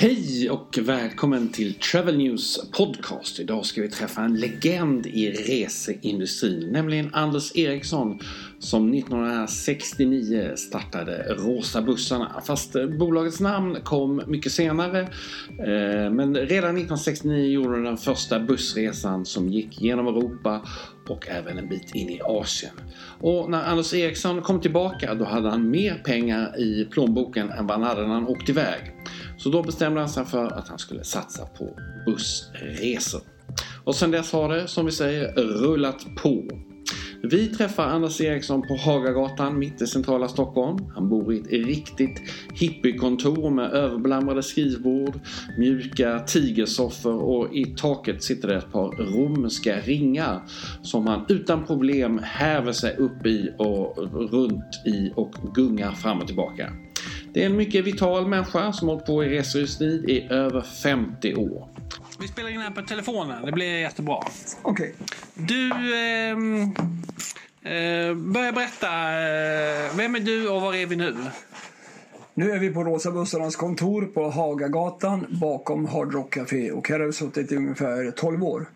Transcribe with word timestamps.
Hej 0.00 0.50
och 0.50 0.78
välkommen 0.82 1.48
till 1.48 1.74
Travel 1.74 2.16
News 2.18 2.70
Podcast. 2.72 3.40
Idag 3.40 3.66
ska 3.66 3.82
vi 3.82 3.88
träffa 3.88 4.20
en 4.20 4.34
legend 4.34 5.06
i 5.06 5.30
reseindustrin, 5.30 6.72
nämligen 6.72 7.14
Anders 7.14 7.56
Eriksson 7.56 8.18
som 8.58 8.94
1969 8.94 10.52
startade 10.56 11.34
Rosa 11.34 11.82
bussarna. 11.82 12.42
Fast 12.46 12.76
eh, 12.76 12.86
bolagets 12.86 13.40
namn 13.40 13.76
kom 13.84 14.22
mycket 14.26 14.52
senare. 14.52 15.00
Eh, 15.48 16.10
men 16.10 16.36
redan 16.36 16.70
1969 16.70 17.44
gjorde 17.44 17.72
de 17.72 17.84
den 17.84 17.96
första 17.96 18.40
bussresan 18.40 19.24
som 19.24 19.48
gick 19.48 19.80
genom 19.82 20.06
Europa 20.06 20.62
och 21.08 21.28
även 21.28 21.58
en 21.58 21.68
bit 21.68 21.94
in 21.94 22.08
i 22.08 22.20
Asien. 22.24 22.72
Och 23.20 23.50
när 23.50 23.64
Anders 23.64 23.94
Eriksson 23.94 24.42
kom 24.42 24.60
tillbaka 24.60 25.14
då 25.14 25.24
hade 25.24 25.50
han 25.50 25.70
mer 25.70 25.94
pengar 25.94 26.60
i 26.60 26.84
plånboken 26.84 27.50
än 27.50 27.66
vad 27.66 27.78
han 27.78 27.88
hade 27.88 28.06
när 28.06 28.14
han 28.14 28.26
åkte 28.26 28.52
iväg. 28.52 28.94
Så 29.38 29.50
då 29.50 29.62
bestämde 29.62 30.00
han 30.00 30.08
sig 30.08 30.24
för 30.24 30.46
att 30.46 30.68
han 30.68 30.78
skulle 30.78 31.04
satsa 31.04 31.46
på 31.46 31.78
bussresor. 32.06 33.20
Och 33.84 33.94
sen 33.94 34.10
dess 34.10 34.32
har 34.32 34.48
det, 34.48 34.68
som 34.68 34.86
vi 34.86 34.92
säger, 34.92 35.32
rullat 35.34 36.06
på. 36.16 36.48
Vi 37.22 37.46
träffar 37.46 37.86
Anders 37.86 38.20
Eriksson 38.20 38.62
på 38.62 38.76
Hagagatan 38.76 39.58
mitt 39.58 39.82
i 39.82 39.86
centrala 39.86 40.28
Stockholm. 40.28 40.78
Han 40.94 41.08
bor 41.08 41.34
i 41.34 41.38
ett 41.38 41.66
riktigt 41.66 42.22
hippiekontor 42.54 43.50
med 43.50 43.72
överblamrade 43.72 44.42
skrivbord, 44.42 45.20
mjuka 45.58 46.18
tigersoffor 46.18 47.22
och 47.22 47.54
i 47.54 47.64
taket 47.64 48.22
sitter 48.22 48.48
det 48.48 48.56
ett 48.56 48.72
par 48.72 48.88
romerska 48.88 49.80
ringar 49.80 50.42
som 50.82 51.06
han 51.06 51.24
utan 51.28 51.64
problem 51.64 52.20
häver 52.22 52.72
sig 52.72 52.96
upp 52.96 53.26
i 53.26 53.50
och 53.58 53.98
runt 54.32 54.86
i 54.86 55.12
och 55.16 55.34
gungar 55.54 55.92
fram 55.92 56.20
och 56.20 56.26
tillbaka. 56.26 56.72
Det 57.32 57.42
är 57.42 57.46
en 57.46 57.56
mycket 57.56 57.84
vital 57.84 58.26
människa 58.26 58.72
som 58.72 58.88
har 58.88 58.94
hållit 58.94 59.06
på 59.06 59.24
i 59.24 59.38
racerindustrin 59.38 60.04
i 60.08 60.28
över 60.30 60.62
50 60.62 61.34
år. 61.34 61.68
Vi 62.20 62.28
spelar 62.28 62.48
in 62.48 62.60
här 62.60 62.70
på 62.70 62.82
telefonen. 62.82 63.46
Det 63.46 63.52
blir 63.52 63.78
jättebra. 63.78 64.22
Okej. 64.62 64.94
Du, 65.34 65.70
ehm, 65.96 66.62
eh, 67.62 68.14
börja 68.14 68.52
berätta. 68.52 68.86
Eh, 68.86 69.96
vem 69.96 70.14
är 70.14 70.20
du 70.20 70.48
och 70.48 70.60
var 70.60 70.74
är 70.74 70.86
vi 70.86 70.96
nu? 70.96 71.16
Nu 72.34 72.50
är 72.50 72.58
vi 72.58 72.70
på 72.70 72.84
Rosa 72.84 73.10
bussarnas 73.10 73.56
kontor 73.56 74.02
på 74.02 74.30
Hagagatan 74.30 75.26
bakom 75.28 75.86
Hard 75.86 76.14
Rock 76.14 76.34
Café 76.34 76.70
och 76.70 76.88
här 76.88 77.00
har 77.00 77.06
vi 77.06 77.12
suttit 77.12 77.52
i 77.52 77.56
ungefär 77.56 78.10
12 78.10 78.44
år. 78.44 78.66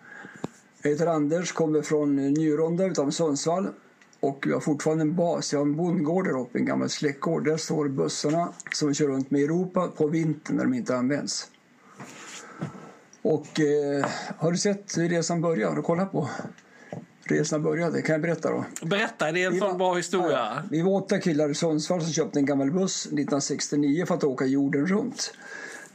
Jag 0.83 0.91
heter 0.91 1.06
Anders, 1.06 1.53
kommer 1.53 1.83
från 1.83 2.16
Njurunda 2.16 2.84
utanför 2.84 3.11
Sundsvall 3.12 3.69
och 4.23 4.45
vi 4.47 4.53
har 4.53 4.61
fortfarande 4.61 5.03
en 5.03 5.17
bas. 5.17 5.53
Jag 5.53 5.61
har 5.61 5.67
en 5.67 5.77
bondgård 5.77 6.25
där 6.25 6.41
uppe, 6.41 6.59
en 6.59 6.65
gammal 6.65 6.89
släktgård. 6.89 7.45
Där 7.45 7.56
står 7.56 7.89
bussarna 7.89 8.53
som 8.73 8.89
vi 8.89 8.95
kör 8.95 9.06
runt 9.09 9.31
med 9.31 9.41
i 9.41 9.45
Europa 9.45 9.89
på 9.97 10.06
vintern 10.06 10.56
när 10.56 10.65
de 10.65 10.75
inte 10.75 10.97
används. 10.97 11.50
Och 13.22 13.61
eh, 13.61 14.06
har 14.37 14.53
du 14.53 14.59
sett 14.59 14.99
hur 14.99 15.09
resan 15.09 15.41
började? 15.41 15.66
Har 15.71 15.77
du 15.77 15.82
kollat 15.82 16.12
på? 16.12 16.28
Resan 17.25 17.62
började, 17.62 18.03
kan 18.03 18.12
jag 18.12 18.22
berätta 18.22 18.50
då? 18.50 18.65
Berätta, 18.87 19.32
det 19.32 19.43
är 19.43 19.47
en 19.47 19.53
Vi 19.53 19.59
sån 19.59 19.71
var- 19.71 19.78
bra 19.78 19.94
historia. 19.94 20.31
Ja, 20.38 20.62
vi 20.71 20.82
var 20.82 20.93
åtta 20.93 21.19
killar 21.21 21.49
i 21.49 21.55
Sundsvall 21.55 22.00
som 22.03 22.12
köpte 22.12 22.38
en 22.38 22.47
gammal 22.47 22.71
buss 22.71 23.06
1969 23.06 24.06
för 24.06 24.15
att 24.15 24.25
åka 24.25 24.44
jorden 24.47 24.87
runt. 24.87 25.34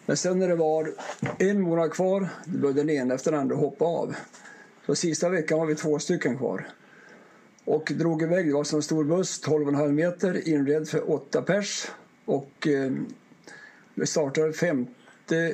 Men 0.06 0.18
sen 0.18 0.40
när 0.40 0.48
det 0.48 0.56
var 0.56 0.94
en 1.40 1.62
månad 1.62 1.92
kvar, 1.92 2.30
då 2.46 2.58
började 2.60 2.80
den 2.82 2.90
ena 2.90 3.14
efter 3.14 3.32
den 3.32 3.40
andra 3.40 3.56
hoppa 3.56 3.86
av. 3.86 4.16
Så 4.86 4.96
sista 4.96 5.30
veckan 5.30 5.60
var 5.60 5.66
vi 5.66 5.76
två 5.76 6.00
stycken 6.00 6.38
kvar. 6.38 6.68
Och 7.68 7.92
drog 7.96 8.22
iväg, 8.22 8.48
det 8.48 8.54
var 8.54 8.64
som 8.64 8.78
en 8.78 8.84
stor 8.84 9.04
buss, 9.04 9.44
12,5 9.44 9.92
meter, 9.92 10.48
inredd 10.48 10.88
för 10.90 11.12
åtta 11.12 11.42
pers. 11.42 11.88
Och 12.26 12.68
eh, 12.68 12.92
vi 13.94 14.06
startade 14.06 14.54
5 14.54 14.88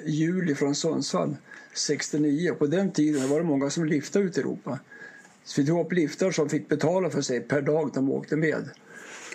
juli 0.06 0.56
från 0.56 0.75
Sundsvall 0.75 1.35
69. 1.74 2.51
Och 2.51 2.59
på 2.59 2.66
den 2.66 2.91
tiden 2.91 3.29
var 3.29 3.40
det 3.40 3.46
många 3.46 3.69
som 3.69 3.85
liftade 3.85 4.25
ut 4.25 4.38
i 4.38 4.41
Europa. 4.41 4.79
Så 5.44 5.62
vi 5.62 5.68
tog 5.68 5.85
upp 5.85 5.91
liftar 5.91 6.31
som 6.31 6.50
fick 6.50 6.69
betala 6.69 7.09
för 7.09 7.22
sig 7.22 7.40
per 7.40 7.62
dag 7.62 7.91
de 7.94 8.12
åkte 8.12 8.35
med. 8.35 8.69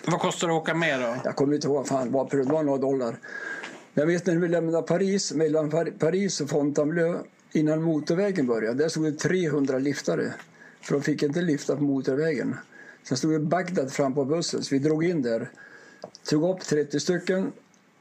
Vad 0.05 0.19
kostar 0.19 0.47
det 0.47 0.53
att 0.53 0.61
åka 0.61 0.73
med 0.73 0.99
då? 0.99 1.15
Jag 1.23 1.35
kommer 1.35 1.55
inte 1.55 1.67
ihåg 1.67 1.87
fan 1.87 2.11
vad 2.11 2.31
det 2.31 2.43
var, 2.43 2.63
några 2.63 2.77
dollar. 2.77 3.19
Jag 3.93 4.05
vet 4.05 4.25
när 4.25 4.35
vi 4.35 4.47
lämnade 4.47 4.87
Paris, 4.87 5.33
mellan 5.33 5.69
Par- 5.71 5.99
Paris 5.99 6.41
och 6.41 6.49
Fontainebleau, 6.49 7.17
innan 7.51 7.81
motorvägen 7.81 8.47
började, 8.47 8.83
där 8.83 8.89
stod 8.89 9.03
det 9.03 9.11
300 9.11 9.79
liftare. 9.79 10.33
För 10.81 10.93
de 10.93 11.01
fick 11.01 11.23
inte 11.23 11.41
lifta 11.41 11.75
på 11.75 11.83
motorvägen. 11.83 12.55
Sen 13.03 13.17
stod 13.17 13.31
det 13.31 13.39
Bagdad 13.39 13.91
fram 13.91 14.13
på 14.13 14.25
bussen, 14.25 14.63
så 14.63 14.75
vi 14.75 14.79
drog 14.79 15.03
in 15.03 15.21
där. 15.21 15.49
Tog 16.23 16.55
upp 16.55 16.61
30 16.61 16.99
stycken 16.99 17.51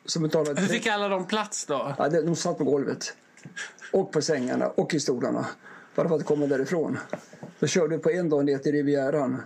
som 0.05 0.23
betalade... 0.23 0.61
Hur 0.61 0.69
30 0.69 0.73
fick 0.73 0.87
alla 0.87 1.09
de 1.09 1.27
plats 1.27 1.67
då? 1.67 1.95
Ja, 1.99 2.09
de 2.09 2.37
satt 2.37 2.59
på 2.59 2.65
golvet. 2.65 3.15
Och 3.93 4.13
på 4.13 4.23
sängarna 4.23 4.69
och 4.69 4.95
i 4.95 5.01
stolarna. 5.01 5.47
Bara 5.95 6.09
för 6.09 6.17
att 6.17 6.25
komma 6.25 6.47
därifrån. 6.47 6.99
Så 7.61 7.67
körde 7.67 7.97
vi 7.97 8.03
på 8.03 8.11
en 8.11 8.29
dag 8.29 8.45
ner 8.45 8.59
till 8.59 8.73
Rivieran. 8.73 9.43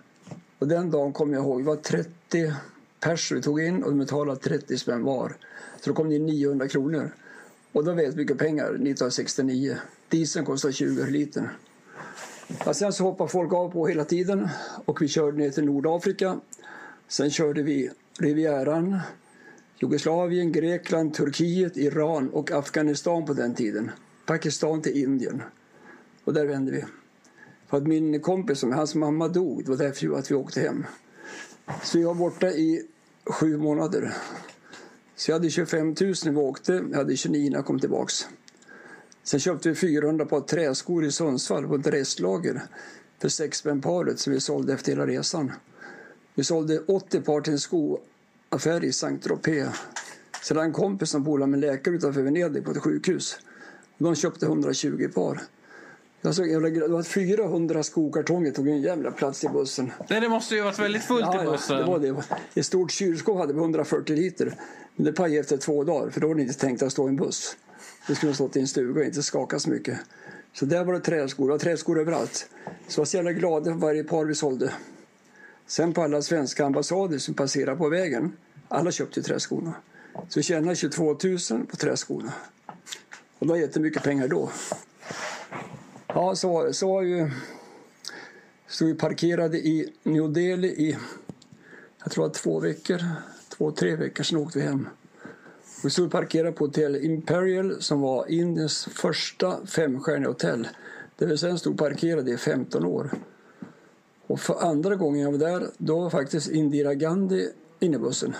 Och 0.58 0.68
den 0.68 0.90
dagen 0.90 1.12
kommer 1.12 1.34
jag 1.34 1.44
ihåg, 1.44 1.60
det 1.60 1.66
var 1.66 1.76
30 1.76 2.52
pers 3.00 3.32
vi 3.32 3.42
tog 3.42 3.60
in 3.60 3.82
och 3.82 3.90
de 3.90 3.98
betalade 3.98 4.40
30 4.40 4.78
spänn 4.78 5.02
var. 5.02 5.36
Så 5.80 5.90
då 5.90 5.94
kom 5.94 6.08
det 6.08 6.16
in 6.16 6.26
900 6.26 6.68
kronor. 6.68 7.10
Och 7.72 7.84
då 7.84 7.92
vet 7.92 8.14
vi 8.14 8.16
mycket 8.16 8.38
pengar, 8.38 8.64
1969. 8.64 9.76
Dieseln 10.08 10.44
kostade 10.46 10.72
20 10.72 11.06
liter. 11.06 11.56
Ja, 12.64 12.74
sen 12.74 12.92
så 12.92 13.04
hoppade 13.04 13.30
folk 13.30 13.52
av 13.52 13.70
på 13.70 13.86
hela 13.86 14.04
tiden 14.04 14.48
och 14.84 15.02
vi 15.02 15.08
körde 15.08 15.38
ner 15.38 15.50
till 15.50 15.64
Nordafrika. 15.64 16.40
Sen 17.08 17.30
körde 17.30 17.62
vi 17.62 17.90
Rivieran, 18.18 18.98
Jugoslavien, 19.78 20.52
Grekland, 20.52 21.14
Turkiet, 21.14 21.76
Iran 21.76 22.28
och 22.28 22.50
Afghanistan 22.50 23.26
på 23.26 23.32
den 23.32 23.54
tiden. 23.54 23.90
Pakistan 24.26 24.82
till 24.82 24.96
Indien. 24.96 25.42
Och 26.24 26.34
där 26.34 26.46
vände 26.46 26.72
vi. 26.72 26.84
För 27.68 27.76
att 27.76 27.86
min 27.86 28.20
kompis, 28.20 28.62
hans 28.62 28.94
mamma 28.94 29.28
dog, 29.28 29.64
det 29.64 29.70
var 29.70 29.78
därför 29.78 30.18
att 30.18 30.30
vi 30.30 30.34
åkte 30.34 30.60
hem. 30.60 30.86
Så 31.82 31.98
vi 31.98 32.04
var 32.04 32.14
borta 32.14 32.50
i 32.50 32.86
sju 33.24 33.56
månader. 33.56 34.14
Så 35.16 35.30
jag 35.30 35.36
hade 35.36 35.50
25 35.50 35.86
000 35.86 35.94
när 35.96 36.30
vi 36.30 36.36
åkte, 36.36 36.84
jag 36.90 36.98
hade 36.98 37.16
29 37.16 37.50
när 37.50 37.56
jag 37.56 37.66
kom 37.66 37.78
tillbaks. 37.78 38.26
Sen 39.24 39.40
köpte 39.40 39.68
vi 39.68 39.74
400 39.74 40.26
par 40.26 40.40
träskor 40.40 41.04
i 41.04 41.12
Sundsvall 41.12 41.68
på 41.68 41.74
ett 41.74 41.86
restlager 41.86 42.62
för 43.20 43.28
6 43.28 43.58
spänn 43.58 43.80
paret 43.80 44.18
som 44.18 44.32
vi 44.32 44.40
sålde 44.40 44.72
efter 44.72 44.92
hela 44.92 45.06
resan. 45.06 45.52
Vi 46.34 46.44
sålde 46.44 46.80
80 46.80 47.20
par 47.20 47.40
till 47.40 47.52
en 47.52 47.58
skoaffär 47.58 48.84
i 48.84 48.92
Saint-Tropez. 48.92 49.68
Sen 50.42 50.56
hade 50.56 50.66
en 50.66 50.72
kompis 50.72 51.10
som 51.10 51.22
bolade 51.22 51.50
med 51.50 51.60
läkare 51.60 51.94
utanför 51.94 52.22
Venedig 52.22 52.64
på 52.64 52.70
ett 52.70 52.82
sjukhus. 52.82 53.38
De 53.98 54.14
köpte 54.14 54.46
120 54.46 55.08
par. 55.14 55.40
Alltså, 56.24 56.42
det 56.42 56.88
var 56.88 57.02
400 57.02 57.82
skokartonger 57.82 58.50
tog 58.50 58.68
en 58.68 58.82
jävla 58.82 59.10
plats 59.10 59.44
i 59.44 59.48
bussen. 59.48 59.92
Nej, 60.08 60.20
det 60.20 60.28
måste 60.28 60.54
ju 60.54 60.62
varit 60.62 60.78
väldigt 60.78 61.02
fullt 61.02 61.34
i 61.42 61.44
bussen. 61.44 61.76
det 61.76 61.84
var 61.84 61.98
det. 61.98 62.14
Ett 62.54 62.66
stort 62.66 62.90
kylskåp 62.90 63.38
hade 63.38 63.52
vi 63.52 63.60
140 63.60 64.16
liter. 64.16 64.56
Men 64.96 65.04
det 65.04 65.12
pajade 65.12 65.40
efter 65.40 65.56
två 65.56 65.84
dagar 65.84 66.10
för 66.10 66.20
då 66.20 66.28
var 66.28 66.34
det 66.34 66.42
inte 66.42 66.54
tänkt 66.54 66.82
att 66.82 66.92
stå 66.92 67.06
i 67.06 67.08
en 67.08 67.16
buss. 67.16 67.56
Det 68.06 68.14
skulle 68.14 68.30
ha 68.30 68.34
stått 68.34 68.56
i 68.56 68.60
en 68.60 68.68
stuga 68.68 69.00
och 69.00 69.06
inte 69.06 69.22
skakat 69.22 69.62
så 69.62 69.70
mycket. 69.70 69.98
Så 70.52 70.64
där 70.64 70.84
var 70.84 70.92
det 70.92 71.00
träskor. 71.00 71.46
Det 71.46 71.52
var 71.52 71.58
träskor 71.58 72.00
överallt. 72.00 72.48
Så 72.88 72.98
jag 72.98 73.00
var 73.00 73.04
så 73.04 73.16
jävla 73.16 73.32
glada 73.32 73.64
för 73.64 73.78
varje 73.78 74.04
par 74.04 74.24
vi 74.24 74.34
sålde. 74.34 74.72
Sen 75.66 75.92
på 75.92 76.02
alla 76.02 76.22
svenska 76.22 76.66
ambassader 76.66 77.18
som 77.18 77.34
passerade 77.34 77.76
på 77.76 77.88
vägen. 77.88 78.36
Alla 78.68 78.90
köpte 78.90 79.20
ju 79.20 79.24
träskorna. 79.24 79.74
Så 80.28 80.38
vi 80.38 80.42
tjänade 80.42 80.76
22 80.76 81.04
000 81.04 81.16
på 81.66 81.76
träskorna. 81.76 82.32
Och 83.38 83.46
det 83.46 83.52
var 83.52 83.56
jättemycket 83.56 84.02
pengar 84.02 84.28
då. 84.28 84.50
Ja, 86.06 86.34
så 86.34 86.52
var 86.52 86.66
det. 86.66 86.74
Så 86.74 86.88
var 86.88 87.02
ju... 87.02 87.30
Stod 88.66 88.88
vi 88.88 88.94
parkerade 88.94 89.58
i 89.58 89.92
New 90.02 90.32
Delhi 90.32 90.68
i, 90.68 90.96
jag 92.02 92.12
tror 92.12 92.26
att 92.26 92.34
två 92.34 92.60
veckor, 92.60 93.02
två, 93.48 93.70
tre 93.70 93.96
veckor, 93.96 94.24
sen 94.24 94.38
åkte 94.38 94.58
vi 94.58 94.64
hem. 94.64 94.88
Vi 95.84 95.90
stod 95.90 96.10
parkerade 96.10 96.52
på 96.52 96.64
Hotel 96.64 96.96
Imperial 96.96 97.82
som 97.82 98.00
var 98.00 98.30
Indiens 98.30 98.84
första 98.84 99.66
femstjärniga 99.66 100.28
hotell. 100.28 100.68
Där 101.18 101.26
vi 101.26 101.38
sen 101.38 101.58
stod 101.58 101.78
parkerade 101.78 102.30
i 102.30 102.36
15 102.36 102.84
år. 102.84 103.10
Och 104.26 104.40
för 104.40 104.54
andra 104.54 104.96
gången 104.96 105.20
jag 105.20 105.32
var 105.32 105.38
där, 105.38 105.66
då 105.78 106.00
var 106.00 106.10
faktiskt 106.10 106.50
Indira 106.50 106.94
Gandhi 106.94 107.48
inne 107.80 107.96
i 107.96 107.98
bussen. 107.98 108.34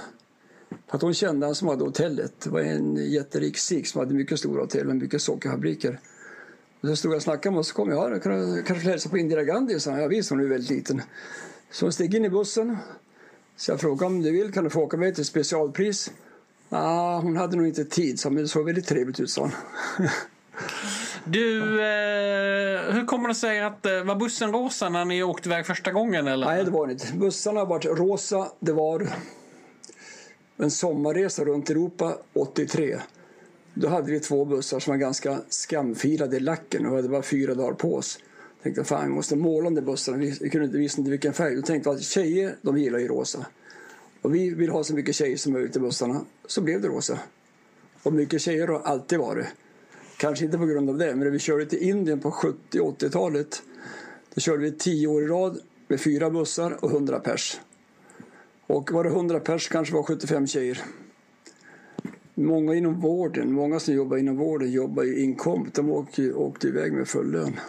För 0.87 0.97
att 0.97 1.03
hon 1.03 1.15
kände 1.15 1.47
han 1.47 1.55
som 1.55 1.69
hade 1.69 1.85
hotellet. 1.85 2.41
Det 2.41 2.51
var 2.51 2.61
en 2.61 2.97
jätterik 2.97 3.59
sikh 3.59 3.93
som 3.93 3.99
hade 3.99 4.15
mycket 4.15 4.39
stora 4.39 4.61
hotell 4.61 4.89
och 4.89 4.97
mycket 4.97 5.23
sockerfabriker. 5.23 6.01
Och 6.81 6.89
så 6.89 6.97
stod 6.97 7.13
jag 7.13 7.17
och 7.17 7.23
snackade 7.23 7.51
med 7.51 7.55
honom 7.55 7.65
så 7.65 7.75
kom 7.75 7.91
jag, 7.91 8.13
ja, 8.13 8.19
kan 8.19 8.63
kanske 8.63 8.89
hälsa 8.89 9.09
på 9.09 9.19
Indira 9.19 9.45
Gandhi? 9.45 9.81
Så 9.81 9.91
ja, 9.91 10.07
visst, 10.07 10.31
hon 10.31 10.41
är 10.41 10.45
väldigt 10.45 10.71
liten. 10.71 11.03
Så 11.71 11.85
hon 11.85 11.93
steg 11.93 12.15
in 12.15 12.25
i 12.25 12.31
bussen. 12.31 12.77
Så 13.57 13.71
jag 13.71 13.81
frågade 13.81 14.07
om 14.07 14.23
du 14.23 14.31
vill, 14.31 14.53
kan 14.53 14.65
du 14.65 14.71
få 14.71 14.83
åka 14.83 14.97
med 14.97 15.15
till 15.15 15.25
specialpris? 15.25 16.11
Ah, 16.75 17.21
hon 17.21 17.37
hade 17.37 17.57
nog 17.57 17.67
inte 17.67 17.85
tid, 17.85 18.21
så, 18.21 18.31
men 18.31 18.43
det 18.43 18.49
såg 18.49 18.67
väldigt 18.67 18.87
trevligt 18.87 19.21
ut, 19.21 19.31
sa. 19.31 19.51
Du, 21.25 21.59
eh, 21.81 22.93
hur 22.93 23.07
kommer 23.07 23.29
det 23.29 23.35
sig 23.35 23.61
att, 23.61 23.87
eh, 23.87 24.05
var 24.05 24.17
bussen 24.17 24.53
rosa 24.53 24.89
när 24.89 25.05
ni 25.05 25.23
åkte 25.23 25.49
iväg 25.49 25.67
första 25.67 25.93
gången 25.93 26.27
eller? 26.29 26.47
Nej, 26.47 26.65
det 26.65 26.71
var 26.71 26.87
det 26.87 26.93
inte. 26.93 27.07
Bussarna 27.15 27.61
har 27.61 27.67
varit 27.67 27.85
rosa. 27.85 28.49
Det 28.61 28.73
var 28.73 29.09
en 30.57 30.71
sommarresa 30.71 31.45
runt 31.45 31.71
Europa 31.71 32.17
83. 32.33 32.99
Då 33.75 33.89
hade 33.89 34.13
vi 34.13 34.21
två 34.21 34.45
bussar 34.45 34.81
som 34.81 34.91
var 34.91 34.99
ganska 34.99 35.39
skamfilade 35.49 36.37
i 36.37 36.41
lacken 36.41 36.87
och 36.87 36.97
hade 36.97 37.09
bara 37.09 37.23
fyra 37.23 37.55
dagar 37.55 37.73
på 37.73 37.95
oss. 37.97 38.19
Jag 38.57 38.63
tänkte 38.63 38.85
fan, 38.85 39.09
vi 39.09 39.15
måste 39.15 39.37
måla 39.37 39.71
de 39.71 39.81
bussarna. 39.81 40.19
Vi 40.19 40.51
kunde 40.51 40.67
inte 40.67 40.79
visa 40.79 41.03
vilken 41.03 41.33
färg. 41.33 41.57
Då 41.57 41.63
tänkte 41.63 41.89
jag 41.91 41.97
att 41.97 42.03
tjejer, 42.03 42.57
de 42.63 42.79
gillar 42.79 42.99
ju 42.99 43.09
rosa. 43.09 43.47
Och 44.23 44.35
vi 44.35 44.51
vill 44.51 44.71
ha 44.71 44.85
så 44.85 44.95
mycket 44.95 45.15
tjejer 45.15 45.37
som 45.37 45.53
möjligt 45.53 45.77
i 45.77 45.81
bussarna. 45.81 46.25
Så 46.47 46.61
blev 46.61 46.81
det 46.81 46.89
rosa. 46.89 47.19
Och 48.03 48.13
mycket 48.13 48.41
tjejer 48.41 48.69
har 48.69 48.81
alltid 48.81 49.19
varit. 49.19 49.47
Kanske 50.17 50.45
inte 50.45 50.59
på 50.59 50.67
grund 50.67 50.91
av 50.91 50.99
det, 50.99 51.07
men 51.07 51.19
när 51.19 51.31
vi 51.31 51.39
körde 51.39 51.67
till 51.67 51.83
Indien 51.83 52.21
på 52.21 52.31
70 52.31 52.79
80-talet. 52.79 53.63
Då 54.35 54.41
körde 54.41 54.63
vi 54.63 54.73
tio 54.73 55.07
år 55.07 55.23
i 55.23 55.27
rad 55.27 55.61
med 55.89 56.01
fyra 56.01 56.31
bussar 56.31 56.85
och 56.85 56.91
100 56.91 57.21
pers. 57.21 57.61
Och 58.67 58.93
var 58.93 59.05
det 59.05 59.11
100 59.11 59.41
pers 59.41 59.69
kanske 59.69 59.95
var 59.95 60.03
75 60.03 60.47
tjejer. 60.47 60.83
Många 62.35 62.75
inom 62.75 63.01
vården, 63.01 63.53
många 63.53 63.81
som 63.81 63.95
jobbar 63.95 64.17
inom 64.17 64.37
vården 64.37 64.71
jobbar 64.71 65.03
ju 65.03 65.23
inkomst. 65.23 65.75
De 65.75 65.91
åkte, 65.91 66.33
åkte 66.33 66.69
iväg 66.69 66.93
med 66.93 67.09
full 67.09 67.31
lön. 67.31 67.61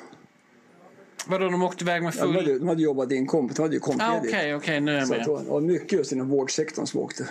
Vadå, 1.28 1.50
de 1.50 1.64
åkte 1.64 1.84
iväg 1.84 2.04
med 2.04 2.14
Ja, 2.18 2.26
de, 2.26 2.34
full... 2.34 2.46
hade, 2.46 2.60
de 2.60 2.68
hade 2.68 2.82
jobbat 2.82 3.12
i 3.12 3.16
inkomst, 3.16 3.56
de 3.56 3.62
hade 3.62 3.76
ju 3.76 3.82
ah, 3.82 3.86
kompledigt. 3.86 4.34
Okej, 4.36 4.56
okej, 4.56 4.80
nu 4.82 4.92
är 4.92 5.00
jag 5.00 5.08
Så 5.08 5.14
att 5.14 5.20
med. 5.20 5.28
det 5.28 5.32
var- 5.32 5.44
det 5.44 5.50
var 5.50 5.62
mycket 5.62 5.92
just 5.92 6.12
inom 6.12 6.30
vårdsektorn 6.30 6.86
som 6.88 7.00
åkte. 7.00 7.30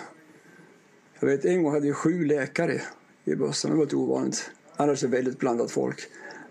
Jag 1.19 1.27
vet 1.27 1.45
en 1.45 1.63
gång 1.63 1.73
hade 1.73 1.87
jag 1.87 1.95
sju 1.95 2.25
läkare 2.25 2.81
i 3.25 3.35
bussen. 3.35 3.71
Det 3.71 3.77
var 3.77 3.83
inte 3.83 3.95
ovanligt. 3.95 4.51
Annars 4.75 5.03
är 5.03 5.07
det 5.07 5.15
väldigt 5.17 5.39
blandat 5.39 5.71
folk. 5.71 5.99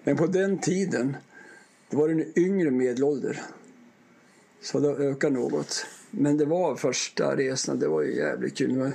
Men 0.05 0.17
på 0.17 0.27
den 0.27 0.59
tiden 0.59 1.17
det 1.91 1.97
var 1.97 2.09
det 2.09 2.15
en 2.15 2.39
yngre 2.39 2.71
medelålder. 2.71 3.43
Så 4.62 4.81
det 4.81 4.88
ökat 4.88 5.33
något. 5.33 5.87
Men 6.11 6.37
det 6.37 6.45
var 6.45 6.77
första 6.77 7.37
resan, 7.37 7.79
det 7.79 7.88
var 7.88 8.03
ju 8.03 8.17
jävligt 8.17 8.56
kul. 8.56 8.73
Men 8.73 8.93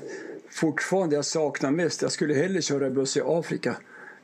fortfarande, 0.50 1.16
jag 1.16 1.26
saknar 1.26 1.72
mest. 1.72 2.02
Jag 2.02 2.12
skulle 2.12 2.34
hellre 2.34 2.62
köra 2.62 2.90
buss 2.90 3.18
i 3.18 3.22
Afrika. 3.26 3.76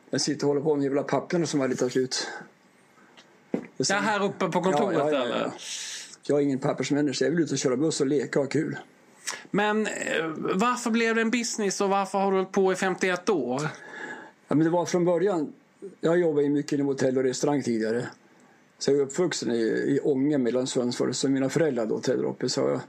Jag 0.09 0.21
sitter 0.21 0.43
och 0.45 0.47
håller 0.47 0.61
på 0.61 0.75
med 0.75 0.83
jävla 0.83 1.03
papperna 1.03 1.45
som 1.45 1.59
har 1.59 1.67
lite 1.67 1.89
slut. 1.89 2.27
Är 3.77 3.85
Ja, 3.89 3.95
här 3.95 4.23
uppe 4.23 4.47
på 4.49 4.61
kontoret 4.61 4.97
Ja, 4.97 5.11
ja, 5.11 5.25
eller? 5.25 5.39
ja. 5.39 5.51
Jag 6.25 6.39
är 6.39 6.43
ingen 6.43 6.59
pappersmänniska. 6.59 7.25
Jag 7.25 7.31
vill 7.31 7.39
ut 7.43 7.51
och 7.51 7.57
köra 7.57 7.77
buss 7.77 8.01
och 8.01 8.07
leka 8.07 8.39
och 8.39 8.45
ha 8.45 8.49
kul. 8.49 8.77
Men 9.51 9.87
eh, 9.87 9.91
varför 10.53 10.91
blev 10.91 11.15
det 11.15 11.21
en 11.21 11.31
business 11.31 11.81
och 11.81 11.89
varför 11.89 12.19
har 12.19 12.31
du 12.31 12.37
hållit 12.37 12.51
på 12.51 12.73
i 12.73 12.75
51 12.75 13.29
år? 13.29 13.61
Ja, 14.47 14.55
men 14.55 14.59
det 14.59 14.69
var 14.69 14.85
från 14.85 15.05
början. 15.05 15.53
Jag 16.01 16.19
jobbade 16.19 16.49
mycket 16.49 16.71
inom 16.71 16.87
hotell 16.87 17.17
och 17.17 17.23
restaurang 17.23 17.63
tidigare. 17.63 18.07
Så 18.79 18.91
jag 18.91 18.99
är 18.99 19.03
uppvuxen 19.03 19.51
i, 19.51 19.59
i 19.63 19.99
Ånge 20.03 20.37
mellan 20.37 20.67
Sundsvall. 20.67 21.13
Så 21.13 21.29
mina 21.29 21.49
föräldrar 21.49 21.83
hade 21.83 21.93
hotell 21.93 22.25
uppe. 22.25 22.49
Så 22.49 22.59
jag, 22.61 22.79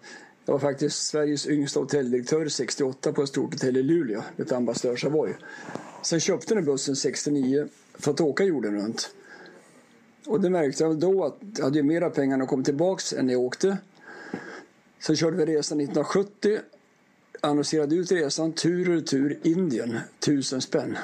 jag 0.45 0.53
var 0.53 0.59
faktiskt 0.59 1.07
Sveriges 1.07 1.47
yngsta 1.49 1.81
hotelldirektör 1.81 2.49
68 2.49 3.13
på 3.13 3.23
ett 3.23 3.29
stort 3.29 3.53
hotell 3.53 3.77
i 3.77 3.83
Luleå. 3.83 4.23
Ett 4.37 4.53
ambassadör 4.53 4.97
Savoy. 4.97 5.35
Sen 6.03 6.21
köpte 6.21 6.55
ni 6.55 6.63
bussen 6.63 6.97
69 6.97 7.69
för 7.99 8.11
att 8.11 8.21
åka 8.21 8.45
jorden 8.45 8.75
runt. 8.83 9.11
Och 10.27 10.41
det 10.41 10.51
märkte 10.51 10.85
jag 10.85 10.99
då 10.99 11.25
att 11.25 11.39
jag 11.57 11.65
hade 11.65 11.79
ju 11.79 11.83
mera 11.83 12.11
pengar 12.11 12.37
när 12.37 12.43
jag 12.43 12.49
kom 12.49 12.65
tillbaks 12.65 13.13
än 13.13 13.27
när 13.27 13.33
jag 13.33 13.43
åkte. 13.43 13.79
Så 15.01 15.15
körde 15.15 15.37
vi 15.37 15.47
resan 15.47 15.81
1970. 15.81 16.59
Annonserade 17.41 17.95
ut 17.95 18.13
resan 18.13 18.53
tur 18.53 18.89
och 18.89 18.95
retur 18.95 19.39
Indien. 19.43 19.99
Tusen 20.19 20.61
spänn. 20.61 20.99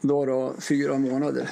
Då 0.00 0.26
då 0.26 0.54
fyra 0.58 0.98
månader. 0.98 1.48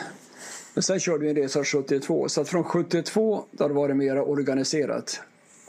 Men 0.75 0.83
sen 0.83 1.01
körde 1.01 1.25
vi 1.25 1.31
en 1.31 1.37
resa 1.37 1.65
72. 1.65 2.29
Så 2.29 2.41
att 2.41 2.49
från 2.49 2.65
72 2.65 3.45
då 3.51 3.69
var 3.69 3.89
det 3.89 3.95
mera 3.95 4.15
mer 4.15 4.29
organiserat. 4.29 5.21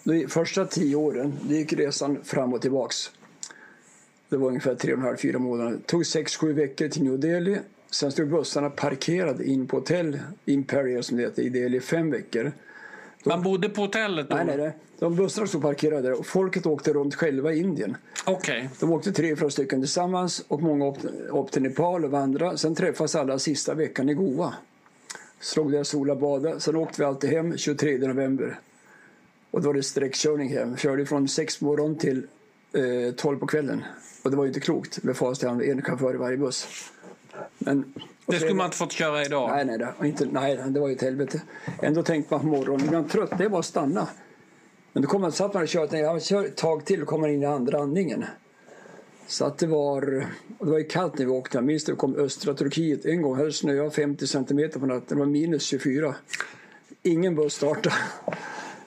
De 0.04 0.28
första 0.28 0.66
tio 0.66 0.96
åren 0.96 1.40
då 1.42 1.54
gick 1.54 1.74
resan 1.74 2.24
fram 2.24 2.54
och 2.54 2.62
tillbaks. 2.62 3.12
Det 4.30 4.38
var 4.38 4.48
ungefär 4.48 4.76
tre 4.76 4.94
och 4.94 5.00
en 5.00 5.06
halv, 5.06 5.18
fyra 5.18 5.40
månader. 5.40 5.72
Det 5.72 5.84
tog 5.86 6.06
sex, 6.06 6.36
sju 6.36 6.54
veckor 6.54 6.88
till 6.88 7.04
New 7.04 7.20
Delhi. 7.20 7.60
Sen 7.92 8.12
stod 8.12 8.30
bussarna 8.30 8.70
parkerade 8.70 9.46
in 9.46 9.68
på 9.68 9.78
hotell 9.78 10.20
Imperial 10.46 11.04
som 11.04 11.18
det 11.18 11.24
heter 11.24 11.44
i 11.44 11.50
Delhi 11.50 11.80
fem 11.80 12.12
veckor. 12.12 12.52
Man 13.26 13.44
bodde 13.44 13.70
på 13.70 13.82
hotellet 13.82 14.30
då? 14.30 14.36
Nej, 14.36 14.46
nej, 14.46 14.58
nej. 14.58 14.74
De 15.00 15.16
bussarna 15.16 15.48
stod 15.48 15.62
parkerade 15.62 16.02
där 16.02 16.20
och 16.20 16.26
folket 16.26 16.66
åkte 16.66 16.94
runt 16.94 17.16
själva 17.16 17.54
i 17.54 17.60
Indien. 17.60 17.98
Okej. 18.26 18.70
De 18.80 18.92
åkte 18.92 19.12
tre, 19.12 19.36
fyra 19.36 19.50
stycken 19.50 19.82
tillsammans 19.82 20.46
och 20.48 20.62
många 20.62 20.88
upp, 20.88 20.98
upp 21.30 21.52
till 21.52 21.62
Nepal 21.62 22.06
och 22.06 22.12
vandrade. 22.12 22.58
Sen 22.58 22.76
träffas 22.76 23.16
alla 23.16 23.40
sista 23.40 23.74
veckan 23.74 24.10
i 24.10 24.14
Goa. 24.14 24.54
Slog 25.40 25.72
där 25.72 25.84
sola 25.84 26.16
bada. 26.16 26.60
Sen 26.60 26.76
åkte 26.76 27.02
vi 27.02 27.06
alltid 27.06 27.30
hem 27.30 27.58
23 27.58 27.98
november. 27.98 28.60
Och 29.52 29.62
då 29.62 29.68
var 29.68 29.74
det 29.74 29.84
sträckkörning 29.84 30.50
hem. 30.50 30.78
Körde 30.78 31.06
från 31.06 31.28
sex 31.28 31.60
på 31.60 31.66
morgonen 31.66 31.98
till 31.98 32.28
eh, 32.74 33.14
12 33.16 33.40
på 33.40 33.48
kvällen. 33.48 33.84
Och 34.24 34.32
det 34.32 34.38
var 34.38 34.44
ju 34.44 34.48
inte 34.48 34.60
klokt 34.60 35.04
med 35.04 35.18
fast 35.18 35.44
en 35.44 35.82
chaufför 35.82 36.14
i 36.14 36.18
varje 36.18 36.38
buss. 36.38 36.68
Men, 37.58 37.94
Det 38.26 38.36
skulle 38.36 38.54
man 38.54 38.66
inte 38.66 38.78
fått 38.78 38.92
köra 38.92 39.26
idag? 39.26 39.50
Nej, 39.50 39.66
nej, 39.66 39.78
det, 39.78 40.08
inte, 40.08 40.26
nej, 40.26 40.60
det 40.68 40.80
var 40.80 40.88
ju 40.88 40.96
ett 40.96 41.02
helvete. 41.02 41.42
Ändå 41.82 42.04
tänkte 42.04 42.34
man 42.34 42.42
på 42.42 42.48
morgonen, 42.48 42.94
är 42.94 43.10
trött, 43.10 43.38
det 43.38 43.48
var 43.48 43.60
att 43.60 43.66
stanna. 43.66 44.08
Men 44.94 45.04
då 45.04 45.10
kom 45.10 45.22
man, 45.22 45.32
satt 45.32 45.54
man 45.54 45.64
och 45.64 45.70
körde, 45.70 45.98
jag 45.98 46.24
kör 46.24 46.46
ett 46.46 46.58
tag 46.58 46.86
till 46.86 47.02
och 47.02 47.08
kommer 47.08 47.28
in 47.28 47.44
i 47.44 47.46
andra 47.46 47.80
andningen. 47.80 48.26
Så 49.28 49.46
att 49.46 49.58
det 49.58 49.68
var, 49.68 50.28
och 50.58 50.66
det 50.66 50.72
var 50.72 50.78
ju 50.78 50.84
kallt 50.84 51.18
när 51.18 51.26
vi 51.26 51.32
åkte. 51.32 51.58
Jag 51.58 51.66
minns 51.66 51.86
det, 51.86 51.96
kom 51.96 52.16
östra 52.16 52.54
Turkiet. 52.54 53.06
En 53.06 53.22
gång 53.22 53.38
det 53.38 53.52
snöat 53.52 53.96
50 53.96 54.28
centimeter 54.28 54.80
på 54.80 54.86
natten. 54.86 55.06
Det 55.08 55.16
var 55.16 55.26
minus 55.26 55.64
24. 55.64 56.16
Ingen 57.04 57.36
buss 57.36 57.54
startade. 57.54 57.96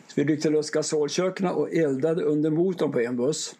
Så 0.07 0.13
vi 0.15 0.25
ryckte 0.25 0.51
lös 0.51 0.71
gasolköken 0.71 1.47
och 1.47 1.73
eldade 1.73 2.23
under 2.23 2.51
motorn 2.51 2.93
på 2.93 3.01
en 3.01 3.17
buss. 3.17 3.55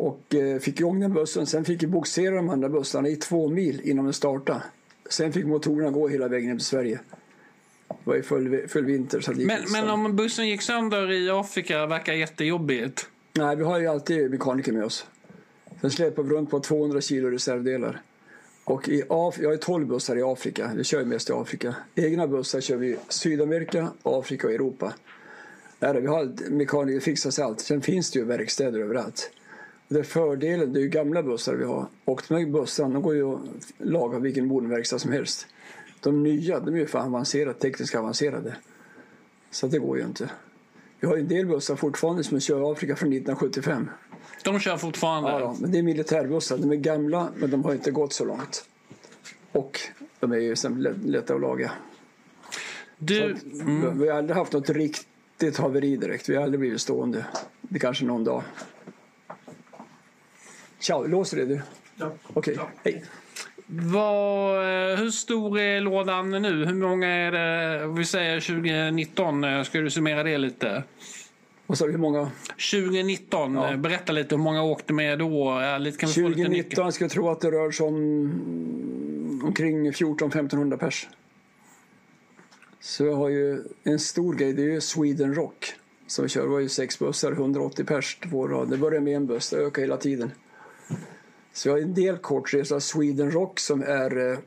Och 0.00 0.34
eh, 0.34 0.58
fick 0.58 0.80
igång 0.80 1.00
den 1.00 1.12
bussen. 1.12 1.46
Sen 1.46 1.64
fick 1.64 1.82
vi 1.82 1.86
bogsera 1.86 2.34
de 2.34 2.48
andra 2.50 2.68
bussarna 2.68 3.08
i 3.08 3.16
två 3.16 3.48
mil 3.48 3.80
innan 3.84 4.04
den 4.04 4.14
startade. 4.14 4.62
Sen 5.10 5.32
fick 5.32 5.46
motorerna 5.46 5.90
gå 5.90 6.08
hela 6.08 6.28
vägen 6.28 6.48
hem 6.48 6.58
till 6.58 6.66
Sverige. 6.66 7.00
Det 7.88 7.94
var 8.04 8.14
ju 8.14 8.22
full, 8.22 8.68
full 8.68 8.84
vinter. 8.84 9.20
Så 9.20 9.32
det 9.32 9.46
Men, 9.46 9.62
men 9.72 9.90
om 9.90 10.16
bussen 10.16 10.48
gick 10.48 10.62
sönder 10.62 11.12
i 11.12 11.30
Afrika 11.30 11.86
verkar 11.86 12.12
jättejobbigt. 12.12 13.06
Nej, 13.32 13.56
vi 13.56 13.64
har 13.64 13.80
ju 13.80 13.86
alltid 13.86 14.30
mekaniker 14.30 14.72
med 14.72 14.84
oss. 14.84 15.06
Sen 15.80 15.90
släpar 15.90 16.22
vi 16.22 16.30
runt 16.30 16.50
på 16.50 16.60
200 16.60 17.00
kilo 17.00 17.28
reservdelar. 17.30 18.02
Och 18.64 18.88
i 18.88 19.02
Af- 19.08 19.38
jag 19.42 19.48
har 19.50 19.56
12 19.56 19.86
bussar 19.86 20.16
i 20.16 20.22
Afrika. 20.22 20.70
Vi 20.76 20.84
kör 20.84 21.04
mest 21.04 21.30
i 21.30 21.32
Afrika. 21.32 21.74
Egna 21.94 22.26
bussar 22.26 22.60
kör 22.60 22.76
vi 22.76 22.88
i 22.88 22.96
Sydamerika, 23.08 23.88
Afrika 24.02 24.46
och 24.46 24.52
Europa. 24.52 24.94
Där 25.78 26.00
vi 26.00 26.06
har 26.06 26.50
mekaniker 26.50 27.00
fixar 27.00 27.30
sig 27.30 27.44
allt. 27.44 27.60
Sen 27.60 27.80
finns 27.82 28.10
det 28.10 28.18
ju 28.18 28.24
verkstäder 28.24 28.80
överallt. 28.80 29.30
Det 29.92 29.98
är 29.98 30.02
fördelen, 30.02 30.72
det 30.72 30.82
är 30.82 30.86
gamla 30.86 31.22
bussar 31.22 31.54
vi 31.54 31.64
har. 31.64 31.86
Och 32.04 32.22
de 32.28 32.34
här 32.34 32.46
bussarna 32.46 32.94
de 32.94 33.02
går 33.02 33.14
ju 33.14 33.34
att 33.34 33.40
laga 33.78 34.18
vilken 34.18 34.46
moderverkstad 34.46 34.98
som 34.98 35.12
helst. 35.12 35.46
De 36.00 36.22
nya, 36.22 36.60
de 36.60 36.74
är 36.74 36.78
ju 36.78 36.86
för 36.86 36.98
avancerade, 36.98 37.54
tekniskt 37.58 37.94
avancerade. 37.94 38.56
Så 39.50 39.66
det 39.66 39.78
går 39.78 39.98
ju 39.98 40.04
inte. 40.04 40.30
Vi 41.00 41.06
har 41.08 41.16
en 41.16 41.28
del 41.28 41.46
bussar 41.46 41.76
fortfarande 41.76 42.24
som 42.24 42.40
kör 42.40 42.60
i 42.68 42.72
Afrika 42.72 42.96
från 42.96 43.08
1975. 43.12 43.90
De 44.44 44.58
kör 44.60 44.76
fortfarande. 44.76 45.30
Ja, 45.30 45.56
men 45.60 45.72
det 45.72 45.78
är 45.78 45.82
militärbussar. 45.82 46.58
De 46.58 46.70
är 46.70 46.76
gamla, 46.76 47.28
men 47.36 47.50
de 47.50 47.64
har 47.64 47.72
inte 47.72 47.90
gått 47.90 48.12
så 48.12 48.24
långt. 48.24 48.64
Och 49.52 49.80
de 50.20 50.32
är 50.32 50.36
ju 50.38 50.54
lätta 51.04 51.34
att 51.34 51.40
laga. 51.40 51.70
Du, 52.98 53.36
Vi- 53.44 53.90
Vi 53.94 54.08
har 54.08 54.18
aldrig 54.18 54.36
haft 54.36 54.52
något 54.52 54.70
riktigt 54.70 55.56
haveri 55.58 55.96
direkt. 55.96 56.28
Vi 56.28 56.36
har 56.36 56.42
aldrig 56.42 56.60
blivit 56.60 56.80
stående. 56.80 57.26
Det 57.60 57.78
kanske 57.78 58.04
någon 58.04 58.24
dag. 58.24 58.42
Ciao, 60.80 61.06
låser 61.06 61.36
det 61.36 61.46
du? 61.46 61.60
Ja. 61.96 62.12
Okej, 62.32 62.58
hej. 62.84 63.04
vad, 63.66 64.56
eh, 64.56 64.96
hur 64.98 65.10
stor 65.10 65.58
är 65.58 65.80
lådan 65.80 66.30
nu? 66.30 66.64
Hur 66.66 66.74
många 66.74 67.08
är 67.08 67.32
det? 67.32 67.86
Vi 67.86 68.04
säger 68.04 68.40
2019. 68.40 69.44
eh, 69.44 69.62
Ska 69.62 69.80
du 69.80 69.90
summera 69.90 70.22
det 70.22 70.38
lite? 70.38 70.82
Och 71.66 71.78
så 71.78 71.86
hur 71.86 71.98
många? 71.98 72.30
2019. 72.72 73.54
Ja. 73.54 73.76
Berätta 73.76 74.12
lite 74.12 74.34
hur 74.34 74.42
många 74.42 74.62
åkte 74.62 74.92
med 74.92 75.18
då? 75.18 75.60
Lite, 75.78 75.98
kan 75.98 76.08
vi 76.08 76.14
få 76.14 76.28
lite 76.28 76.40
nyckel? 76.48 76.76
2019 76.76 76.92
ska 76.92 77.04
jag 77.04 77.10
tro 77.12 77.30
att 77.30 77.40
det 77.40 77.50
rör 77.50 77.70
sig 77.70 77.86
om 77.86 79.40
omkring 79.44 79.90
14-1500 79.92 80.76
pers. 80.76 81.08
Så 82.80 83.04
jag 83.06 83.14
har 83.14 83.28
ju 83.28 83.62
en 83.82 83.98
stor 83.98 84.34
grej, 84.34 84.52
det 84.52 84.62
är 84.62 84.66
ju 84.66 84.80
Sweden 84.80 85.34
Rock. 85.34 85.72
Som 86.06 86.22
vi 86.22 86.28
kör, 86.28 86.42
det 86.42 86.48
var 86.48 86.60
ju 86.60 86.68
sex 86.68 86.98
bussar, 86.98 87.32
180 87.32 87.84
pers 87.84 88.18
två 88.30 88.48
rad. 88.48 88.70
Det 88.70 88.76
började 88.76 89.04
med 89.04 89.16
en 89.16 89.26
buss, 89.26 89.50
det 89.50 89.56
ökar 89.56 89.82
hela 89.82 89.96
tiden. 89.96 90.30
Så 91.52 91.68
jag 91.68 91.74
har 91.74 91.80
en 91.80 91.94
del 91.94 92.16
kortresa 92.16 92.80
Sweden 92.80 93.30
Rock 93.30 93.60
som 93.60 93.82
är 93.82 94.32
eh, 94.32 94.38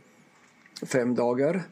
fem 0.86 1.16
dagar. 1.16 1.64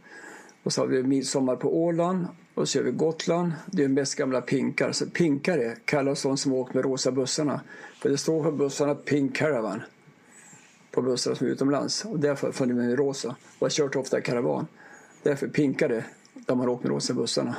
Och 0.64 0.74
så 0.74 0.82
har 0.82 0.88
vi 0.88 1.04
midsommar 1.04 1.56
på 1.56 1.84
Åland 1.84 2.28
och 2.54 2.70
så 2.70 2.74
kör 2.74 2.84
vi 2.84 2.92
Gotland. 2.92 3.52
Det 3.66 3.84
är 3.84 3.88
mest 3.88 4.16
gamla 4.16 4.42
pinkar. 4.42 4.92
Så 4.92 5.06
pinkare 5.10 5.76
kallas 5.86 6.24
de 6.24 6.38
som 6.38 6.54
åker 6.54 6.74
med 6.74 6.84
rosa 6.86 7.12
bussarna. 7.12 7.62
För 8.02 8.10
det 8.10 8.18
står 8.18 8.44
på 8.44 8.52
bussarna 8.52 8.96
Pink 8.96 9.36
Caravan. 9.36 9.82
På 10.92 11.02
bussarna 11.02 11.36
som 11.36 11.48
är 11.48 11.52
utomlands. 11.52 12.06
Och 12.06 12.20
därför 12.20 12.52
följer 12.52 12.76
man 12.76 12.88
med 12.88 12.98
rosa. 12.98 13.28
Och 13.30 13.36
jag 13.60 13.66
har 13.66 13.70
kört 13.70 13.96
ofta 13.96 14.20
i 14.20 14.22
karavan. 14.22 14.68
Därför 15.24 15.48
pinkare 15.48 16.04
de 16.34 16.60
har 16.60 16.70
åkt 16.70 16.84
med 16.84 16.92
rosa 16.92 17.14
bussarna. 17.14 17.56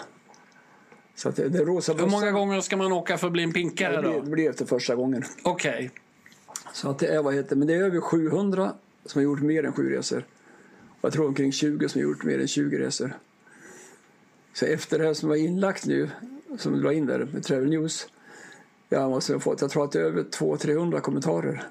Så 1.14 1.31
det, 1.31 1.49
det 1.49 1.64
rosa 1.64 1.93
Hur 1.93 2.05
bussar. 2.05 2.11
många 2.11 2.31
gånger 2.31 2.61
ska 2.61 2.76
man 2.76 2.93
åka 2.93 3.19
för 3.19 3.26
att 3.26 3.33
bli 3.33 3.43
en 3.43 3.52
pinkare 3.52 3.97
det 3.97 4.02
blir, 4.02 4.12
då? 4.12 4.21
det 4.21 4.31
blir 4.31 4.50
efter 4.50 4.67
första 4.67 4.95
gången. 4.95 5.25
Okej. 5.43 5.91
Så 6.73 6.91
att 6.91 6.99
det 6.99 7.07
är, 7.07 7.23
vad 7.23 7.35
heter, 7.35 7.57
men 7.57 7.69
det 7.69 7.75
är 7.75 7.83
över 7.83 8.00
700 8.00 8.75
som 9.07 9.19
har 9.19 9.25
gjort 9.25 9.41
mer 9.41 9.64
än 9.64 9.73
sju 9.73 9.91
resor. 9.91 10.25
Och 11.00 11.05
jag 11.05 11.12
tror 11.12 11.26
omkring 11.26 11.52
20 11.52 11.88
som 11.88 12.00
har 12.00 12.09
gjort 12.09 12.25
mer 12.25 12.38
än 12.38 12.49
20 12.49 12.79
resor. 12.79 13.17
Så 14.55 14.67
efter 14.67 14.99
det 14.99 15.05
här 15.05 15.14
som 15.14 15.29
var 15.29 15.37
inlagt 15.37 15.87
nu, 15.87 16.11
som 16.59 16.73
du 16.73 16.83
la 16.83 16.93
in 16.93 17.07
där 17.07 17.29
med 17.33 17.45
Travel 17.45 17.71
News. 17.71 18.07
Jag 18.88 19.11
måste 19.11 19.33
ha 19.33 19.41
fått, 19.41 19.61
jag 19.61 19.71
tror 19.71 19.85
att 19.85 19.93
det 19.93 20.00
är 20.00 20.05
över 20.05 20.23
200-300 20.23 21.00
kommentarer. 21.00 21.62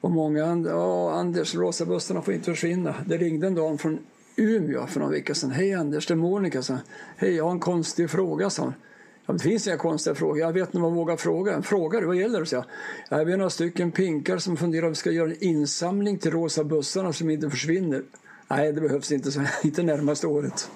Och 0.00 0.10
många 0.10 0.44
andra, 0.44 0.70
ja 0.70 1.12
Anders, 1.12 1.54
rosa 1.54 1.86
bussarna 1.86 2.22
får 2.22 2.34
inte 2.34 2.50
försvinna. 2.50 2.94
Det 3.06 3.16
ringde 3.16 3.46
en 3.46 3.54
dam 3.54 3.78
från 3.78 3.98
Umeå 4.36 4.86
för 4.86 5.00
några 5.00 5.12
veckor 5.12 5.34
sedan. 5.34 5.50
Hej 5.50 5.74
Anders, 5.74 6.06
det 6.06 6.14
är 6.14 6.16
Monica. 6.16 6.62
sa. 6.62 6.78
Hej, 7.16 7.34
jag 7.34 7.44
har 7.44 7.50
en 7.50 7.60
konstig 7.60 8.10
fråga, 8.10 8.50
sa 8.50 8.62
hon. 8.62 8.74
Ja, 9.26 9.32
det 9.32 9.38
finns 9.38 9.66
inga 9.66 9.76
konstiga 9.76 10.14
frågor. 10.14 10.38
Jag 10.38 10.52
vet 10.52 10.72
när 10.72 10.80
man 10.80 10.94
vågar 10.94 11.16
fråga. 11.16 11.62
Fråga 11.62 12.00
du, 12.00 12.06
vad 12.06 12.16
gäller 12.16 12.40
det? 12.40 12.46
sa 12.46 12.64
jag. 13.08 13.30
Är 13.30 13.36
några 13.36 13.50
stycken 13.50 13.92
pinkar 13.92 14.38
som 14.38 14.56
funderar 14.56 14.86
om 14.86 14.92
vi 14.92 14.96
ska 14.96 15.10
göra 15.10 15.30
en 15.30 15.44
insamling 15.44 16.18
till 16.18 16.30
rosa 16.30 16.64
bussarna 16.64 17.12
som 17.12 17.30
inte 17.30 17.50
försvinner. 17.50 18.02
Nej, 18.48 18.72
det 18.72 18.80
behövs 18.80 19.12
inte, 19.12 19.32
så 19.32 19.40
inte 19.62 19.82
närmaste 19.82 20.26
året. 20.26 20.70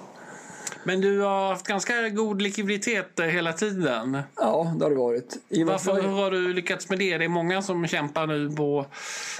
Men 0.85 1.01
du 1.01 1.21
har 1.21 1.49
haft 1.49 1.67
ganska 1.67 2.09
god 2.09 2.43
likviditet 2.43 3.19
eh, 3.19 3.27
hela 3.27 3.53
tiden. 3.53 4.19
Ja, 4.37 4.75
det 4.79 4.85
har 4.85 4.91
det 4.91 4.97
varit. 4.97 5.37
I 5.49 5.65
Varför 5.65 6.03
hur 6.03 6.09
har 6.09 6.31
du 6.31 6.53
lyckats 6.53 6.89
med 6.89 6.99
det? 6.99 7.19
Det 7.19 7.25
är 7.25 7.29
många 7.29 7.63
som 7.63 7.87
kämpar 7.87 8.27
nu 8.27 8.51
på, 8.51 8.87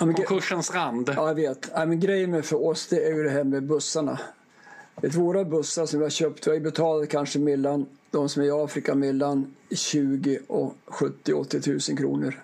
Ja, 0.01 0.07
men 0.07 0.15
på 0.15 0.23
kursens 0.23 0.75
rand. 0.75 1.13
Ja, 1.17 1.29
jag 1.29 1.35
vet. 1.35 1.71
Ja, 1.75 1.87
men 1.87 2.01
grejen 2.01 2.31
med 2.31 2.45
för 2.45 2.67
oss 2.67 2.87
det 2.87 3.05
är 3.05 3.15
ju 3.15 3.23
det 3.23 3.31
här 3.31 3.45
med 3.45 3.63
bussarna. 3.67 4.19
Vet, 5.03 5.15
våra 5.15 5.45
bussar 5.45 5.87
som 5.87 5.99
vi 5.99 6.05
har 6.05 6.11
köpt, 6.11 6.47
vi 6.47 6.51
har 6.51 6.61
betalat 6.61 7.09
kanske 7.09 7.39
mellan 7.39 7.87
de 8.11 8.29
som 8.29 8.43
är 8.43 8.47
i 8.47 8.51
Afrika 8.51 8.95
mellan 8.95 9.55
20 9.71 10.39
och 10.47 10.75
70-80 10.87 11.91
000 11.91 11.99
kronor. 11.99 12.43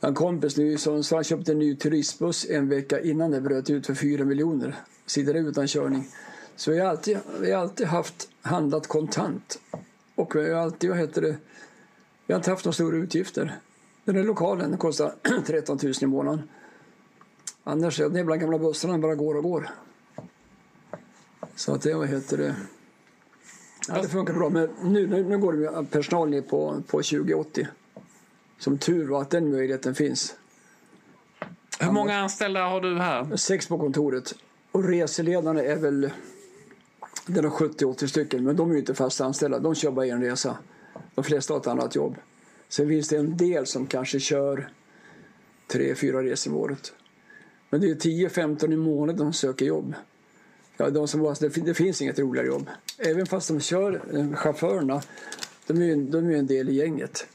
Jag 0.00 0.06
har 0.06 0.08
en 0.08 0.14
kompis 0.14 0.56
nu 0.56 0.78
som 0.78 1.04
så 1.04 1.14
han 1.14 1.24
köpte 1.24 1.52
en 1.52 1.58
ny 1.58 1.76
turistbuss 1.76 2.46
en 2.50 2.68
vecka 2.68 3.00
innan 3.00 3.30
det 3.30 3.40
bröt 3.40 3.70
ut 3.70 3.86
för 3.86 3.94
4 3.94 4.24
miljoner. 4.24 4.74
Sitter 5.06 5.34
utan 5.34 5.66
körning. 5.68 6.08
Så 6.56 6.70
vi 6.70 6.80
har 6.80 6.88
alltid, 6.88 7.18
vi 7.40 7.52
har 7.52 7.62
alltid 7.62 7.86
haft 7.86 8.28
handlat 8.42 8.86
kontant. 8.86 9.58
Och 10.14 10.36
vi 10.36 10.52
har 10.52 10.60
alltid, 10.60 10.90
vad 10.90 10.98
heter 10.98 11.22
det, 11.22 11.36
vi 12.26 12.34
har 12.34 12.40
inte 12.40 12.50
haft 12.50 12.64
några 12.64 12.74
stora 12.74 12.96
utgifter. 12.96 13.58
Den 14.04 14.16
här 14.16 14.24
lokalen 14.24 14.70
den 14.70 14.78
kostar 14.78 15.14
13 15.46 15.78
000 15.82 15.92
i 16.02 16.06
månaden. 16.06 16.42
Annars 17.64 18.00
är 18.00 18.08
det 18.08 18.24
bland 18.24 18.40
gamla 18.40 18.58
bussarna 18.58 18.98
bara 18.98 19.14
går 19.14 19.34
och 19.34 19.42
går. 19.42 19.70
Så 21.54 21.74
att 21.74 21.82
det, 21.82 21.94
vad 21.94 22.08
heter 22.08 22.38
det? 22.38 22.54
Ja, 23.88 24.02
det 24.02 24.08
funkar 24.08 24.34
bra. 24.34 24.50
Men 24.50 24.68
nu, 24.82 25.06
nu, 25.06 25.24
nu 25.24 25.38
går 25.38 25.52
det 25.52 25.58
med 25.58 25.90
personal 25.90 26.30
ner 26.30 26.42
på, 26.42 26.82
på 26.86 27.02
2080. 27.02 27.68
Som 28.58 28.78
tur 28.78 29.08
var 29.08 29.22
att 29.22 29.30
den 29.30 29.50
möjligheten 29.50 29.94
finns. 29.94 30.34
Hur 31.80 31.92
många 31.92 32.16
anställda 32.18 32.66
har 32.66 32.80
du 32.80 32.98
här? 32.98 33.36
Sex 33.36 33.68
på 33.68 33.78
kontoret. 33.78 34.34
Och 34.72 34.84
reseledarna 34.84 35.62
är 35.62 35.76
väl 35.76 36.10
det 37.26 37.38
är 37.38 37.42
nog 37.42 37.52
70-80 37.52 38.06
stycken. 38.06 38.44
Men 38.44 38.56
de 38.56 38.70
är 38.70 38.74
ju 38.74 38.80
inte 38.80 38.94
fast 38.94 39.20
anställda. 39.20 39.58
De 39.58 39.74
kör 39.74 39.90
bara 39.90 40.06
en 40.06 40.22
resa. 40.22 40.56
De 41.14 41.24
flesta 41.24 41.54
har 41.54 41.60
ett 41.60 41.66
annat 41.66 41.94
jobb. 41.94 42.16
Sen 42.68 42.88
finns 42.88 43.08
det 43.08 43.16
en 43.16 43.36
del 43.36 43.66
som 43.66 43.86
kanske 43.86 44.20
kör 44.20 44.68
tre, 45.66 45.94
fyra 45.94 46.22
resor 46.22 46.50
om 46.50 46.56
året. 46.56 46.92
Men 47.70 47.80
det 47.80 47.90
är 47.90 47.94
10-15 47.94 48.72
i 48.72 48.76
månaden 48.76 49.24
de 49.24 49.32
söker 49.32 49.66
jobb. 49.66 49.94
Ja, 50.82 50.90
de 50.90 51.08
som 51.08 51.22
bara, 51.22 51.34
det, 51.34 51.74
finns 51.74 52.02
inget 52.02 52.18
roligare 52.18 52.46
jobb. 52.46 52.70
Även 52.98 53.26
fast 53.26 53.48
de 53.48 53.60
kör, 53.60 54.02
eh, 54.14 54.34
chaufförerna, 54.36 55.02
de 55.66 55.82
är 55.82 55.86
ju 55.86 55.96
de 55.96 56.26
är 56.26 56.30
ju 56.30 56.36
en 56.38 56.46
del 56.46 56.68
i 56.68 56.74
gänget. 56.74 57.26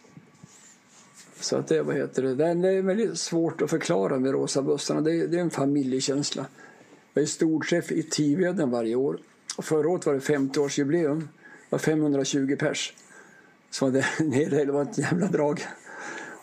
Så 1.40 1.56
att 1.56 1.68
det, 1.68 1.82
vad 1.82 1.96
heter 1.96 2.24
det, 2.24 2.36
det 2.36 2.46
är- 2.48 2.82
väldigt 2.82 3.18
svårt 3.20 3.62
att 3.62 3.70
förklara 3.70 4.20
med 4.20 4.32
rosa 4.32 4.62
bussarna. 4.62 5.02
Det 5.02 5.12
är, 5.16 5.28
det 5.28 5.38
är 5.38 5.42
en 5.42 5.50
familjekänsla. 5.50 6.46
Jag 7.14 7.22
är 7.22 7.26
storchef 7.26 7.92
i 7.92 8.04
Tiveden 8.04 8.72
varje 8.72 8.96
år. 8.96 9.20
Och 9.58 9.66
förra 9.66 9.90
året 9.90 10.06
var 10.06 10.14
det 10.14 10.20
50-årsjubileum. 10.20 11.20
Det 11.20 11.28
var 11.70 11.80
520 11.80 12.56
pers. 12.60 12.94
som 13.70 13.92
var 13.94 14.24
nere, 14.24 14.66
det 14.66 14.72
var 14.72 14.82
ett 14.82 14.98
jävla 14.98 15.28
drag. 15.28 15.66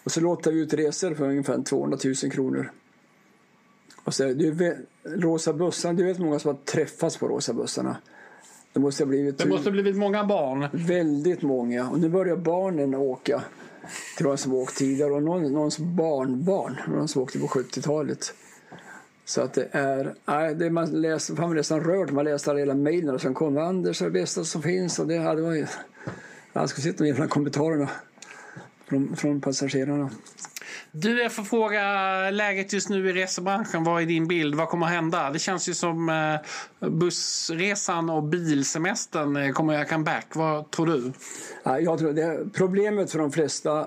Och 0.04 0.12
så 0.12 0.20
låter 0.20 0.52
vi 0.52 0.60
ut 0.60 0.74
resor 0.74 1.14
för 1.14 1.28
ungefär 1.28 1.62
200 1.62 1.98
000 2.04 2.14
kronor. 2.14 2.70
Och 4.04 4.14
så, 4.14 4.24
är 4.24 4.28
det- 4.28 4.34
du 4.34 4.50
vet, 4.50 4.76
rosa 5.04 5.52
bussarna, 5.52 5.94
du 5.94 6.04
vet 6.04 6.18
hur 6.18 6.24
många 6.24 6.38
som 6.38 6.48
har 6.48 6.58
träffats 6.64 7.16
på 7.16 7.28
rosa 7.28 7.52
bussarna. 7.52 7.96
Det 8.72 8.80
måste 8.80 9.02
ha 9.04 9.08
blivit 9.08 9.38
Det 9.38 9.48
måste 9.48 9.68
ha 9.68 9.72
blivit 9.72 9.96
många 9.96 10.24
barn. 10.24 10.66
väldigt 10.72 11.42
många. 11.42 11.88
Och 11.90 11.98
nu 12.00 12.08
börjar 12.08 12.36
barnen 12.36 12.94
åka 12.94 13.42
till 14.16 14.26
de 14.26 14.36
som 14.38 14.54
åkt 14.54 14.76
tidigare. 14.76 15.12
Och 15.12 15.22
någon, 15.22 15.52
någons 15.52 15.78
barnbarn, 15.78 16.76
någon 16.88 17.08
som 17.08 17.22
åkte 17.22 17.38
på 17.38 17.46
70-talet. 17.46 18.34
Så 19.24 19.40
att 19.40 19.52
det 19.52 19.68
är, 19.72 20.14
nej, 20.24 20.54
det 20.54 20.70
man 20.70 20.86
läser, 20.90 21.34
man 21.34 21.54
nästan 21.56 21.80
rörd 21.80 22.10
man 22.12 22.24
läste 22.24 22.50
alla 22.50 22.60
hela 22.60 22.74
mejlen 22.74 23.18
som 23.18 23.34
kom. 23.34 23.58
Anders 23.58 24.00
är 24.02 24.04
det 24.06 24.10
bästa 24.10 24.44
som 24.44 24.62
finns. 24.62 24.98
Och 24.98 25.06
det 25.06 25.18
hade 25.18 25.56
ju, 25.56 25.66
jag 26.52 26.68
ska 26.68 26.82
sitta 26.82 27.04
med 27.04 27.14
bland 27.14 27.30
kommentarerna 27.30 27.90
från, 28.88 29.16
från 29.16 29.40
passagerarna. 29.40 30.10
Du, 30.96 31.22
jag 31.22 31.32
får 31.32 31.42
fråga 31.42 31.82
läget 32.30 32.72
just 32.72 32.88
nu 32.88 33.08
i 33.08 33.12
resebranschen. 33.12 33.84
Vad 33.84 34.02
är 34.02 34.06
din 34.06 34.28
bild? 34.28 34.54
Vad 34.54 34.68
kommer 34.68 34.86
att 34.86 34.92
hända? 34.92 35.30
Det 35.30 35.38
känns 35.38 35.68
ju 35.68 35.74
som 35.74 36.08
eh, 36.08 36.88
bussresan 36.90 38.10
och 38.10 38.22
bilsemestern 38.22 39.36
eh, 39.36 39.52
kommer 39.52 39.72
att 39.72 39.78
göra 39.78 39.88
comeback. 39.88 40.26
Vad 40.34 40.70
tror 40.70 40.86
du? 40.86 41.12
Ja, 41.62 41.80
jag 41.80 41.98
tror 41.98 42.12
det 42.12 42.52
problemet 42.52 43.10
för 43.10 43.18
de 43.18 43.32
flesta 43.32 43.86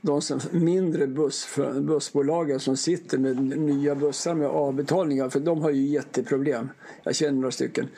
de 0.00 0.22
som, 0.22 0.40
mindre 0.50 1.06
buss, 1.06 1.58
bussbolagen 1.80 2.60
som 2.60 2.76
sitter 2.76 3.18
med 3.18 3.36
nya 3.58 3.94
bussar 3.94 4.34
med 4.34 4.48
avbetalningar, 4.48 5.28
för 5.28 5.40
de 5.40 5.62
har 5.62 5.70
ju 5.70 5.86
jätteproblem. 5.86 6.68
Jag 7.02 7.14
känner 7.14 7.32
några 7.32 7.50
stycken. 7.50 7.88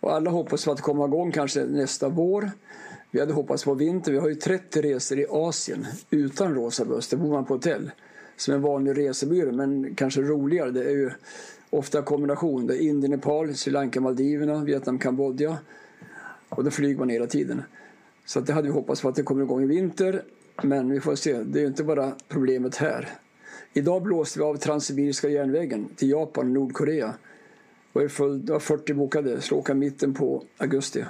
Och 0.00 0.14
alla 0.14 0.30
hoppas 0.30 0.64
på 0.64 0.72
att 0.72 0.80
komma 0.80 1.04
igång 1.04 1.32
kanske 1.32 1.64
nästa 1.64 2.08
vår. 2.08 2.50
Vi 3.10 3.20
hade 3.20 3.32
hoppats 3.32 3.64
på 3.64 3.74
vinter. 3.74 4.12
Vi 4.12 4.18
har 4.18 4.28
ju 4.28 4.34
30 4.34 4.82
resor 4.82 5.18
i 5.18 5.26
Asien 5.30 5.86
utan 6.10 6.54
rosa 6.54 6.84
buss. 6.84 7.08
Där 7.08 7.16
bor 7.16 7.32
man 7.32 7.44
på 7.44 7.54
hotell. 7.54 7.90
Som 8.36 8.54
en 8.54 8.62
vanlig 8.62 8.98
resebyrå, 8.98 9.52
men 9.52 9.94
kanske 9.94 10.20
roligare. 10.20 10.70
Det 10.70 10.84
är 10.84 10.90
ju 10.90 11.10
ofta 11.70 12.02
kombination. 12.02 12.66
Det 12.66 12.74
är 12.74 12.80
Indien, 12.80 13.10
Nepal, 13.10 13.54
Sri 13.54 13.72
Lanka, 13.72 14.00
Maldiverna, 14.00 14.64
Vietnam, 14.64 14.98
Kambodja. 14.98 15.58
Och 16.48 16.64
då 16.64 16.70
flyger 16.70 16.98
man 16.98 17.08
hela 17.08 17.26
tiden. 17.26 17.62
Så 18.26 18.38
att 18.38 18.46
det 18.46 18.52
hade 18.52 18.68
vi 18.68 18.74
hoppats 18.74 19.02
på 19.02 19.08
att 19.08 19.14
det 19.14 19.22
kommer 19.22 19.42
igång 19.42 19.62
i 19.62 19.66
vinter. 19.66 20.22
Men 20.62 20.90
vi 20.90 21.00
får 21.00 21.14
se. 21.14 21.42
Det 21.42 21.58
är 21.58 21.60
ju 21.60 21.66
inte 21.66 21.84
bara 21.84 22.12
problemet 22.28 22.76
här. 22.76 23.08
Idag 23.72 24.02
blåste 24.02 24.38
vi 24.38 24.44
av 24.44 24.56
Transsibiriska 24.56 25.28
järnvägen 25.28 25.88
till 25.96 26.10
Japan 26.10 26.46
och 26.46 26.52
Nordkorea. 26.52 27.14
Det 27.92 28.00
var, 28.00 28.08
full, 28.08 28.46
det 28.46 28.52
var 28.52 28.60
40 28.60 28.94
bokade, 28.94 29.40
skulle 29.40 29.60
åka 29.60 29.74
mitten 29.74 30.14
på 30.14 30.44
augusti. 30.58 31.04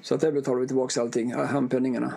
Så 0.00 0.14
att 0.14 0.20
där 0.20 0.32
betalar 0.32 0.60
vi 0.60 0.66
tillbaka 0.66 1.00
allting, 1.00 1.30
äh, 1.30 1.44
handpenningarna. 1.44 2.12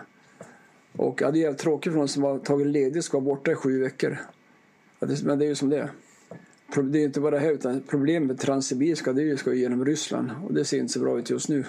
Och 0.98 1.22
ja, 1.22 1.32
det 1.32 1.40
är 1.40 1.42
jävligt 1.42 1.62
tråkigt 1.62 1.94
för 1.94 2.00
de 2.00 2.08
som 2.08 2.24
har 2.24 2.40
tagit 2.40 2.68
ledigt 2.68 3.06
ska 3.06 3.20
vara 3.20 3.36
borta 3.36 3.52
i 3.52 3.56
sju 3.56 3.82
veckor. 3.82 4.18
Det, 5.00 5.24
men 5.24 5.40
det 5.40 5.46
är 5.46 5.48
ju 5.48 5.56
som 5.56 5.70
det 5.70 5.78
är. 5.78 5.90
Det 6.84 7.00
är 7.00 7.04
inte 7.04 7.20
bara 7.20 7.40
här 7.40 7.52
utan 7.52 7.84
problemet 7.88 8.28
med 8.28 8.40
Transsibiriska 8.40 9.14
det 9.14 9.22
är 9.22 9.26
ju 9.26 9.38
ska 9.38 9.54
genom 9.54 9.86
Ryssland 9.86 10.32
och 10.48 10.54
det 10.54 10.66
ser 10.66 10.78
inte 10.80 10.94
så 10.94 11.00
bra 11.00 11.20
ut 11.20 11.30
just 11.30 11.50
nu. 11.50 11.64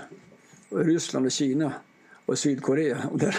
Och 0.69 0.85
Ryssland 0.85 1.27
och 1.27 1.33
Kina 1.33 1.73
och 2.27 2.39
Sydkorea 2.39 3.09
och 3.13 3.19
där, 3.19 3.37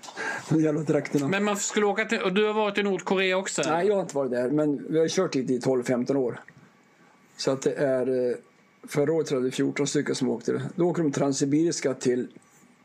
de 0.48 0.60
jävla 0.60 0.84
trakterna. 0.84 1.28
Men 1.28 1.44
man 1.44 1.56
skulle 1.56 1.86
åka 1.86 2.04
till... 2.04 2.22
Och 2.22 2.34
du 2.34 2.46
har 2.46 2.54
varit 2.54 2.78
i 2.78 2.82
Nordkorea 2.82 3.36
också? 3.36 3.62
Nej, 3.66 3.86
jag 3.86 3.94
har 3.94 4.02
inte 4.02 4.16
varit 4.16 4.30
där, 4.30 4.50
men 4.50 4.86
vi 4.92 4.98
har 4.98 5.08
kört 5.08 5.32
dit 5.32 5.50
i 5.50 5.58
12-15 5.58 6.16
år. 6.16 6.40
Så 7.36 7.50
att 7.50 7.62
det 7.62 7.72
är... 7.72 8.36
Förra 8.88 9.12
året 9.12 9.32
var 9.32 9.40
det 9.40 9.50
14 9.50 9.86
stycken 9.86 10.14
som 10.14 10.28
åkte. 10.28 10.62
Då 10.76 10.88
åker 10.88 11.02
de 11.02 11.12
transsibiriska 11.12 11.94
till 11.94 12.28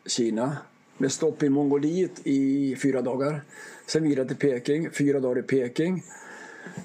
Kina 0.05 0.57
med 0.97 1.11
stopp 1.11 1.43
i 1.43 1.49
Mongoliet 1.49 2.11
i 2.23 2.75
fyra 2.75 3.01
dagar. 3.01 3.41
Sen 3.85 4.03
vidare 4.03 4.27
till 4.27 4.37
Peking, 4.37 4.91
fyra 4.91 5.19
dagar 5.19 5.39
i 5.39 5.43
Peking. 5.43 6.03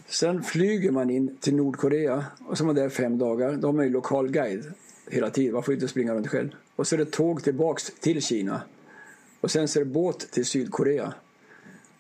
Sen 0.08 0.42
flyger 0.42 0.90
man 0.90 1.10
in 1.10 1.36
till 1.40 1.54
Nordkorea 1.54 2.24
och 2.46 2.58
så 2.58 2.64
är 2.64 2.66
man 2.66 2.74
där 2.74 2.88
fem 2.88 3.18
dagar. 3.18 3.56
Då 3.56 3.68
har 3.68 3.72
man 3.72 3.84
ju 3.84 3.90
lokal 3.90 4.28
guide. 4.28 4.72
hela 5.10 5.30
tiden. 5.30 5.52
Man 5.52 5.62
får 5.62 5.74
inte 5.74 5.88
springa 5.88 6.14
runt 6.14 6.28
själv. 6.28 6.48
Och 6.76 6.86
så 6.86 6.94
är 6.94 6.98
det 6.98 7.10
tåg 7.10 7.44
tillbaks 7.44 7.92
till 8.00 8.22
Kina. 8.22 8.62
Och 9.40 9.50
sen 9.50 9.68
så 9.68 9.80
är 9.80 9.84
det 9.84 9.90
båt 9.90 10.30
till 10.30 10.44
Sydkorea. 10.44 11.14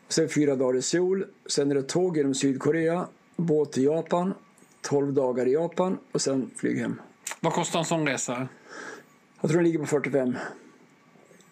Sen 0.08 0.28
fyra 0.28 0.56
dagar 0.56 0.78
i 0.78 0.82
Seoul. 0.82 1.26
Sen 1.46 1.70
är 1.70 1.74
det 1.74 1.82
tåg 1.82 2.16
genom 2.16 2.34
Sydkorea, 2.34 3.06
båt 3.36 3.72
till 3.72 3.84
Japan, 3.84 4.34
12 4.80 5.12
dagar 5.12 5.48
i 5.48 5.52
Japan 5.52 5.98
och 6.12 6.20
sen 6.20 6.50
flyg 6.56 6.78
hem. 6.78 7.00
Vad 7.40 7.52
kostar 7.52 7.78
en 7.78 7.84
sån 7.84 8.08
resa? 8.08 8.48
Jag 9.40 9.50
tror 9.50 9.58
den 9.58 9.64
ligger 9.64 9.78
på 9.78 9.86
45. 9.86 10.36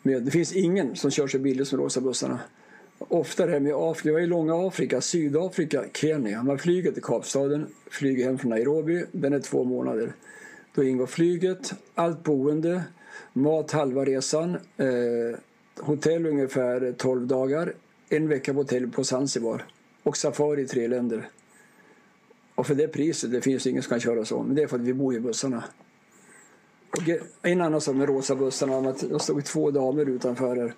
Men 0.03 0.25
det 0.25 0.31
finns 0.31 0.53
ingen 0.53 0.97
som 0.97 1.11
kör 1.11 1.27
så 1.27 1.39
billigt 1.39 1.69
som 1.69 1.79
rosa 1.79 2.01
bussarna. 2.01 2.41
Ofta 2.99 3.47
det 3.47 3.53
här 3.53 3.61
med 3.61 3.75
Afrika, 3.75 4.19
är 4.19 4.23
i 4.23 4.27
långa 4.27 4.67
Afrika, 4.69 5.01
Sydafrika, 5.01 5.85
Kenya. 5.95 6.43
Man 6.43 6.59
flyger 6.59 6.93
till 6.93 7.03
Kapstaden, 7.03 7.67
flyger 7.91 8.25
hem 8.25 8.39
från 8.39 8.51
Nairobi, 8.51 9.05
den 9.13 9.33
är 9.33 9.41
två 9.41 9.65
månader. 9.65 10.13
Då 10.75 10.85
ingår 10.85 11.07
flyget, 11.07 11.75
allt 11.95 12.25
boende, 12.25 12.83
mat 13.33 13.73
halva 13.73 14.05
resan, 14.05 14.55
eh, 14.55 15.39
hotell 15.81 16.27
ungefär 16.27 16.95
12 16.99 17.27
dagar, 17.27 17.73
en 18.09 18.29
vecka 18.29 18.53
på 18.53 18.59
hotell 18.59 18.91
på 18.91 19.05
Zanzibar 19.05 19.65
och 20.03 20.17
safari 20.17 20.63
i 20.63 20.67
tre 20.67 20.89
länder. 20.89 21.29
Och 22.59 22.67
för 22.67 22.75
det 22.75 22.89
priset, 22.89 23.33
det 23.33 23.41
finns 23.41 23.67
ingen 23.67 23.83
som 23.83 23.91
kan 23.91 24.01
köra 24.01 24.25
så, 24.25 24.43
men 24.43 24.55
det 24.55 24.63
är 24.63 24.67
för 24.67 24.77
att 24.77 24.83
vi 24.83 24.95
bor 24.95 25.15
i 25.15 25.21
bussarna. 25.21 25.65
Och 26.91 27.03
en 27.43 27.61
annan 27.61 27.81
sak 27.81 27.97
med 27.97 28.09
rosa 28.09 28.35
bussarna, 28.35 28.95
det 29.11 29.19
stod 29.19 29.45
två 29.45 29.71
damer 29.71 30.09
utanför 30.09 30.57
här. 30.57 30.75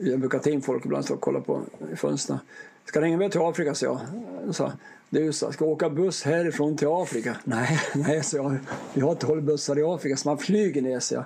Jag 0.00 0.20
brukar 0.20 0.38
ta 0.38 0.50
in 0.50 0.62
folk 0.62 0.84
ibland 0.84 1.10
och 1.10 1.20
kolla 1.20 1.40
på 1.40 1.62
fönstren. 1.96 2.38
Ska 2.84 3.00
du 3.00 3.06
hänga 3.06 3.18
med 3.18 3.32
till 3.32 3.40
Afrika? 3.40 3.74
sa 3.74 3.86
jag. 3.86 4.00
jag 4.46 4.54
sa, 4.54 4.72
du 5.10 5.32
sa, 5.32 5.52
ska 5.52 5.64
åka 5.64 5.90
buss 5.90 6.22
härifrån 6.22 6.76
till 6.76 6.88
Afrika? 6.90 7.36
Nej, 7.44 7.80
nej, 7.94 8.22
sa 8.22 8.36
jag. 8.36 8.56
Vi 8.94 9.00
har 9.00 9.14
12 9.14 9.42
bussar 9.42 9.78
i 9.78 9.82
Afrika 9.82 10.16
så 10.16 10.28
man 10.28 10.38
flyger 10.38 10.82
ner, 10.82 11.00
sa 11.00 11.14
jag. 11.14 11.24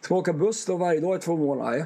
Ska 0.00 0.14
åka 0.14 0.32
buss 0.32 0.66
då 0.66 0.76
varje 0.76 1.00
dag 1.00 1.16
i 1.16 1.20
två 1.20 1.36
månader? 1.36 1.70
Nej. 1.70 1.84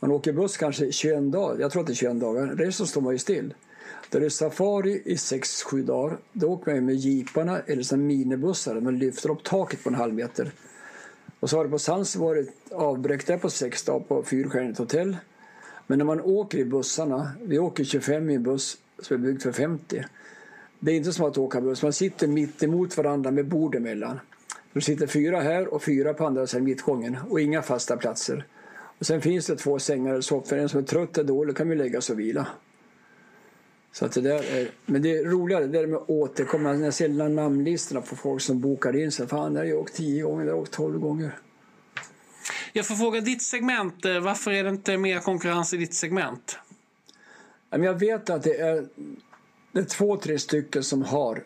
Man 0.00 0.10
åker 0.10 0.32
buss 0.32 0.56
kanske 0.56 0.92
21 0.92 1.32
dagar. 1.32 1.60
Jag 1.60 1.70
tror 1.70 1.82
att 1.82 1.86
det 1.86 1.92
är 1.92 1.94
21 1.94 2.20
dagar. 2.20 2.46
Resten 2.46 2.86
står 2.86 3.00
man 3.00 3.12
ju 3.12 3.18
still. 3.18 3.54
Där 4.10 4.20
det 4.20 4.26
är 4.26 4.30
safari 4.30 5.02
i 5.04 5.14
6-7 5.14 5.82
dagar. 5.82 6.18
Då 6.32 6.48
åker 6.48 6.74
man 6.74 6.86
med 6.86 6.94
jeeparna 6.94 7.60
eller 7.66 7.82
så 7.82 7.96
minibussar. 7.96 8.80
Man 8.80 8.98
lyfter 8.98 9.30
upp 9.30 9.44
taket 9.44 9.82
på 9.82 9.88
en 9.88 9.94
halv 9.94 10.14
meter. 10.14 10.52
Och 11.40 11.50
så 11.50 11.56
har 11.56 11.64
det 11.64 11.70
på 11.70 11.78
Zanzibar 11.78 12.36
ett 12.36 12.72
avbräck 12.72 13.26
där 13.26 13.38
på 13.38 13.50
sex 13.50 13.84
dagar 13.84 14.00
på 14.00 14.22
fyrstjärnigt 14.22 14.78
hotell. 14.78 15.16
Men 15.86 15.98
när 15.98 16.04
man 16.04 16.20
åker 16.20 16.58
i 16.58 16.64
bussarna, 16.64 17.32
vi 17.42 17.58
åker 17.58 17.84
25 17.84 18.30
i 18.30 18.34
en 18.34 18.42
buss 18.42 18.78
som 18.98 19.14
är 19.14 19.18
byggd 19.18 19.42
för 19.42 19.52
50. 19.52 20.04
Det 20.78 20.92
är 20.92 20.96
inte 20.96 21.12
som 21.12 21.26
att 21.26 21.38
åka 21.38 21.60
buss, 21.60 21.82
man 21.82 21.92
sitter 21.92 22.26
mitt 22.26 22.62
emot 22.62 22.96
varandra 22.96 23.30
med 23.30 23.46
bord 23.46 23.74
emellan. 23.74 24.20
Det 24.72 24.80
sitter 24.80 25.06
fyra 25.06 25.40
här 25.40 25.74
och 25.74 25.82
fyra 25.82 26.14
på 26.14 26.26
andra 26.26 26.46
sidan 26.46 26.64
mittgången 26.64 27.16
och 27.30 27.40
inga 27.40 27.62
fasta 27.62 27.96
platser. 27.96 28.44
Och 28.98 29.06
sen 29.06 29.20
finns 29.20 29.46
det 29.46 29.56
två 29.56 29.78
sängar 29.78 30.10
eller 30.10 30.20
soffor. 30.20 30.56
En 30.56 30.68
som 30.68 30.80
är 30.80 30.84
trött 30.84 31.18
eller 31.18 31.28
dålig 31.28 31.56
kan 31.56 31.68
vi 31.68 31.76
lägga 31.76 32.00
sig 32.00 32.12
och 32.12 32.20
vila. 32.20 32.46
Så 33.92 34.04
att 34.04 34.12
det 34.12 34.20
där 34.20 34.56
är, 34.56 34.70
men 34.86 35.02
det 35.02 35.16
är 35.16 35.24
roligare 35.24 35.66
det 35.66 35.78
är 35.78 35.86
med 35.86 36.00
återkomma. 36.06 36.72
När 36.72 36.84
jag 36.84 36.94
ser 36.94 37.08
namnlistorna 37.08 38.00
på 38.00 38.16
folk 38.16 38.42
som 38.42 38.60
bokar 38.60 38.96
in 38.96 39.12
sig. 39.12 39.26
Fan, 39.26 39.54
där 39.54 39.60
har 39.60 39.66
jag 39.66 39.78
åkt 39.80 39.94
tio 39.94 40.22
gånger, 40.22 40.44
där 40.44 40.50
har 40.50 40.56
jag 40.56 40.62
åkt 40.62 40.72
tolv 40.72 40.98
gånger. 40.98 41.38
Jag 42.72 42.86
får 42.86 42.94
fråga 42.94 43.20
ditt 43.20 43.42
segment. 43.42 44.04
eh, 44.04 44.20
Varför 44.20 44.50
är 44.50 44.64
det 44.64 44.70
inte 44.70 44.96
mer 44.96 45.20
konkurrens 45.20 45.74
i 45.74 45.76
ditt 45.76 45.94
segment? 45.94 46.58
Jag 47.70 48.00
vet 48.00 48.30
att 48.30 48.42
det 48.42 48.60
är, 48.60 48.86
det 49.72 49.80
är 49.80 49.84
två, 49.84 50.16
tre 50.16 50.38
stycken 50.38 50.82
som 50.82 51.02
har 51.02 51.44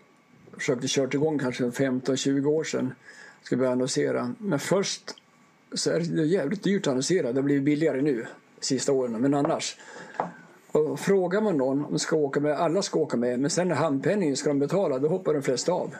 försökt 0.52 0.88
kört 0.88 1.14
igång 1.14 1.38
kanske 1.38 1.64
15-20 1.64 2.46
år 2.46 2.64
sedan. 2.64 2.94
Ska 3.42 3.56
börja 3.56 3.72
annonsera. 3.72 4.34
Men 4.38 4.58
först 4.58 5.02
så 5.74 5.90
är 5.90 6.00
det 6.00 6.22
jävligt 6.24 6.62
dyrt 6.62 6.86
att 6.86 6.90
annonsera. 6.90 7.32
Det 7.32 7.38
har 7.38 7.42
blivit 7.42 7.64
billigare 7.64 8.02
nu 8.02 8.26
sista 8.60 8.92
åren. 8.92 9.12
Men 9.12 9.34
annars. 9.34 9.76
Och 10.72 11.00
frågar 11.00 11.40
man 11.40 11.56
någon 11.56 11.84
om 11.84 11.98
ska 11.98 12.16
åka 12.16 12.40
med, 12.40 12.52
alla 12.52 12.82
ska 12.82 13.00
åka 13.00 13.16
med, 13.16 13.40
men 13.40 13.50
sen 13.50 13.68
när 13.68 13.74
handpenningen 13.74 14.36
ska 14.36 14.48
de 14.48 14.58
betala, 14.58 14.98
då 14.98 15.08
hoppar 15.08 15.34
de 15.34 15.42
flesta 15.42 15.72
av. 15.72 15.94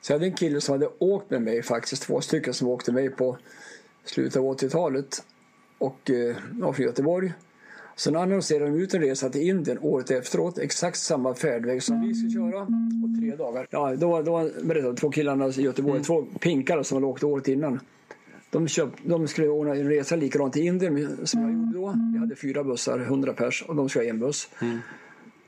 Så 0.00 0.12
jag 0.12 0.18
hade 0.18 0.26
en 0.26 0.36
kille 0.36 0.60
som 0.60 0.72
hade 0.72 0.88
åkt 0.98 1.30
med 1.30 1.42
mig 1.42 1.62
faktiskt, 1.62 2.02
två 2.02 2.20
stycken 2.20 2.54
som 2.54 2.68
åkte 2.68 2.92
med 2.92 3.16
på 3.16 3.36
slutet 4.04 4.36
av 4.36 4.44
80-talet 4.44 5.24
och 5.78 6.10
eh, 6.10 6.36
från 6.72 6.86
Göteborg. 6.86 7.32
Sen 7.96 8.16
annonserade 8.16 8.70
de 8.70 8.80
ut 8.80 8.94
en 8.94 9.00
resa 9.00 9.30
till 9.30 9.48
Indien 9.48 9.78
året 9.82 10.10
efteråt, 10.10 10.58
exakt 10.58 10.98
samma 10.98 11.34
färdväg 11.34 11.82
som 11.82 12.00
vi 12.00 12.14
ska 12.14 12.30
köra, 12.30 12.62
och 12.62 13.20
tre 13.20 13.36
dagar. 13.36 13.66
Ja, 13.70 13.96
då, 13.96 14.22
då 14.22 14.50
berättade 14.62 14.96
två 14.96 15.10
killarna 15.10 15.48
i 15.48 15.62
Göteborg, 15.62 15.92
mm. 15.92 16.04
två 16.04 16.22
pinkare 16.40 16.84
som 16.84 16.96
hade 16.96 17.06
åkt 17.06 17.22
året 17.22 17.48
innan. 17.48 17.80
De, 18.56 18.68
köp, 18.68 18.90
de 19.04 19.28
skulle 19.28 19.48
ordna 19.48 19.74
en 19.74 19.88
resa 19.88 20.16
likadant 20.16 20.52
till 20.52 20.62
Indien 20.62 21.26
som 21.26 21.42
jag 21.42 21.52
gjorde 21.52 21.72
då. 21.78 21.94
Vi 22.12 22.18
hade 22.18 22.36
fyra 22.36 22.64
bussar, 22.64 22.98
100 22.98 23.32
pers, 23.32 23.64
och 23.68 23.76
de 23.76 23.88
skulle 23.88 24.04
ha 24.04 24.10
en 24.10 24.18
buss. 24.18 24.48
Mm. 24.62 24.78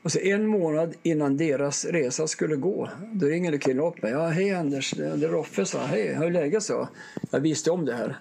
Och 0.03 0.11
så 0.11 0.19
en 0.19 0.47
månad 0.47 0.93
innan 1.03 1.37
deras 1.37 1.85
resa 1.85 2.27
skulle 2.27 2.55
gå, 2.55 2.89
då 3.13 3.27
ringde 3.27 3.57
killen 3.57 3.83
upp 3.85 4.01
mig. 4.01 4.11
Ja, 4.11 4.27
hej 4.27 4.51
Anders, 4.53 4.91
det 4.91 5.05
är 5.05 5.29
Roffe, 5.29 5.65
sa 5.65 5.79
Hej, 5.79 6.15
hur 6.15 6.25
är 6.25 6.31
läget? 6.31 6.63
så? 6.63 6.89
Jag 7.31 7.39
visste 7.39 7.71
om 7.71 7.85
det 7.85 7.93
här. 7.93 8.19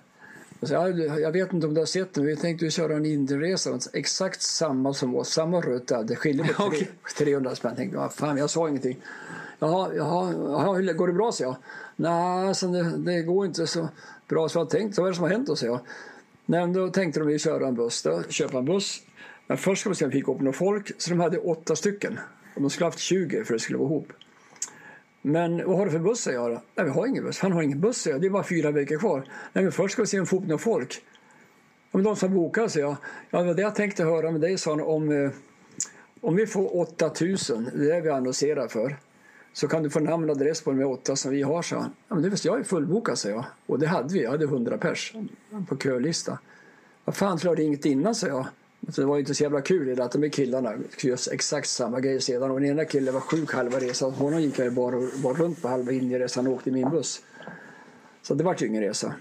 Och 0.60 0.68
så, 0.68 0.74
ja, 0.74 0.88
jag 1.18 1.32
vet 1.32 1.52
inte 1.52 1.66
om 1.66 1.74
du 1.74 1.80
har 1.80 1.86
sett 1.86 2.14
det, 2.14 2.22
vi 2.22 2.36
tänkte 2.36 2.70
köra 2.70 2.96
en 2.96 3.06
Indienresa. 3.06 3.78
Exakt 3.92 4.42
samma 4.42 4.94
som 4.94 5.16
oss, 5.16 5.32
samma 5.32 5.60
rutt. 5.60 5.92
Det 6.04 6.16
skiljer 6.16 6.52
på 6.56 6.72
300 7.18 7.54
spänn. 7.54 7.70
Jag 7.70 7.76
tänkte, 7.76 8.08
fan, 8.16 8.36
jag 8.36 8.50
sa 8.50 8.68
ingenting. 8.68 8.96
Jaha, 9.58 9.90
jaha, 9.94 10.32
jaha 10.32 10.92
går 10.92 11.06
det 11.06 11.12
bra? 11.12 11.32
så 11.32 11.42
jag. 11.42 11.56
Nej, 11.96 12.48
alltså, 12.48 12.68
det, 12.68 12.96
det 12.96 13.22
går 13.22 13.46
inte 13.46 13.66
så 13.66 13.88
bra 14.28 14.48
så 14.48 14.58
jag 14.58 14.70
tänkt. 14.70 14.94
Så 14.94 15.02
vad 15.02 15.08
är 15.08 15.12
det 15.12 15.16
som 15.16 15.22
har 15.22 15.30
hänt 15.30 15.46
då, 15.46 15.56
så 15.56 15.66
jag. 15.66 15.80
Nej, 16.46 16.68
då 16.68 16.88
tänkte 16.88 17.20
de 17.20 17.38
köra 17.38 17.68
en 17.68 17.74
buss, 17.74 18.02
då, 18.02 18.22
köpa 18.28 18.58
en 18.58 18.64
buss. 18.64 19.02
Men 19.46 19.58
först 19.58 19.80
ska 19.80 19.90
vi 19.90 19.96
se 19.96 20.04
om 20.04 20.10
vi 20.10 20.18
fick 20.18 20.28
upp 20.28 20.40
några 20.40 20.52
folk, 20.52 20.92
så 20.98 21.10
de 21.10 21.20
hade 21.20 21.38
åtta 21.38 21.76
stycken. 21.76 22.18
Och 22.54 22.60
de 22.60 22.70
skulle 22.70 22.86
haft 22.86 22.98
20 22.98 23.36
för 23.36 23.40
att 23.42 23.48
det 23.48 23.58
skulle 23.58 23.78
gå 23.78 23.84
ihop. 23.84 24.12
Men 25.22 25.66
vad 25.66 25.78
har 25.78 25.84
du 25.84 25.90
för 25.90 25.98
buss? 25.98 26.20
säger 26.20 26.38
jag. 26.38 26.60
Nej, 26.74 26.84
vi 26.84 26.90
har 26.90 27.06
ingen 27.06 27.24
buss. 27.24 27.38
Han 27.38 27.52
har 27.52 27.62
ingen 27.62 27.80
buss, 27.80 27.96
säger 27.96 28.14
jag. 28.14 28.20
Det 28.20 28.26
är 28.26 28.30
bara 28.30 28.44
fyra 28.44 28.70
veckor 28.70 28.98
kvar. 28.98 29.24
Nej, 29.52 29.64
men 29.64 29.72
först 29.72 29.92
ska 29.92 30.02
vi 30.02 30.06
se 30.06 30.18
om 30.18 30.24
vi 30.24 30.28
får 30.28 30.36
upp 30.36 30.46
några 30.46 30.58
folk. 30.58 31.02
Ja, 31.90 31.98
men 31.98 32.02
de 32.02 32.16
som 32.16 32.34
bokar, 32.34 32.68
säger 32.68 32.86
jag. 32.86 32.96
Ja, 33.30 33.38
det 33.38 33.46
var 33.46 33.54
det 33.54 33.62
jag 33.62 33.74
tänkte 33.74 34.04
höra 34.04 34.30
med 34.30 34.40
dig, 34.40 34.58
sa 34.58 34.70
han, 34.70 34.80
om, 34.80 35.24
eh, 35.24 35.30
om 36.20 36.36
vi 36.36 36.46
får 36.46 36.76
8000, 36.76 37.70
det 37.74 37.90
är 37.90 37.94
det 37.94 38.00
vi 38.00 38.10
annonserar 38.10 38.68
för 38.68 38.96
så 39.52 39.68
kan 39.68 39.82
du 39.82 39.90
få 39.90 40.00
namn 40.00 40.30
och 40.30 40.36
adress 40.36 40.62
på 40.62 40.72
de 40.72 40.84
åtta 40.84 41.16
som 41.16 41.30
vi 41.30 41.42
har, 41.42 41.62
sa 41.62 41.76
han. 41.76 41.90
Ja, 42.08 42.14
men 42.14 42.22
det 42.22 42.28
visste 42.28 42.48
jag 42.48 42.60
är 42.60 42.64
fullbokad, 42.64 43.18
sa 43.18 43.28
jag. 43.28 43.44
Och 43.66 43.78
det 43.78 43.86
hade 43.86 44.14
vi. 44.14 44.22
Jag 44.22 44.30
hade 44.30 44.44
100 44.44 44.78
pers 44.78 45.14
på 45.68 45.76
kölista. 45.76 46.38
Vad 47.04 47.16
fan, 47.16 47.38
jag 47.42 47.58
ringt 47.58 47.84
innan, 47.84 48.14
sa 48.14 48.26
jag. 48.26 48.46
Så 48.88 49.00
det 49.00 49.06
var 49.06 49.18
inte 49.18 49.34
så 49.34 49.42
jävla 49.42 49.60
kul 49.60 50.00
att 50.00 50.12
de 50.12 50.22
här 50.22 50.28
killarna 50.28 50.74
skulle 50.90 51.16
exakt 51.32 51.68
samma 51.68 52.00
grej 52.00 52.20
sedan. 52.20 52.50
Och 52.50 52.60
den 52.60 52.70
ena 52.70 52.84
killen 52.84 53.14
var 53.14 53.20
sjuk 53.20 53.52
halva 53.52 53.78
resan. 53.78 54.12
Honom 54.12 54.42
gick 54.42 54.58
jag 54.58 54.72
bara, 54.72 54.96
bara 55.22 55.34
runt 55.34 55.62
på 55.62 55.68
halva 55.68 55.92
Indieresan 55.92 56.46
och 56.46 56.52
åkte 56.52 56.70
i 56.70 56.72
min 56.72 56.90
buss. 56.90 57.22
Så 58.22 58.34
det 58.34 58.44
var 58.44 58.56
ju 58.58 58.66
ingen 58.66 58.82
resa. 58.82 59.14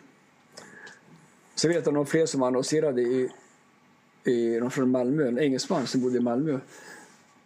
Så 1.56 1.68
vet 1.68 1.86
jag 1.86 1.94
någon 1.94 2.06
fler 2.06 2.26
som 2.26 2.44
annonserade 2.44 3.02
i, 3.02 3.32
i 4.24 4.60
någon 4.60 4.72
från 4.72 4.92
Malmö, 4.92 5.28
en 5.28 5.40
engelsman 5.40 5.88
som 5.88 6.02
bodde 6.02 6.18
i 6.18 6.22
Malmö. 6.22 6.60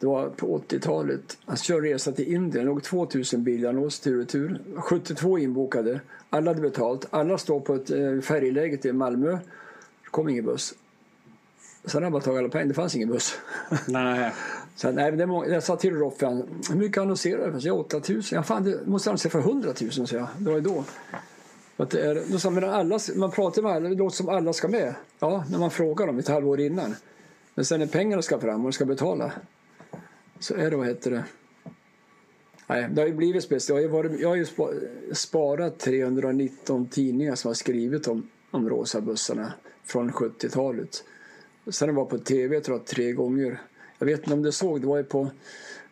Det 0.02 0.08
var 0.08 0.30
på 0.30 0.58
80-talet. 0.70 1.38
Han 1.46 1.58
körde 1.58 1.88
resa 1.88 2.12
till 2.12 2.34
Indien. 2.34 2.52
Det 2.52 2.64
låg 2.64 2.84
2000 2.84 3.44
bilannons 3.44 4.00
tur 4.00 4.14
och 4.14 4.20
retur. 4.20 4.62
72 4.78 5.40
inbokade. 5.40 6.02
Alla 6.30 6.52
hade 6.52 6.62
betalt. 6.62 7.06
Alla 7.10 7.38
stod 7.38 7.66
på 7.66 7.76
ett 7.76 7.92
eh, 7.92 8.20
färjeläge 8.22 8.78
till 8.78 8.94
Malmö. 8.94 9.32
Det 9.32 10.10
kom 10.12 10.30
ingen 10.30 10.46
buss. 10.46 10.74
Sen 11.86 11.94
hade 11.94 12.06
han 12.06 12.12
bara 12.12 12.22
tagit 12.22 12.40
alla 12.40 12.50
pengar. 12.50 12.66
Det 12.66 12.74
fanns 12.74 12.96
ingen 12.96 13.10
buss. 13.10 13.36
Nej. 13.88 14.34
Så, 14.76 14.92
nej, 14.92 15.12
det 15.12 15.26
många, 15.26 15.48
jag 15.48 15.64
sa 15.64 15.76
till 15.76 15.94
Roffe, 15.94 16.44
hur 16.70 16.76
mycket 16.76 16.98
annonserade 16.98 17.60
du? 17.60 17.72
8000. 17.72 18.36
Ja, 18.36 18.44
fan, 18.44 18.64
det 18.64 18.88
måste 18.88 19.10
annonsera 19.10 19.32
för 19.32 19.40
100 19.40 19.74
000, 19.82 20.08
sa 20.08 20.16
jag. 20.16 20.28
Det 20.38 20.50
var 20.50 20.56
ju 20.56 20.62
då. 20.62 20.84
Att 21.78 21.90
det 21.90 22.02
är, 22.02 22.24
då 22.32 22.40
sa, 22.40 22.50
men 22.50 22.64
alla, 22.64 23.00
man 23.16 23.32
pratar 23.32 23.62
med 23.62 23.72
alla, 23.72 23.90
det 23.90 23.96
låter 23.96 24.16
som 24.16 24.30
alla 24.30 24.54
ska 24.54 24.68
med. 24.68 24.96
Ja, 25.20 25.46
när 25.50 25.60
man 25.60 25.72
frågar 25.72 26.08
dem 26.08 26.20
ett 26.20 26.28
halvår 26.28 26.60
innan. 26.60 26.96
Men 27.56 27.66
sen 27.66 27.80
när 27.80 27.88
pengarna 27.88 28.22
ska 28.22 28.40
fram 28.40 28.56
och 28.56 28.64
de 28.64 28.74
ska 28.74 28.86
betala 28.86 29.32
så 30.43 30.56
är 30.56 30.71
det, 30.71 30.77
vad 30.77 30.88
heter 30.88 31.12
det? 31.12 31.23
Nej, 32.67 32.88
det 32.91 33.01
har 33.01 33.08
ju 33.08 33.13
blivit 33.13 33.43
speciellt. 33.43 33.82
Jag 33.82 33.89
har, 33.89 34.04
varit, 34.04 34.19
jag 34.19 34.30
har 34.30 34.36
ju 34.36 34.45
sparat 35.13 35.80
319 35.80 36.88
tidningar 36.88 37.36
som 37.36 37.49
har 37.49 37.54
skrivit 37.54 38.08
om, 38.08 38.30
om 38.51 38.69
rosa 38.69 39.01
bussarna 39.01 39.54
från 39.84 40.12
70-talet. 40.12 41.04
Sen 41.69 41.88
jag 41.88 41.95
var 41.95 42.06
på 42.06 42.17
tv 42.17 42.62
tror 42.62 42.77
jag, 42.77 42.86
tre 42.86 43.12
gånger. 43.12 43.62
Jag 43.99 44.06
vet 44.06 44.19
inte 44.19 44.34
om 44.34 44.41
du 44.41 44.51
såg, 44.51 44.82
det 44.82 44.88
var 44.88 44.97
ju 44.97 45.04
på 45.04 45.30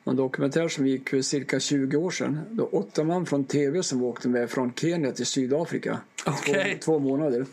en 0.03 0.15
dokumentär 0.15 0.67
som 0.67 0.87
gick 0.87 1.09
för 1.09 1.21
cirka 1.21 1.59
20 1.59 1.97
år 1.97 2.11
sedan. 2.11 2.39
Det 2.49 2.61
var 2.61 2.75
åtta 2.75 3.03
man 3.03 3.25
från 3.25 3.43
tv 3.43 3.83
som 3.83 4.03
åkte 4.03 4.27
med 4.27 4.49
från 4.49 4.73
Kenya 4.73 5.11
till 5.11 5.25
Sydafrika. 5.25 5.99
Okay. 6.27 6.73
Två, 6.73 6.79
två 6.81 6.99
månader. 6.99 7.45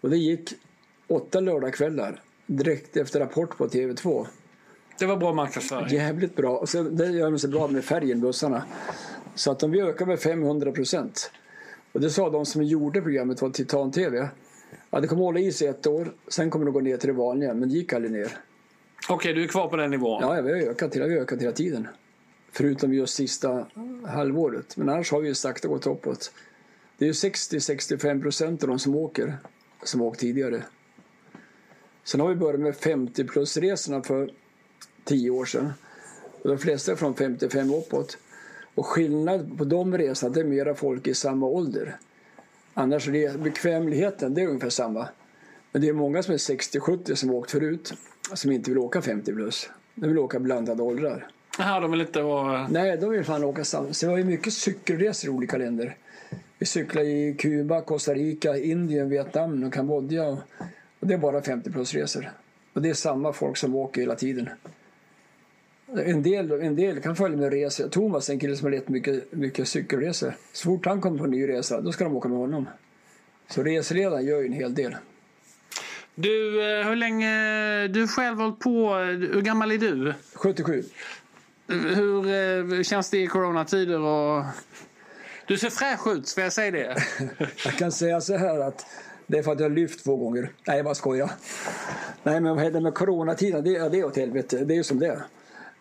Och 0.00 0.10
det 0.10 0.16
gick 0.16 0.54
åtta 1.06 1.40
lördagskvällar 1.40 2.22
direkt 2.46 2.96
efter 2.96 3.20
Rapport 3.20 3.56
på 3.56 3.68
TV2. 3.68 4.26
Det 5.02 5.06
var 5.06 5.16
bra 5.16 5.32
marknadsföring. 5.32 5.88
Jävligt 5.88 6.36
bra. 6.36 6.58
Och 6.58 6.68
så, 6.68 6.82
det 6.82 7.06
gör 7.06 7.30
de 7.30 7.38
så 7.38 7.48
bra 7.48 7.68
med 7.68 7.84
färgen, 7.84 8.20
bussarna. 8.20 8.64
Så 9.34 9.50
att 9.50 9.60
de 9.60 9.74
ökar 9.74 10.06
med 10.06 10.20
500 10.20 10.72
procent. 10.72 11.30
Och 11.92 12.00
det 12.00 12.10
sa 12.10 12.30
de 12.30 12.46
som 12.46 12.62
gjorde 12.62 13.02
programmet 13.02 13.42
var 13.42 13.50
Titan 13.50 13.92
TV. 13.92 14.28
Ja, 14.90 15.00
det 15.00 15.08
kommer 15.08 15.22
hålla 15.22 15.40
i 15.40 15.52
sig 15.52 15.68
ett 15.68 15.86
år, 15.86 16.12
sen 16.28 16.50
kommer 16.50 16.66
det 16.66 16.70
gå 16.70 16.80
ner 16.80 16.96
till 16.96 17.06
det 17.06 17.12
vanliga, 17.12 17.54
men 17.54 17.68
det 17.68 17.74
gick 17.74 17.92
aldrig 17.92 18.12
ner. 18.12 18.38
Okej, 19.08 19.32
du 19.32 19.42
är 19.42 19.48
kvar 19.48 19.68
på 19.68 19.76
den 19.76 19.90
nivån. 19.90 20.22
Ja, 20.22 20.40
vi 20.40 20.52
har 20.52 20.70
ökat, 20.70 20.96
vi 20.96 21.00
har 21.00 21.08
ökat 21.08 21.42
hela 21.42 21.52
tiden. 21.52 21.88
Förutom 22.52 22.94
just 22.94 23.14
sista 23.14 23.66
halvåret. 24.06 24.76
Men 24.76 24.88
annars 24.88 25.12
har 25.12 25.20
vi 25.20 25.28
ju 25.28 25.34
sakta 25.34 25.68
gått 25.68 25.86
uppåt. 25.86 26.32
Det 26.98 27.04
är 27.04 27.06
ju 27.06 27.12
60-65 27.12 28.22
procent 28.22 28.62
av 28.62 28.68
de 28.68 28.78
som 28.78 28.94
åker 28.94 29.36
som 29.82 30.00
åkt 30.00 30.20
tidigare. 30.20 30.62
Sen 32.04 32.20
har 32.20 32.28
vi 32.28 32.34
börjat 32.34 32.60
med 32.60 32.76
50 32.76 33.24
plus-resorna 33.24 34.02
för 34.02 34.30
10 35.04 35.30
år 35.30 35.44
sedan. 35.44 35.72
Och 36.42 36.48
de 36.48 36.58
flesta 36.58 36.92
är 36.92 36.96
från 36.96 37.14
55 37.14 37.74
uppåt. 37.74 38.18
Och 38.74 38.86
skillnad 38.86 39.58
på 39.58 39.64
de 39.64 39.98
resorna 39.98 40.34
det 40.34 40.40
är 40.40 40.44
mera 40.44 40.74
folk 40.74 41.06
i 41.06 41.14
samma 41.14 41.46
ålder. 41.46 41.96
Annars 42.74 43.08
är 43.08 43.12
det 43.12 43.38
bekvämligheten, 43.38 44.34
det 44.34 44.42
är 44.42 44.46
ungefär 44.46 44.70
samma. 44.70 45.08
Men 45.72 45.82
det 45.82 45.88
är 45.88 45.92
många 45.92 46.22
som 46.22 46.34
är 46.34 46.38
60-70 46.38 47.14
som 47.14 47.28
har 47.28 47.36
åkt 47.36 47.50
förut 47.50 47.94
som 48.34 48.52
inte 48.52 48.70
vill 48.70 48.78
åka 48.78 49.02
50 49.02 49.32
plus. 49.32 49.70
De 49.94 50.06
vill 50.06 50.18
åka 50.18 50.40
blandade 50.40 50.82
åldrar. 50.82 51.28
Jaha, 51.58 51.80
de 51.80 51.90
vill 51.90 52.00
inte 52.00 52.22
vara... 52.22 52.68
Nej, 52.68 52.96
de 52.96 53.10
vill 53.10 53.24
fan 53.24 53.44
åka 53.44 53.64
samma. 53.64 53.92
Så 53.92 54.06
vi 54.06 54.12
har 54.12 54.18
ju 54.18 54.24
mycket 54.24 54.52
cykelresor 54.52 55.30
i 55.30 55.32
olika 55.32 55.56
länder. 55.56 55.96
Vi 56.58 56.66
cyklar 56.66 57.02
i 57.02 57.34
Kuba, 57.38 57.80
Costa 57.80 58.14
Rica, 58.14 58.56
Indien, 58.56 59.08
Vietnam 59.08 59.64
och 59.64 59.72
Kambodja. 59.72 60.38
Och 61.00 61.06
det 61.06 61.14
är 61.14 61.18
bara 61.18 61.42
50 61.42 61.70
plus 61.70 61.94
resor. 61.94 62.30
Och 62.72 62.82
det 62.82 62.90
är 62.90 62.94
samma 62.94 63.32
folk 63.32 63.56
som 63.56 63.74
åker 63.74 64.00
hela 64.00 64.14
tiden. 64.14 64.48
En 65.96 66.22
del, 66.22 66.52
en 66.52 66.76
del 66.76 67.00
kan 67.00 67.16
följa 67.16 67.38
med 67.38 67.52
resor. 67.52 67.88
Thomas 67.88 68.28
är 68.28 68.32
en 68.32 68.38
kille 68.38 68.56
som 68.56 68.64
har 68.64 68.70
lett 68.70 68.88
mycket, 68.88 69.32
mycket 69.32 69.68
cykelresor. 69.68 70.34
Så 70.52 70.64
fort 70.64 70.86
han 70.86 71.00
kommer 71.00 71.18
på 71.18 71.24
en 71.24 71.30
ny 71.30 71.48
resa, 71.48 71.80
då 71.80 71.92
ska 71.92 72.04
de 72.04 72.16
åka 72.16 72.28
med 72.28 72.38
honom. 72.38 72.68
Så 73.48 73.62
reseledaren 73.62 74.26
gör 74.26 74.40
ju 74.40 74.46
en 74.46 74.52
hel 74.52 74.74
del. 74.74 74.96
Du, 76.14 76.62
eh, 76.62 76.88
hur 76.88 76.96
länge... 76.96 77.88
Du 77.88 78.08
själv 78.08 78.38
hållit 78.38 78.60
på... 78.60 78.94
Hur 78.94 79.42
gammal 79.42 79.72
är 79.72 79.78
du? 79.78 80.14
77. 80.34 80.84
Hur 81.68 82.26
eh, 82.76 82.82
känns 82.82 83.10
det 83.10 83.18
i 83.18 83.26
coronatider? 83.26 84.00
Och... 84.00 84.44
Du 85.46 85.58
ser 85.58 85.70
fräsch 85.70 86.06
ut, 86.06 86.28
ska 86.28 86.40
jag 86.40 86.52
säga 86.52 86.70
det? 86.70 86.96
Jag 87.64 87.74
kan 87.74 87.92
säga 87.92 88.20
så 88.20 88.36
här 88.36 88.60
att 88.60 88.86
det 89.26 89.38
är 89.38 89.42
för 89.42 89.52
att 89.52 89.60
jag 89.60 89.68
har 89.68 89.74
lyft 89.76 90.04
två 90.04 90.16
gånger. 90.16 90.50
Nej, 90.66 90.76
jag 90.76 90.84
bara 90.84 90.94
skojar. 90.94 91.30
Nej, 92.22 92.40
men 92.40 92.54
vad 92.54 92.64
händer 92.64 92.80
med 92.80 92.94
coronatiden? 92.94 93.64
Det, 93.64 93.88
det 93.88 94.00
är 94.00 94.04
åt 94.04 94.16
helvete. 94.16 94.64
Det 94.64 94.74
är 94.74 94.76
ju 94.76 94.84
som 94.84 94.98
det 94.98 95.06
är. 95.06 95.22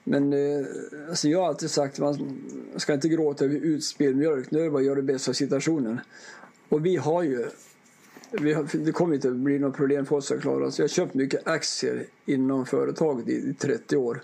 Men 0.04 0.34
eh, 0.34 0.66
alltså 1.10 1.30
jag 1.30 1.40
har 1.40 1.48
alltid 1.48 1.70
sagt 1.70 1.94
att 1.94 2.00
man 2.00 2.42
ska 2.76 2.94
inte 2.94 3.10
gråta 3.10 3.46
över 3.46 3.56
utspilld 3.56 4.18
mjölk. 4.18 4.52
Nu 4.52 4.60
är 4.60 4.64
det 4.64 4.70
bara 4.70 4.80
att 4.80 4.86
göra 4.86 4.96
det 4.96 5.02
bästa 5.02 5.32
av 5.32 5.34
situationen. 5.34 6.00
Och 6.70 6.86
vi 6.86 6.98
har 6.98 7.24
ju 7.24 7.46
vi 8.32 8.54
har, 8.54 8.86
det 8.86 8.92
kommer 8.92 9.16
inte 9.16 9.28
att 9.28 9.36
bli 9.36 9.60
något 9.60 9.76
problem 9.76 10.06
för 10.06 10.16
oss 10.16 10.32
att 10.32 10.42
klara 10.42 10.66
oss. 10.66 10.80
Jag 10.80 10.84
har 10.84 10.90
köpt 10.90 11.14
mycket 11.14 11.48
aktier 11.48 12.06
inom 12.26 12.66
företaget 12.66 13.28
i, 13.28 13.32
i 13.32 13.54
30 13.54 13.98
år. 13.98 14.22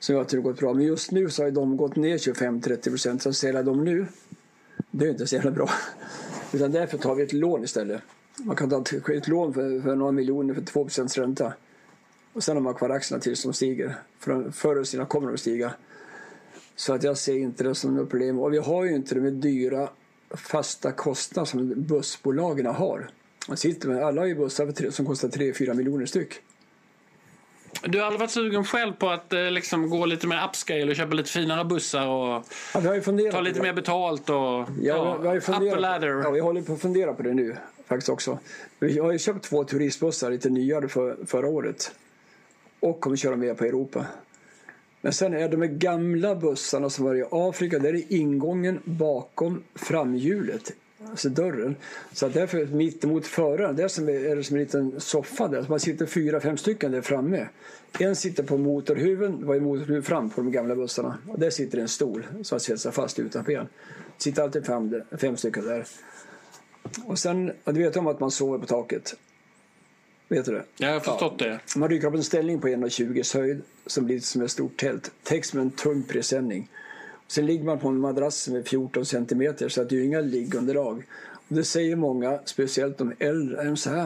Som 0.00 0.16
jag 0.16 0.28
tror 0.28 0.42
gått 0.42 0.58
bra. 0.58 0.74
Men 0.74 0.84
just 0.84 1.10
nu 1.10 1.30
så 1.30 1.42
har 1.42 1.50
de 1.50 1.76
gått 1.76 1.96
ner 1.96 2.18
25-30 2.18 2.90
procent. 2.90 3.22
Så 3.22 3.28
att 3.28 3.36
sälja 3.36 3.62
dem 3.62 3.84
nu, 3.84 4.06
det 4.90 5.06
är 5.06 5.10
inte 5.10 5.26
så 5.26 5.34
jävla 5.34 5.50
bra. 5.50 5.70
Utan 6.52 6.72
därför 6.72 6.98
tar 6.98 7.14
vi 7.14 7.22
ett 7.22 7.32
lån 7.32 7.64
istället. 7.64 8.02
Man 8.38 8.56
kan 8.56 8.70
ta 8.70 8.80
ett, 8.80 9.08
ett 9.08 9.28
lån 9.28 9.54
för, 9.54 9.80
för 9.80 9.96
några 9.96 10.12
miljoner 10.12 10.54
för 10.54 10.62
2 10.62 10.84
procents 10.84 11.18
ränta. 11.18 11.52
Och 12.32 12.44
sen 12.44 12.56
har 12.56 12.62
man 12.62 12.74
kvar 12.74 12.90
aktierna 12.90 13.22
tills 13.22 13.42
de 13.42 13.52
stiger. 13.52 13.94
För 14.18 14.50
förr 14.50 14.72
eller 14.72 14.84
senare 14.84 15.06
kommer 15.06 15.26
de 15.26 15.34
att 15.34 15.40
stiga. 15.40 15.72
Så 16.76 16.94
att 16.94 17.02
jag 17.02 17.18
ser 17.18 17.36
inte 17.36 17.64
det 17.64 17.74
som 17.74 17.96
något 17.96 18.10
problem. 18.10 18.38
Och 18.38 18.52
vi 18.52 18.58
har 18.58 18.84
ju 18.84 18.94
inte 18.94 19.14
de 19.14 19.30
dyra 19.30 19.88
fasta 20.30 20.92
kostnader 20.92 21.46
som 21.46 21.72
bussbolagen 21.76 22.66
har. 22.66 23.10
Man 23.48 23.56
sitter 23.56 23.88
med, 23.88 24.02
alla 24.02 24.20
har 24.20 24.26
ju 24.26 24.34
bussar 24.34 24.90
som 24.90 25.06
kostar 25.06 25.28
3-4 25.28 25.74
miljoner 25.74 26.06
styck. 26.06 26.34
Du 27.82 27.98
har 27.98 28.06
aldrig 28.06 28.20
varit 28.20 28.30
sugen 28.30 28.64
själv 28.64 28.92
på 28.92 29.08
att 29.10 29.32
eh, 29.32 29.50
liksom, 29.50 29.90
gå 29.90 30.06
lite 30.06 30.26
mer 30.26 30.44
upscale 30.48 30.90
och 30.90 30.96
köpa 30.96 31.14
lite 31.14 31.30
finare 31.30 31.64
bussar 31.64 32.06
och 32.06 32.44
Ja, 32.74 32.80
ta 33.32 33.40
lite 33.40 33.62
mer 33.62 33.72
betalt 33.72 34.30
och 34.30 34.68
Ja, 34.82 35.18
vi 35.20 35.26
har 35.26 35.34
ju 35.34 35.40
funderat 35.40 35.80
ladder? 35.80 36.08
Ja, 36.08 36.30
vi 36.30 36.40
håller 36.40 36.62
på 36.62 36.72
att 36.72 36.80
fundera 36.80 37.14
på 37.14 37.22
det 37.22 37.34
nu 37.34 37.56
faktiskt 37.86 38.08
också. 38.08 38.38
Vi 38.78 38.98
har 38.98 39.12
ju 39.12 39.18
köpt 39.18 39.44
två 39.44 39.64
turistbussar 39.64 40.30
lite 40.30 40.50
nyare 40.50 40.88
för, 40.88 41.16
förra 41.26 41.48
året. 41.48 41.92
Och 42.80 43.00
kommer 43.00 43.16
köra 43.16 43.36
mer 43.36 43.54
på 43.54 43.64
Europa. 43.64 44.06
Men 45.00 45.12
sen 45.12 45.34
är 45.34 45.48
de 45.48 45.78
gamla 45.78 46.34
bussarna 46.34 46.90
som 46.90 47.04
var 47.04 47.14
i 47.14 47.24
Afrika, 47.30 47.78
där 47.78 47.94
är 47.94 48.12
ingången 48.12 48.80
bakom 48.84 49.62
framhjulet. 49.74 50.72
Alltså 51.10 51.28
dörren. 51.28 51.76
Så 52.12 52.26
att 52.26 52.34
därför 52.34 52.66
mittemot 52.66 53.26
föraren, 53.26 53.76
där 53.76 53.88
som 53.88 54.08
är, 54.08 54.12
är 54.12 54.36
det 54.36 54.44
som 54.44 54.56
en 54.56 54.62
liten 54.62 55.00
soffa 55.00 55.48
där. 55.48 55.62
Så 55.62 55.70
man 55.70 55.80
sitter 55.80 56.06
fyra, 56.06 56.40
fem 56.40 56.56
stycken 56.56 56.92
där 56.92 57.00
framme. 57.00 57.48
En 57.98 58.16
sitter 58.16 58.42
på 58.42 58.58
motorhuven, 58.58 59.40
det 59.40 59.46
var 59.46 59.54
ju 59.54 59.60
motorhuv 59.60 60.02
fram 60.02 60.30
på 60.30 60.40
de 60.40 60.52
gamla 60.52 60.76
bussarna. 60.76 61.18
Och 61.28 61.38
där 61.38 61.50
sitter 61.50 61.78
en 61.78 61.88
stol 61.88 62.26
som 62.42 62.54
har 62.54 62.58
satt 62.58 62.80
sig 62.80 62.92
fast 62.92 63.18
utanför 63.18 63.52
igen. 63.52 63.68
Sitter 64.18 64.42
alltid 64.42 64.66
fem, 64.66 65.02
fem 65.20 65.36
stycken 65.36 65.64
där. 65.64 65.86
Och 67.04 67.18
sen, 67.18 67.52
och 67.64 67.74
du 67.74 67.82
vet 67.82 67.96
om 67.96 68.06
att 68.06 68.20
man 68.20 68.30
sover 68.30 68.58
på 68.58 68.66
taket? 68.66 69.16
Vet 70.28 70.44
du 70.44 70.52
det? 70.52 70.64
Jag 70.76 70.92
har 70.92 71.00
förstått 71.00 71.38
det. 71.38 71.60
Man 71.76 71.88
rycker 71.88 72.08
upp 72.08 72.14
en 72.14 72.24
ställning 72.24 72.60
på 72.60 72.68
1,20 72.68 73.38
höjd 73.38 73.62
som 73.86 74.04
blir 74.04 74.20
som 74.20 74.42
ett 74.42 74.50
stort 74.50 74.76
tält. 74.76 75.10
Täcks 75.22 75.54
med 75.54 75.62
en 75.62 75.70
tung 75.70 76.02
presenning. 76.02 76.68
Sen 77.26 77.46
ligger 77.46 77.64
man 77.64 77.78
på 77.78 77.88
en 77.88 78.00
madrass 78.00 78.36
som 78.36 78.56
är 78.56 78.62
14 78.62 79.06
centimeter 79.06 79.68
så 79.68 79.82
att 79.82 79.88
det 79.88 79.96
är 79.96 80.04
inga 80.04 80.20
liggunderlag. 80.20 81.04
Och 81.48 81.54
det 81.54 81.64
säger 81.64 81.96
många, 81.96 82.38
speciellt 82.44 82.98
de 82.98 83.12
äldre, 83.18 83.64
de 83.64 83.76
så 83.76 83.90
här, 83.90 83.98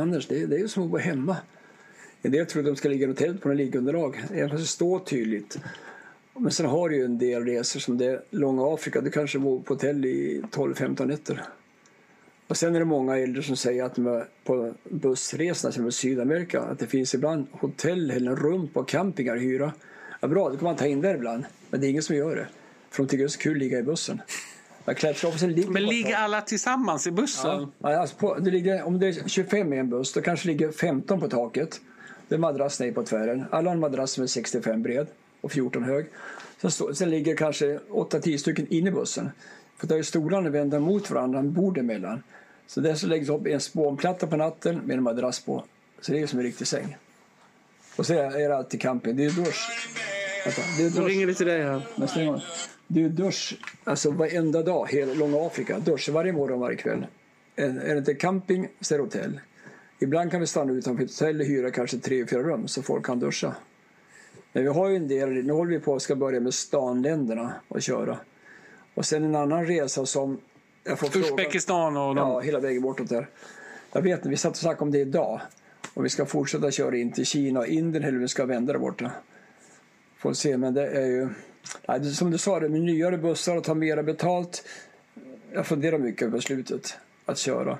Anders, 0.00 0.26
det, 0.26 0.46
det 0.46 0.56
är 0.56 0.60
ju 0.60 0.68
som 0.68 0.82
att 0.82 0.90
vara 0.90 1.02
hemma. 1.02 1.36
En 2.22 2.32
del 2.32 2.46
tror 2.46 2.62
att 2.62 2.66
de 2.66 2.76
ska 2.76 2.88
ligga 2.88 3.04
i 3.04 3.08
något 3.08 3.16
tält 3.16 3.42
på 3.42 3.48
något 3.48 3.56
liggunderlag, 3.56 4.24
även 4.30 4.50
fast 4.50 4.62
det 4.62 4.66
står 4.66 4.98
tydligt. 4.98 5.58
Men 6.34 6.52
sen 6.52 6.66
har 6.66 6.88
du 6.88 6.96
ju 6.96 7.04
en 7.04 7.18
del 7.18 7.44
resor 7.44 7.80
som 7.80 7.98
det 7.98 8.06
är 8.06 8.22
långa 8.30 8.74
Afrika, 8.74 9.00
du 9.00 9.10
kanske 9.10 9.38
bor 9.38 9.60
på 9.60 9.74
hotell 9.74 10.04
i 10.04 10.42
12-15 10.50 11.06
nätter. 11.06 11.44
Och 12.50 12.56
sen 12.56 12.74
är 12.74 12.78
det 12.78 12.84
många 12.84 13.18
äldre 13.18 13.42
som 13.42 13.56
säger 13.56 13.84
att 13.84 13.94
de 13.94 14.24
på 14.44 14.74
bussresorna 14.84 15.88
i 15.88 15.92
Sydamerika 15.92 16.60
att 16.60 16.78
det 16.78 16.86
finns 16.86 17.14
ibland 17.14 17.46
hotell 17.52 18.10
eller 18.10 18.36
rum 18.36 18.68
på 18.68 18.84
campingar 18.84 19.36
att 19.36 19.42
hyra. 19.42 19.72
Ja, 20.20 20.28
bra, 20.28 20.48
då 20.48 20.56
kan 20.56 20.64
man 20.64 20.76
ta 20.76 20.86
in 20.86 21.00
där 21.00 21.14
ibland. 21.14 21.44
Men 21.70 21.80
det 21.80 21.86
är 21.86 21.88
ingen 21.88 22.02
som 22.02 22.16
gör 22.16 22.36
det. 22.36 22.46
För 22.90 23.02
de 23.02 23.08
tycker 23.08 23.24
det 23.24 23.26
är 23.26 23.28
så 23.28 23.38
kul 23.38 23.52
att 23.52 23.58
ligga 23.58 23.78
i 23.78 23.82
bussen. 23.82 24.22
Ligger 24.86 25.70
Men 25.70 25.86
ligger 25.86 26.16
alla 26.16 26.40
tillsammans 26.40 27.06
i 27.06 27.10
bussen? 27.10 27.72
Ja, 27.78 27.96
alltså 27.96 28.16
på, 28.16 28.34
det 28.34 28.50
ligger, 28.50 28.82
om 28.82 28.98
det 28.98 29.08
är 29.08 29.28
25 29.28 29.72
i 29.72 29.78
en 29.78 29.90
buss, 29.90 30.12
då 30.12 30.20
kanske 30.20 30.48
det 30.48 30.52
ligger 30.52 30.72
15 30.72 31.20
på 31.20 31.28
taket. 31.28 31.80
Det 32.28 32.34
är 32.34 32.38
madrass 32.38 32.80
ner 32.80 32.92
på 32.92 33.02
tvären. 33.02 33.44
Alla 33.50 33.70
har 33.70 33.74
en 33.74 33.80
madrass 33.80 34.12
som 34.12 34.22
är 34.22 34.28
65 34.28 34.82
bred 34.82 35.06
och 35.40 35.52
14 35.52 35.84
hög. 35.84 36.06
Sen, 36.60 36.70
stå, 36.70 36.94
sen 36.94 37.10
ligger 37.10 37.36
kanske 37.36 37.78
8-10 37.90 38.36
stycken 38.36 38.66
inne 38.70 38.88
i 38.88 38.92
bussen. 38.92 39.30
För 39.76 39.86
där 39.86 39.96
är 39.96 40.02
stolarna 40.02 40.50
vända 40.50 40.80
mot 40.80 41.10
varandra, 41.10 41.42
bord 41.42 41.78
emellan. 41.78 42.22
Så 42.70 42.80
där 42.80 42.94
så 42.94 43.06
läggs 43.06 43.28
upp 43.28 43.46
en 43.46 43.60
spånplatta 43.60 44.26
på 44.26 44.36
natten 44.36 44.78
med 44.78 44.96
en 44.96 45.02
madrass 45.02 45.40
på. 45.40 45.64
Så 46.00 46.12
det 46.12 46.20
är 46.20 46.26
som 46.26 46.38
en 46.38 46.44
riktig 46.44 46.66
säng. 46.66 46.96
Och 47.96 48.06
så 48.06 48.14
är 48.14 48.48
det 48.48 48.56
alltid 48.56 48.80
camping. 48.80 49.16
Det 49.16 49.24
är 49.24 49.30
dusch. 49.30 49.88
Vänta, 50.44 50.62
det 50.78 50.84
är 50.84 50.90
dusch. 50.90 51.08
ringer 51.08 51.26
det 51.26 51.34
till 51.34 51.46
dig 51.46 51.62
här. 51.62 51.82
Det 52.86 53.04
är 53.04 53.08
dusch 53.08 53.58
alltså 53.84 54.10
varenda 54.10 54.62
dag, 54.62 54.88
hela 54.90 55.14
långa 55.14 55.46
Afrika. 55.46 55.78
Dusch 55.78 56.08
varje 56.08 56.32
morgon, 56.32 56.60
varje 56.60 56.76
kväll. 56.76 57.06
Är 57.56 57.68
är 57.68 57.92
det 57.92 57.98
inte 57.98 58.14
camping 58.14 58.68
så 58.80 58.94
är 58.94 58.98
det 58.98 59.04
hotell. 59.04 59.40
Ibland 59.98 60.30
kan 60.30 60.40
vi 60.40 60.46
stanna 60.46 60.72
utanför 60.72 61.04
ett 61.04 61.10
hotell 61.10 61.40
och 61.40 61.46
hyra 61.46 61.70
kanske 61.70 61.98
tre, 61.98 62.26
fyra 62.26 62.42
rum 62.42 62.68
så 62.68 62.82
folk 62.82 63.06
kan 63.06 63.20
duscha. 63.20 63.54
Men 64.52 64.62
vi 64.62 64.68
har 64.68 64.88
ju 64.88 64.96
en 64.96 65.08
del, 65.08 65.28
nu 65.28 65.52
håller 65.52 65.70
vi 65.70 65.78
på 65.78 65.94
att 65.94 66.02
ska 66.02 66.16
börja 66.16 66.40
med 66.40 66.54
stanländerna 66.54 67.54
och 67.68 67.82
köra. 67.82 68.18
Och 68.94 69.04
sen 69.04 69.24
en 69.24 69.34
annan 69.34 69.66
resa 69.66 70.06
som. 70.06 70.40
Uzbekistan 71.14 71.96
och 71.96 72.14
de... 72.14 72.16
Ja, 72.16 72.40
hela 72.40 72.60
vägen 72.60 72.82
bortåt 72.82 73.08
där. 73.08 73.28
Jag 73.92 74.02
vet 74.02 74.18
inte, 74.18 74.28
vi 74.28 74.36
satt 74.36 74.52
och 74.52 74.56
snackade 74.56 74.82
om 74.82 74.90
det 74.90 74.98
idag. 74.98 75.40
Och 75.94 76.04
vi 76.04 76.08
ska 76.08 76.26
fortsätta 76.26 76.70
köra 76.70 76.96
in 76.96 77.12
till 77.12 77.26
Kina 77.26 77.60
och 77.60 77.66
Indien 77.66 78.04
eller 78.04 78.18
vi 78.18 78.28
ska 78.28 78.44
vända 78.46 78.72
där 78.72 78.80
borta. 78.80 79.10
Får 80.18 80.32
se, 80.32 80.56
men 80.56 80.74
det 80.74 80.86
är 80.86 81.06
ju... 81.06 81.28
Nej, 81.88 82.04
som 82.04 82.30
du 82.30 82.38
sa, 82.38 82.60
det 82.60 82.68
med 82.68 82.80
nyare 82.80 83.18
bussar 83.18 83.56
och 83.56 83.64
ta 83.64 83.74
mera 83.74 84.02
betalt. 84.02 84.64
Jag 85.52 85.66
funderar 85.66 85.98
mycket 85.98 86.22
över 86.22 86.32
beslutet 86.32 86.98
att 87.24 87.38
köra. 87.38 87.78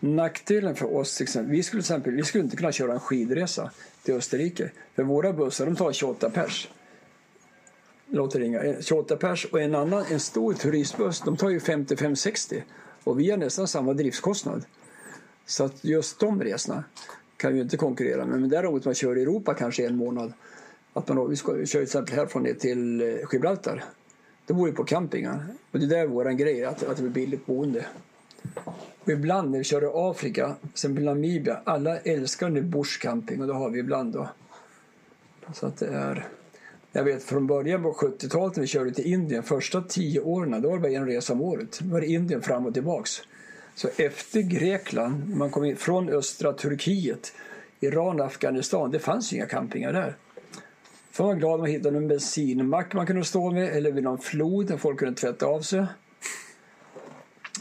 Nackdelen 0.00 0.74
för 0.74 0.96
oss, 0.96 1.16
till 1.16 1.24
exempel, 1.24 1.52
vi 1.52 1.62
skulle, 1.62 1.82
till 1.82 1.92
exempel, 1.92 2.12
vi 2.12 2.22
skulle 2.22 2.44
inte 2.44 2.56
kunna 2.56 2.72
köra 2.72 2.92
en 2.92 3.00
skidresa 3.00 3.70
till 4.02 4.14
Österrike. 4.14 4.70
För 4.94 5.02
våra 5.02 5.32
bussar 5.32 5.66
de 5.66 5.76
tar 5.76 5.92
28 5.92 6.30
pers. 6.30 6.68
Låter 8.14 8.40
ringa. 8.40 8.82
28 8.82 9.16
pers 9.16 9.44
och 9.44 9.60
en 9.60 9.74
annan, 9.74 10.04
en 10.10 10.20
stor 10.20 10.54
turistbuss, 10.54 11.20
de 11.20 11.36
tar 11.36 11.50
ju 11.50 11.58
55-60. 11.58 12.62
Och 13.04 13.20
vi 13.20 13.30
har 13.30 13.38
nästan 13.38 13.68
samma 13.68 13.92
driftskostnad. 13.92 14.64
Så 15.46 15.64
att 15.64 15.84
just 15.84 16.20
de 16.20 16.42
resorna 16.42 16.84
kan 17.36 17.52
vi 17.52 17.58
ju 17.58 17.62
inte 17.62 17.76
konkurrera 17.76 18.26
med. 18.26 18.40
Men 18.40 18.48
däremot 18.48 18.84
man 18.84 18.94
kör 18.94 19.18
i 19.18 19.22
Europa 19.22 19.54
kanske 19.54 19.86
en 19.86 19.96
månad. 19.96 20.32
Att 20.92 21.08
man, 21.08 21.30
vi 21.30 21.36
ska, 21.36 21.52
vi 21.52 21.66
kör 21.66 21.78
till 21.78 21.82
exempel 21.82 22.14
härifrån 22.14 22.42
ner 22.42 22.54
till 22.54 23.00
eh, 23.00 23.16
Gibraltar. 23.32 23.84
Då 24.46 24.54
bor 24.54 24.66
vi 24.66 24.72
på 24.72 24.84
campingar. 24.84 25.46
Och 25.70 25.78
det 25.78 25.86
där 25.86 25.98
är 25.98 26.06
vår 26.06 26.24
grej, 26.24 26.64
att, 26.64 26.82
att 26.82 26.96
det 26.96 27.02
blir 27.02 27.12
billigt 27.12 27.46
boende. 27.46 27.86
Och 29.04 29.08
ibland 29.08 29.50
när 29.50 29.58
vi 29.58 29.64
kör 29.64 29.84
i 29.84 29.90
Afrika, 29.94 30.56
sen 30.74 30.98
i 30.98 31.00
Namibia, 31.00 31.60
alla 31.64 31.98
älskar 31.98 32.48
nu 32.48 32.62
bushcamping 32.62 33.40
och 33.40 33.46
det 33.46 33.54
har 33.54 33.70
vi 33.70 33.78
ibland 33.78 34.12
då. 34.12 34.28
Så 35.54 35.66
att 35.66 35.76
det 35.76 35.86
är... 35.86 36.28
Jag 36.92 37.04
vet 37.04 37.22
från 37.22 37.46
början 37.46 37.82
på 37.82 37.92
70-talet 37.92 38.56
när 38.56 38.60
vi 38.60 38.66
körde 38.66 38.92
till 38.94 39.12
Indien, 39.12 39.42
första 39.42 39.82
tio 39.82 40.20
åren, 40.20 40.62
då 40.62 40.68
var 40.68 40.76
det 40.76 40.82
bara 40.82 40.92
en 40.92 41.06
resa 41.06 41.32
om 41.32 41.40
året. 41.40 41.78
Då 41.82 41.92
var 41.92 42.00
det 42.00 42.06
Indien 42.06 42.42
fram 42.42 42.66
och 42.66 42.74
tillbaks. 42.74 43.22
Så 43.74 43.88
efter 43.96 44.40
Grekland, 44.40 45.36
man 45.36 45.50
kom 45.50 45.64
in 45.64 45.76
från 45.76 46.08
östra 46.08 46.52
Turkiet, 46.52 47.32
Iran 47.80 48.20
och 48.20 48.26
Afghanistan, 48.26 48.90
det 48.90 48.98
fanns 48.98 49.32
ju 49.32 49.36
inga 49.36 49.46
campingar 49.46 49.92
där. 49.92 50.16
Man 51.18 51.26
var 51.26 51.26
man 51.26 51.38
glad 51.38 51.54
om 51.54 51.60
man 51.60 51.70
hittade 51.70 51.96
en 51.96 52.08
bensinmack 52.08 52.94
man 52.94 53.06
kunde 53.06 53.24
stå 53.24 53.50
med 53.50 53.68
eller 53.68 53.92
vid 53.92 54.04
någon 54.04 54.18
flod 54.18 54.66
där 54.66 54.76
folk 54.76 54.98
kunde 54.98 55.14
tvätta 55.14 55.46
av 55.46 55.60
sig. 55.60 55.86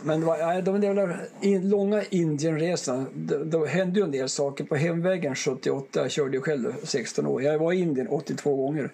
Men 0.04 0.20
det 0.20 0.26
var, 0.26 0.38
nej, 0.38 0.62
de 0.62 0.82
där 0.82 1.28
in, 1.41 1.70
långa 1.70 2.04
Indienresorna, 2.10 3.06
det, 3.13 3.44
det 3.46 3.67
hände 3.67 4.00
ju 4.00 4.04
en 4.04 4.12
del 4.12 4.30
saker. 4.30 4.63
På 4.63 4.76
hemvägen 4.76 5.36
78, 5.36 6.02
jag 6.02 6.12
körde 6.12 6.38
ju 6.38 6.41
själv 6.41 6.74
16 6.84 7.28
år. 7.28 7.44
Jag 7.44 7.60
var 7.60 7.74
i 7.74 7.80
Indien 7.80 8.08
82 8.08 8.56
gånger. 8.56 8.91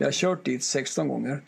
Jag 0.00 0.06
har 0.06 0.12
kört 0.12 0.44
dit 0.44 0.64
16 0.64 1.08
gånger. 1.08 1.42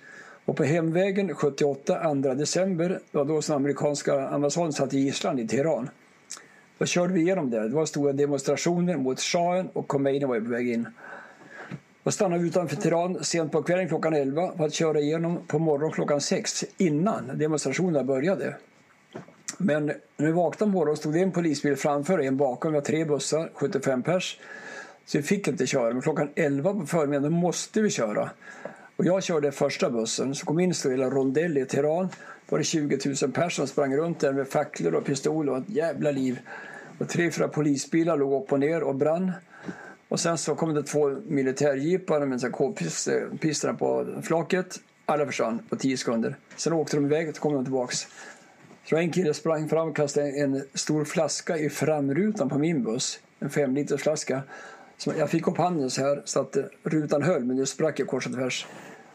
Och 0.44 0.56
på 0.56 0.64
hemvägen 0.64 1.34
78, 1.34 2.14
2 2.22 2.34
december, 2.34 3.00
var 3.10 3.24
då 3.24 3.42
som 3.42 3.56
amerikanska 3.56 4.28
ambassaden 4.28 4.72
satt 4.72 4.94
i 4.94 4.98
gisslan 4.98 5.38
i 5.38 5.48
Teheran. 5.48 5.90
Då 6.78 6.86
körde 6.86 7.12
vi 7.12 7.20
igenom 7.20 7.50
det. 7.50 7.68
Det 7.68 7.74
var 7.74 7.86
stora 7.86 8.12
demonstrationer 8.12 8.96
mot 8.96 9.20
shahen 9.20 9.68
och 9.72 9.88
Khomeini 9.88 10.24
var 10.24 10.40
på 10.40 10.50
väg 10.50 10.68
in. 10.68 10.88
Då 12.02 12.10
stannade 12.10 12.42
vi 12.42 12.48
utanför 12.48 12.76
Teheran 12.76 13.24
sent 13.24 13.52
på 13.52 13.62
kvällen 13.62 13.88
klockan 13.88 14.14
11 14.14 14.52
för 14.56 14.64
att 14.64 14.74
köra 14.74 15.00
igenom 15.00 15.38
på 15.46 15.58
morgonen 15.58 15.92
klockan 15.92 16.20
6 16.20 16.64
innan 16.76 17.38
demonstrationerna 17.38 18.04
började. 18.04 18.56
Men 19.58 19.86
när 20.16 20.26
vi 20.26 20.32
vaknade 20.32 20.72
på 20.72 20.78
morgonen 20.78 20.96
stod 20.96 21.12
det 21.12 21.20
en 21.20 21.32
polisbil 21.32 21.76
framför 21.76 22.18
och 22.18 22.24
en 22.24 22.36
bakom. 22.36 22.72
Vi 22.72 22.78
var 22.78 22.84
tre 22.84 23.04
bussar, 23.04 23.50
75 23.54 24.02
pers. 24.02 24.38
Så 25.10 25.18
vi 25.18 25.22
fick 25.22 25.48
inte 25.48 25.66
köra. 25.66 25.92
Men 25.92 26.02
klockan 26.02 26.30
11 26.34 26.72
på 26.74 26.86
förmiddagen 26.86 27.32
måste 27.32 27.82
vi 27.82 27.90
köra. 27.90 28.30
Och 28.96 29.04
jag 29.04 29.22
körde 29.22 29.52
första 29.52 29.90
bussen. 29.90 30.34
Så 30.34 30.46
kom 30.46 30.60
in 30.60 30.72
en 30.84 30.90
hela 30.90 31.10
rondell 31.10 31.58
i 31.58 31.64
Teheran. 31.64 32.08
Då 32.46 32.48
var 32.48 32.58
det 32.58 32.64
20 32.64 32.98
000 33.22 33.32
pers 33.32 33.56
som 33.56 33.66
sprang 33.66 33.96
runt 33.96 34.20
där 34.20 34.32
med 34.32 34.48
facklor 34.48 34.94
och 34.94 35.04
pistoler 35.04 35.52
och 35.52 35.58
ett 35.58 35.68
jävla 35.68 36.10
liv. 36.10 36.38
Och 36.98 37.08
tre, 37.08 37.30
fyra 37.30 37.48
polisbilar 37.48 38.16
låg 38.16 38.42
upp 38.42 38.52
och 38.52 38.60
ner 38.60 38.82
och 38.82 38.94
brann. 38.94 39.32
Och 40.08 40.20
sen 40.20 40.38
så 40.38 40.54
kom 40.54 40.74
det 40.74 40.82
två 40.82 41.08
militärjeepar 41.08 42.26
med 42.26 42.52
k-pistarna 42.52 43.74
på 43.74 44.06
flaket. 44.22 44.80
Alla 45.06 45.26
försvann 45.26 45.58
på 45.68 45.76
tio 45.76 45.96
sekunder. 45.96 46.36
Sen 46.56 46.72
åkte 46.72 46.96
de 46.96 47.06
iväg 47.06 47.28
och 47.28 47.36
kom 47.36 47.54
de 47.54 47.64
tillbaks. 47.64 48.06
Så 48.84 48.96
en 48.96 49.10
kille 49.10 49.34
sprang 49.34 49.68
fram 49.68 49.88
och 49.88 49.96
kastade 49.96 50.30
en 50.30 50.64
stor 50.74 51.04
flaska 51.04 51.58
i 51.58 51.70
framrutan 51.70 52.48
på 52.48 52.58
min 52.58 52.84
buss. 52.84 53.20
En 53.38 53.50
fem 53.50 53.86
flaska. 53.98 54.42
Så 55.00 55.12
jag 55.18 55.30
fick 55.30 55.48
upp 55.48 55.56
handen 55.56 55.90
så 55.90 56.00
här 56.00 56.22
så 56.24 56.40
att 56.40 56.56
rutan 56.82 57.22
höll 57.22 57.44
men 57.44 57.56
det 57.56 57.66
sprack 57.66 57.98
ju 57.98 58.04
kors 58.04 58.26
och 58.26 58.32
tvärs. 58.32 58.66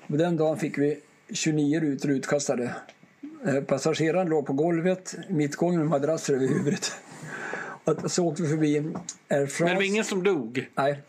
Och 0.08 0.18
den 0.18 0.38
dagen 0.38 0.58
fick 0.58 0.78
vi 0.78 1.00
29 1.30 1.80
rutor 1.80 2.12
utkastade. 2.12 2.76
Eh, 3.46 3.62
passageraren 3.62 4.28
låg 4.28 4.46
på 4.46 4.54
golvet, 4.54 5.16
mittgången 5.30 5.80
med 5.80 5.90
madrasser 5.90 6.34
över 6.34 6.48
huvudet. 6.48 6.92
Och 7.84 8.12
så 8.12 8.26
åkte 8.26 8.44
vi 8.44 8.50
förbi 8.50 8.78
Air 8.78 9.46
France. 9.46 9.64
Men 9.64 9.70
det 9.70 9.76
var 9.76 9.84
ingen 9.84 10.04
som 10.04 10.24
dog? 10.24 10.70
Nej, 10.76 11.00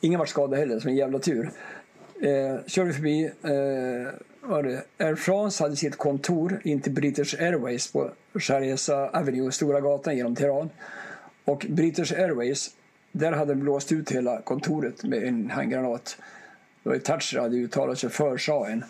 ingen 0.00 0.18
var 0.18 0.26
skadad 0.26 0.58
heller, 0.58 0.80
som 0.80 0.90
en 0.90 0.96
jävla 0.96 1.18
tur. 1.18 1.50
Eh, 2.22 2.66
körde 2.66 2.92
förbi 2.92 3.24
eh, 3.24 4.50
var 4.50 4.62
det, 4.62 4.82
Air 4.98 5.14
France 5.14 5.64
hade 5.64 5.76
sitt 5.76 5.96
kontor 5.96 6.60
in 6.64 6.80
till 6.80 6.92
British 6.92 7.34
Airways 7.40 7.92
på 7.92 8.10
Sharjah 8.34 9.16
Avenue, 9.20 9.52
Stora 9.52 9.80
gatan 9.80 10.16
genom 10.16 10.34
Teheran. 10.34 10.70
Och 11.44 11.66
British 11.68 12.12
Airways, 12.12 12.70
där 13.12 13.32
hade 13.32 13.54
de 13.54 13.60
blåst 13.60 13.92
ut 13.92 14.10
hela 14.10 14.42
kontoret 14.42 15.04
med 15.04 15.24
en 15.24 15.50
handgranat. 15.50 16.16
Det 16.82 16.88
var 16.88 16.98
Thatcher 16.98 17.38
hade 17.38 17.56
uttalat 17.56 17.98
sig 17.98 18.10
för 18.10 18.38
shahen. 18.38 18.84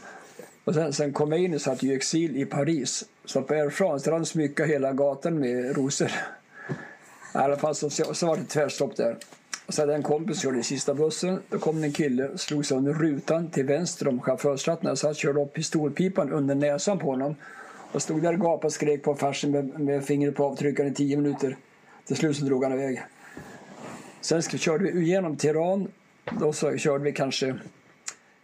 Och 0.65 0.75
sen, 0.75 0.93
sen 0.93 1.13
kom 1.13 1.33
jag 1.33 1.41
in 1.41 1.55
och 1.55 1.61
satt 1.61 1.85
i 1.85 1.95
exil 1.95 2.37
i 2.37 2.45
Paris. 2.45 3.05
Så 3.25 3.43
på 3.43 3.55
Air 3.55 3.71
France 3.71 4.05
där 4.05 4.13
hade 4.13 4.25
de 4.25 4.27
smyckat 4.27 4.69
hela 4.69 4.93
gatan 4.93 5.39
med 5.39 5.77
rosor. 5.77 6.11
I 7.35 7.39
alla 7.39 7.57
fall 7.57 7.75
så, 7.75 7.91
så 7.91 8.27
var 8.27 8.37
det 8.37 8.45
tvärstopp 8.45 8.97
där. 8.97 9.17
Och 9.67 9.75
så 9.75 9.83
hade 9.83 9.95
en 9.95 10.03
kompis 10.03 10.43
körde 10.43 10.59
i 10.59 10.63
sista 10.63 10.95
bussen. 10.95 11.43
Då 11.49 11.59
kom 11.59 11.85
en 11.85 11.93
kille 11.93 12.29
och 12.29 12.41
slog 12.41 12.67
sig 12.67 12.77
under 12.77 12.95
rutan 12.95 13.51
till 13.51 13.65
vänster 13.65 14.09
om 14.09 14.21
chaufförsratten. 14.21 14.97
Så 14.97 15.07
han 15.07 15.15
körde 15.15 15.43
upp 15.43 15.53
pistolpipan 15.53 16.33
under 16.33 16.55
näsan 16.55 16.99
på 16.99 17.07
honom. 17.07 17.37
Och 17.93 18.03
stod 18.03 18.23
där 18.23 18.33
och 18.33 18.41
gapade 18.41 18.67
och 18.67 18.73
skrek 18.73 19.03
på 19.03 19.15
farsen 19.15 19.51
med, 19.51 19.81
med 19.81 20.05
fingret 20.05 20.35
på 20.35 20.45
avtryckaren 20.45 20.93
i 20.93 20.95
tio 20.95 21.17
minuter. 21.17 21.57
Till 22.07 22.17
slut 22.17 22.37
så 22.37 22.45
drog 22.45 22.65
han 22.65 22.73
iväg. 22.73 23.03
Sen 24.21 24.43
körde 24.43 24.85
vi 24.85 25.01
igenom 25.01 25.37
Teheran. 25.37 25.89
Då 26.41 26.53
så 26.53 26.77
körde 26.77 27.05
vi 27.05 27.13
kanske 27.13 27.59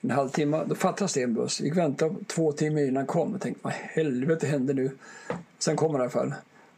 en 0.00 0.10
halvtimme. 0.10 0.64
Då 0.66 0.74
fattades 0.74 1.12
det 1.12 1.22
en 1.22 1.34
buss. 1.34 1.60
Vi 1.60 1.70
väntade 1.70 2.14
två 2.26 2.52
timmar 2.52 2.80
innan 2.80 2.94
den 2.94 3.06
kom. 3.06 3.32
Jag 3.32 3.40
tänkte, 3.40 3.60
vad 3.64 3.72
helvete 3.72 4.46
hände 4.46 4.74
nu? 4.74 4.90
Sen 5.58 5.76
kom 5.76 5.92
den 5.92 6.00
i 6.00 6.02
alla 6.02 6.10
fall. 6.10 6.34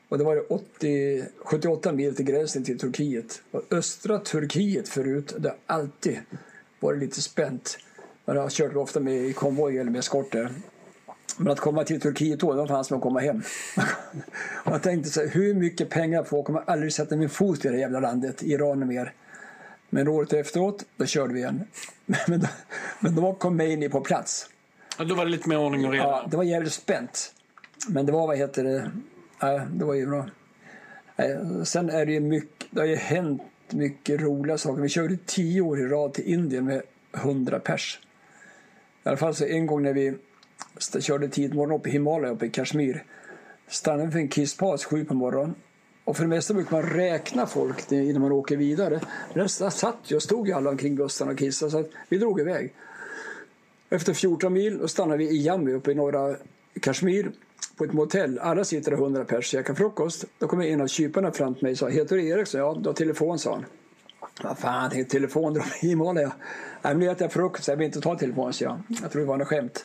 Och 0.09 0.19
det 0.19 0.25
var 0.25 0.53
80, 0.53 1.25
78 1.39 1.93
mil 1.93 2.17
till 2.17 2.25
gränsen 2.25 2.65
till 2.65 2.79
Turkiet. 2.79 3.43
Och 3.51 3.63
östra 3.71 4.19
Turkiet 4.19 4.89
förut, 4.89 5.35
det 5.39 5.49
har 5.49 5.57
alltid 5.67 6.19
varit 6.81 7.01
lite 7.01 7.23
spänt. 7.23 7.79
Man 8.25 8.37
har 8.37 8.51
kört 8.51 8.77
ofta 8.77 9.01
med 9.01 9.15
i 9.15 9.33
konvoj 9.33 9.79
eller 9.79 9.91
med 9.91 9.99
eskorter. 9.99 10.51
Men 11.39 11.53
att 11.53 11.61
komma 11.61 11.85
till 11.85 12.01
Turkiet 12.01 12.41
då, 12.41 12.55
då 12.55 12.67
fanns 12.67 12.87
som 12.87 12.97
att 12.97 13.03
komma 13.03 13.21
hem. 13.21 13.43
och 14.65 14.73
jag 14.73 14.83
tänkte 14.83 15.11
så 15.11 15.21
här, 15.21 15.29
hur 15.29 15.55
mycket 15.55 15.91
pengar 15.91 16.25
får 16.25 16.39
jag 16.39 16.47
kommer 16.47 16.63
aldrig 16.67 16.93
sätta 16.93 17.17
min 17.17 17.29
fot 17.29 17.65
i 17.65 17.69
det 17.69 17.79
jävla 17.79 18.01
landet, 18.01 18.43
Iran 18.43 18.89
mer. 18.89 19.13
Men 19.91 20.09
året 20.09 20.33
efteråt, 20.33 20.85
då 20.97 21.07
körde 21.07 21.35
vi 21.35 21.41
igen. 21.41 21.65
men, 22.27 22.41
då, 22.41 22.47
men 23.01 23.15
då 23.15 23.23
kom 23.23 23.35
Khomeini 23.35 23.89
på 23.89 24.01
plats. 24.01 24.51
Ja, 24.99 25.05
då 25.05 25.15
var 25.15 25.25
det 25.25 25.31
lite 25.31 25.49
mer 25.49 25.59
ordning 25.59 25.87
och 25.87 25.93
reda? 25.93 26.05
Ja, 26.05 26.27
det 26.31 26.37
var 26.37 26.45
jävligt 26.45 26.73
spänt. 26.73 27.35
Men 27.89 28.07
det 28.07 28.13
var, 28.13 28.27
vad 28.27 28.37
heter 28.37 28.65
det, 28.65 28.91
ja, 29.41 29.63
det 29.73 29.85
var 29.85 29.95
ju 29.95 30.07
bra. 30.07 30.27
Sen 31.65 31.91
är 31.91 32.07
det 32.07 32.13
ju 32.13 32.21
mycket, 32.21 32.67
det 32.71 32.81
har 32.81 32.87
ju 32.87 32.97
hänt 32.97 33.43
mycket 33.71 34.21
roliga 34.21 34.59
saker. 34.59 34.83
Vi 34.83 34.89
körde 34.89 35.17
tio 35.27 35.61
år 35.61 35.81
i 35.81 35.87
rad 35.87 36.15
till 36.15 36.25
Indien 36.25 36.65
med 36.65 36.83
100 37.17 37.61
pers. 37.61 38.01
I 39.05 39.09
alla 39.09 39.17
fall 39.17 39.35
så 39.35 39.45
en 39.45 39.67
gång 39.67 39.83
när 39.83 39.93
vi 39.93 40.15
körde 41.01 41.29
tidigt 41.29 41.55
morgon 41.55 41.81
upp 41.81 41.87
i 41.87 41.91
Himalaya, 41.91 42.33
uppe 42.33 42.47
i 42.47 42.51
Kashmir. 42.51 43.05
Stannade 43.69 44.11
för 44.11 44.19
en 44.19 44.29
kisspaus 44.29 44.85
sju 44.85 45.05
på 45.05 45.15
morgonen. 45.15 45.55
Och 46.05 46.17
för 46.17 46.25
det 46.25 46.29
mesta 46.29 46.55
brukar 46.55 46.73
man 46.73 46.91
räkna 46.91 47.47
folk 47.47 47.93
innan 47.93 48.23
man 48.23 48.33
åker 48.33 48.57
vidare. 48.57 49.01
Resten 49.33 49.71
satt 49.71 49.99
ju 50.05 50.17
och 50.17 50.23
stod 50.23 50.49
ju 50.49 50.55
alla 50.55 50.71
omkring 50.71 50.97
bussarna 50.97 51.33
och 51.33 51.39
kissade 51.39 51.71
så 51.71 51.79
att 51.79 51.91
vi 52.09 52.19
drog 52.19 52.41
iväg. 52.41 52.73
Efter 53.91 54.15
14 54.15 54.53
mil 54.53 54.81
och 54.81 54.91
stannade 54.91 55.19
vi 55.19 55.31
i 55.31 55.43
Jammu 55.43 55.75
uppe 55.75 55.91
i 55.91 55.95
norra 55.95 56.37
Kashmir 56.81 57.31
på 57.77 57.85
ett 57.85 57.93
motell. 57.93 58.39
Alla 58.39 58.65
sitter 58.65 58.91
där 58.91 58.99
100 58.99 59.25
pers 59.25 59.39
och 59.39 59.45
käkar 59.45 59.75
frukost. 59.75 60.25
Då 60.39 60.49
kommer 60.49 60.67
en 60.67 60.81
av 60.81 60.87
kyparna 60.87 61.33
fram 61.33 61.55
till 61.55 61.63
mig 61.63 61.73
och 61.73 61.79
sa 61.79 61.89
Heter 61.89 62.17
du 62.17 62.29
Eriksson? 62.29 62.61
Ja, 62.61 62.79
du 62.81 62.89
har 62.89 62.95
telefon, 62.95 63.39
sa 63.39 63.55
han. 63.55 63.65
Vad 64.43 64.59
fan, 64.59 65.05
telefon, 65.05 65.55
dra 65.55 65.63
i 65.83 65.87
Himalaya. 65.87 66.33
Nej, 66.83 66.95
men 66.95 66.99
nu 66.99 67.11
äter 67.11 67.23
jag 67.23 67.33
frukost, 67.33 67.69
jag 67.69 67.77
vill 67.77 67.87
inte 67.87 68.01
ta 68.01 68.19
telefonen, 68.19 68.53
sa 68.53 68.65
jag. 68.65 68.81
Jag 69.03 69.11
tror 69.11 69.23
det 69.23 69.29
var 69.29 69.37
något 69.37 69.49
skämt. 69.49 69.85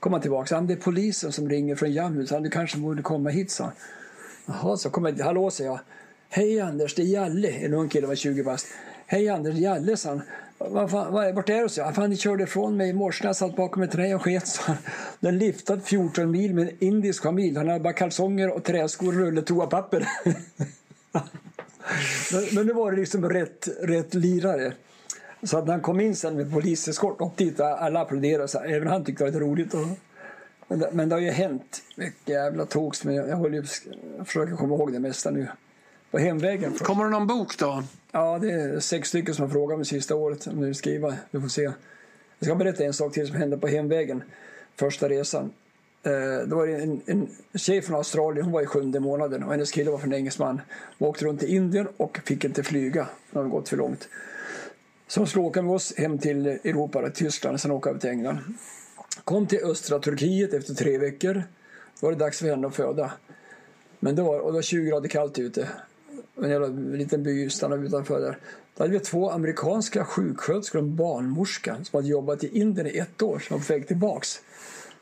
Kom 0.00 0.12
han 0.12 0.22
tillbaka, 0.22 0.54
han 0.54 0.66
det 0.66 0.74
är 0.74 0.76
polisen 0.76 1.32
som 1.32 1.48
ringer 1.48 1.76
från 1.76 1.92
Jammu, 1.92 2.26
så 2.26 2.34
han 2.34 2.42
du 2.42 2.50
kanske 2.50 2.78
borde 2.78 3.02
komma 3.02 3.30
hit, 3.30 3.50
sa 3.50 3.64
han. 3.64 3.72
Jaha, 4.46 4.76
så 4.76 4.90
kom 4.90 5.04
jag, 5.04 5.24
hallå, 5.24 5.50
sa 5.50 5.64
jag. 5.64 5.80
Hej 6.28 6.60
Anders, 6.60 6.94
det 6.94 7.02
är 7.02 7.06
Jalle. 7.06 7.48
En 7.48 7.74
ung 7.74 7.88
kille 7.88 8.06
var 8.06 8.14
20 8.14 8.42
bast. 8.42 8.66
Hej 9.06 9.28
Anders, 9.28 9.54
Jalle, 9.54 9.96
sa 9.96 10.08
han. 10.08 10.22
Vad 10.58 10.90
fan, 10.90 11.12
vad, 11.12 11.34
vart 11.34 11.48
är 11.48 11.62
du? 11.62 11.68
Så? 11.68 11.92
Fan, 11.92 12.10
ni 12.10 12.16
körde 12.16 12.42
ifrån 12.42 12.76
mig 12.76 12.88
i 12.88 12.92
morse 12.92 13.24
när 13.24 13.28
jag 13.28 13.36
satt 13.36 13.56
bakom 13.56 13.82
ett 13.82 13.90
träd 13.90 14.14
och 14.14 14.22
sket. 14.22 14.46
Så. 14.46 14.72
Den 15.20 15.38
liftade 15.38 15.80
14 15.80 16.30
mil 16.30 16.54
med 16.54 16.68
en 16.68 16.74
indisk 16.78 17.22
familj. 17.22 17.56
Han 17.56 17.68
hade 17.68 17.80
bara 17.80 17.92
kalsonger 17.92 18.50
och 18.50 18.64
träskor 18.64 19.08
och 19.08 19.14
rulle 19.14 19.42
toapapper. 19.42 20.08
men, 22.32 22.44
men 22.52 22.66
nu 22.66 22.72
var 22.72 22.90
det 22.90 22.96
liksom 22.96 23.28
rätt, 23.28 23.68
rätt 23.82 24.14
lirare. 24.14 24.72
Så 25.42 25.58
att 25.58 25.64
när 25.64 25.72
han 25.72 25.80
kom 25.80 26.00
in 26.00 26.16
sen 26.16 26.36
med 26.36 26.52
poliseskort 26.52 27.20
upp 27.20 27.36
dit, 27.36 27.60
alla 27.60 28.00
applåderade. 28.00 28.48
Så 28.48 28.58
även 28.58 28.88
han 28.88 29.04
tyckte 29.04 29.24
det 29.24 29.30
var 29.30 29.40
roligt. 29.40 29.74
Och, 29.74 29.86
men, 30.68 30.78
det, 30.78 30.90
men 30.92 31.08
det 31.08 31.14
har 31.14 31.20
ju 31.20 31.30
hänt 31.30 31.82
mycket 31.96 32.28
jävla 32.28 32.66
togs. 32.66 33.04
Men 33.04 33.14
jag, 33.14 33.28
jag, 33.28 33.36
håller, 33.36 33.64
jag 34.16 34.26
försöker 34.26 34.56
komma 34.56 34.74
ihåg 34.74 34.92
det 34.92 34.98
mesta 34.98 35.30
nu. 35.30 35.48
På 36.10 36.18
hemvägen. 36.18 36.72
Först. 36.72 36.84
Kommer 36.84 37.04
det 37.04 37.10
någon 37.10 37.26
bok 37.26 37.58
då? 37.58 37.82
Ja, 38.12 38.38
det 38.38 38.50
är 38.50 38.80
sex 38.80 39.08
stycken 39.08 39.34
som 39.34 39.44
har 39.44 39.50
frågat 39.50 39.78
mig 39.78 39.86
sista 39.86 40.14
året 40.14 40.46
om 40.46 40.60
de 40.60 40.74
skriva. 40.74 41.14
Vi 41.30 41.40
får 41.40 41.48
se. 41.48 41.62
Jag 41.62 42.46
ska 42.46 42.54
berätta 42.54 42.84
en 42.84 42.92
sak 42.92 43.12
till 43.12 43.26
som 43.26 43.36
hände 43.36 43.58
på 43.58 43.66
hemvägen. 43.66 44.22
Första 44.76 45.08
resan. 45.08 45.52
Eh, 46.02 46.46
det 46.46 46.54
var 46.54 46.66
en, 46.66 47.00
en 47.06 47.28
tjej 47.54 47.82
från 47.82 47.96
Australien, 47.96 48.44
hon 48.44 48.52
var 48.52 48.62
i 48.62 48.66
sjunde 48.66 49.00
månaden 49.00 49.44
och 49.44 49.52
hennes 49.52 49.70
kille 49.70 49.90
var 49.90 49.98
från 49.98 50.14
engelsman. 50.14 50.60
Hon 50.98 51.08
åkte 51.08 51.24
runt 51.24 51.42
i 51.42 51.54
Indien 51.54 51.88
och 51.96 52.20
fick 52.24 52.44
inte 52.44 52.62
flyga. 52.62 53.06
Det 53.30 53.38
hade 53.38 53.50
gått 53.50 53.68
för 53.68 53.76
långt 53.76 54.08
som 55.10 55.26
skulle 55.26 55.44
åka 55.44 55.62
med 55.62 55.74
oss 55.74 55.94
hem 55.96 56.18
till 56.18 56.46
Europa, 56.46 57.10
Tyskland, 57.10 57.54
och 57.54 57.60
sen 57.60 57.70
åka 57.70 57.90
över 57.90 58.00
till 58.00 58.10
England. 58.10 58.38
Kom 59.24 59.46
till 59.46 59.64
östra 59.64 59.98
Turkiet 59.98 60.54
efter 60.54 60.74
tre 60.74 60.98
veckor. 60.98 61.34
Då 62.00 62.06
var 62.06 62.12
det 62.12 62.18
dags 62.18 62.38
för 62.38 62.46
henne 62.46 62.66
att 62.66 62.74
föda. 62.74 63.12
Men 64.00 64.16
då 64.16 64.24
var, 64.24 64.38
och 64.38 64.52
det 64.52 64.54
var 64.54 64.62
20 64.62 64.88
grader 64.88 65.08
kallt 65.08 65.38
ute. 65.38 65.68
En 66.36 66.50
jävla 66.50 66.66
liten 66.66 67.22
by 67.22 67.50
stannade 67.50 67.86
utanför 67.86 68.20
där. 68.20 68.38
Då 68.76 68.84
hade 68.84 68.92
vi 68.92 69.00
två 69.00 69.30
amerikanska 69.30 70.04
sjuksköterskor 70.04 70.78
och 70.78 70.84
en 70.84 70.96
barnmorska 70.96 71.76
som 71.84 71.96
hade 71.96 72.08
jobbat 72.08 72.44
i 72.44 72.60
Indien 72.60 72.86
i 72.86 72.98
ett 72.98 73.22
år 73.22 73.38
som 73.38 73.58
var 73.58 73.64
på 73.66 73.72
väg 73.72 73.88
tillbaks. 73.88 74.40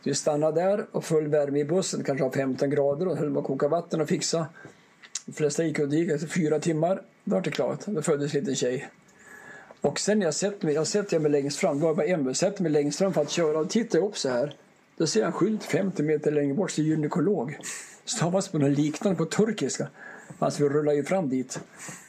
Vi 0.05 0.15
stannade 0.15 0.61
där 0.61 0.87
och 0.93 1.05
full 1.05 1.29
värme 1.29 1.59
i 1.59 1.65
bussen, 1.65 2.05
kanske 2.05 2.25
var 2.25 2.33
15 2.33 2.71
grader 2.71 3.09
och 3.09 3.17
höll 3.17 3.35
på 3.35 3.41
att 3.41 3.47
koka 3.47 3.69
vatten 3.69 4.01
och 4.01 4.09
fixa. 4.09 4.47
De 5.27 5.33
flesta 5.33 5.65
gick 5.65 5.79
och 5.79 5.95
gick 5.95 6.11
efter 6.11 6.27
fyra 6.27 6.59
timmar. 6.59 7.03
Då 7.25 7.35
var 7.35 7.43
det 7.43 7.51
klart. 7.51 7.87
Då 7.87 8.03
föddes 8.03 8.35
en 8.35 8.41
liten 8.41 8.57
tjej. 8.57 8.89
Och 9.81 10.01
sen 10.01 10.19
när 10.19 10.27
jag 10.27 10.35
sätter 10.35 10.67
mig, 10.67 10.75
jag 10.75 10.87
sätter 10.87 11.19
mig 11.19 11.31
längst 11.31 11.59
fram, 11.59 11.81
då 11.81 11.87
var 11.87 11.93
det 11.93 11.97
bara 11.97 12.07
en 12.07 12.25
buss, 12.25 12.39
sätter 12.39 12.63
mig 12.63 12.73
längst 12.73 12.99
fram 12.99 13.13
för 13.13 13.23
att 13.23 13.31
köra 13.31 13.59
och 13.59 13.71
tittar 13.71 13.99
upp 13.99 14.17
så 14.17 14.29
här. 14.29 14.55
Då 14.97 15.07
ser 15.07 15.21
jag 15.21 15.27
en 15.27 15.33
skylt 15.33 15.65
50 15.65 16.03
meter 16.03 16.33
längre 16.33 16.55
bort, 16.55 16.71
så 16.71 16.83
gynekolog. 16.83 17.59
Stavas 18.05 18.49
på 18.49 18.59
något 18.59 18.79
liknande 18.79 19.19
på 19.19 19.25
turkiska. 19.25 19.89
Alltså 20.39 20.63
vi 20.63 20.69
rullade 20.69 20.97
ju 20.97 21.05
fram 21.05 21.29
dit. 21.29 21.61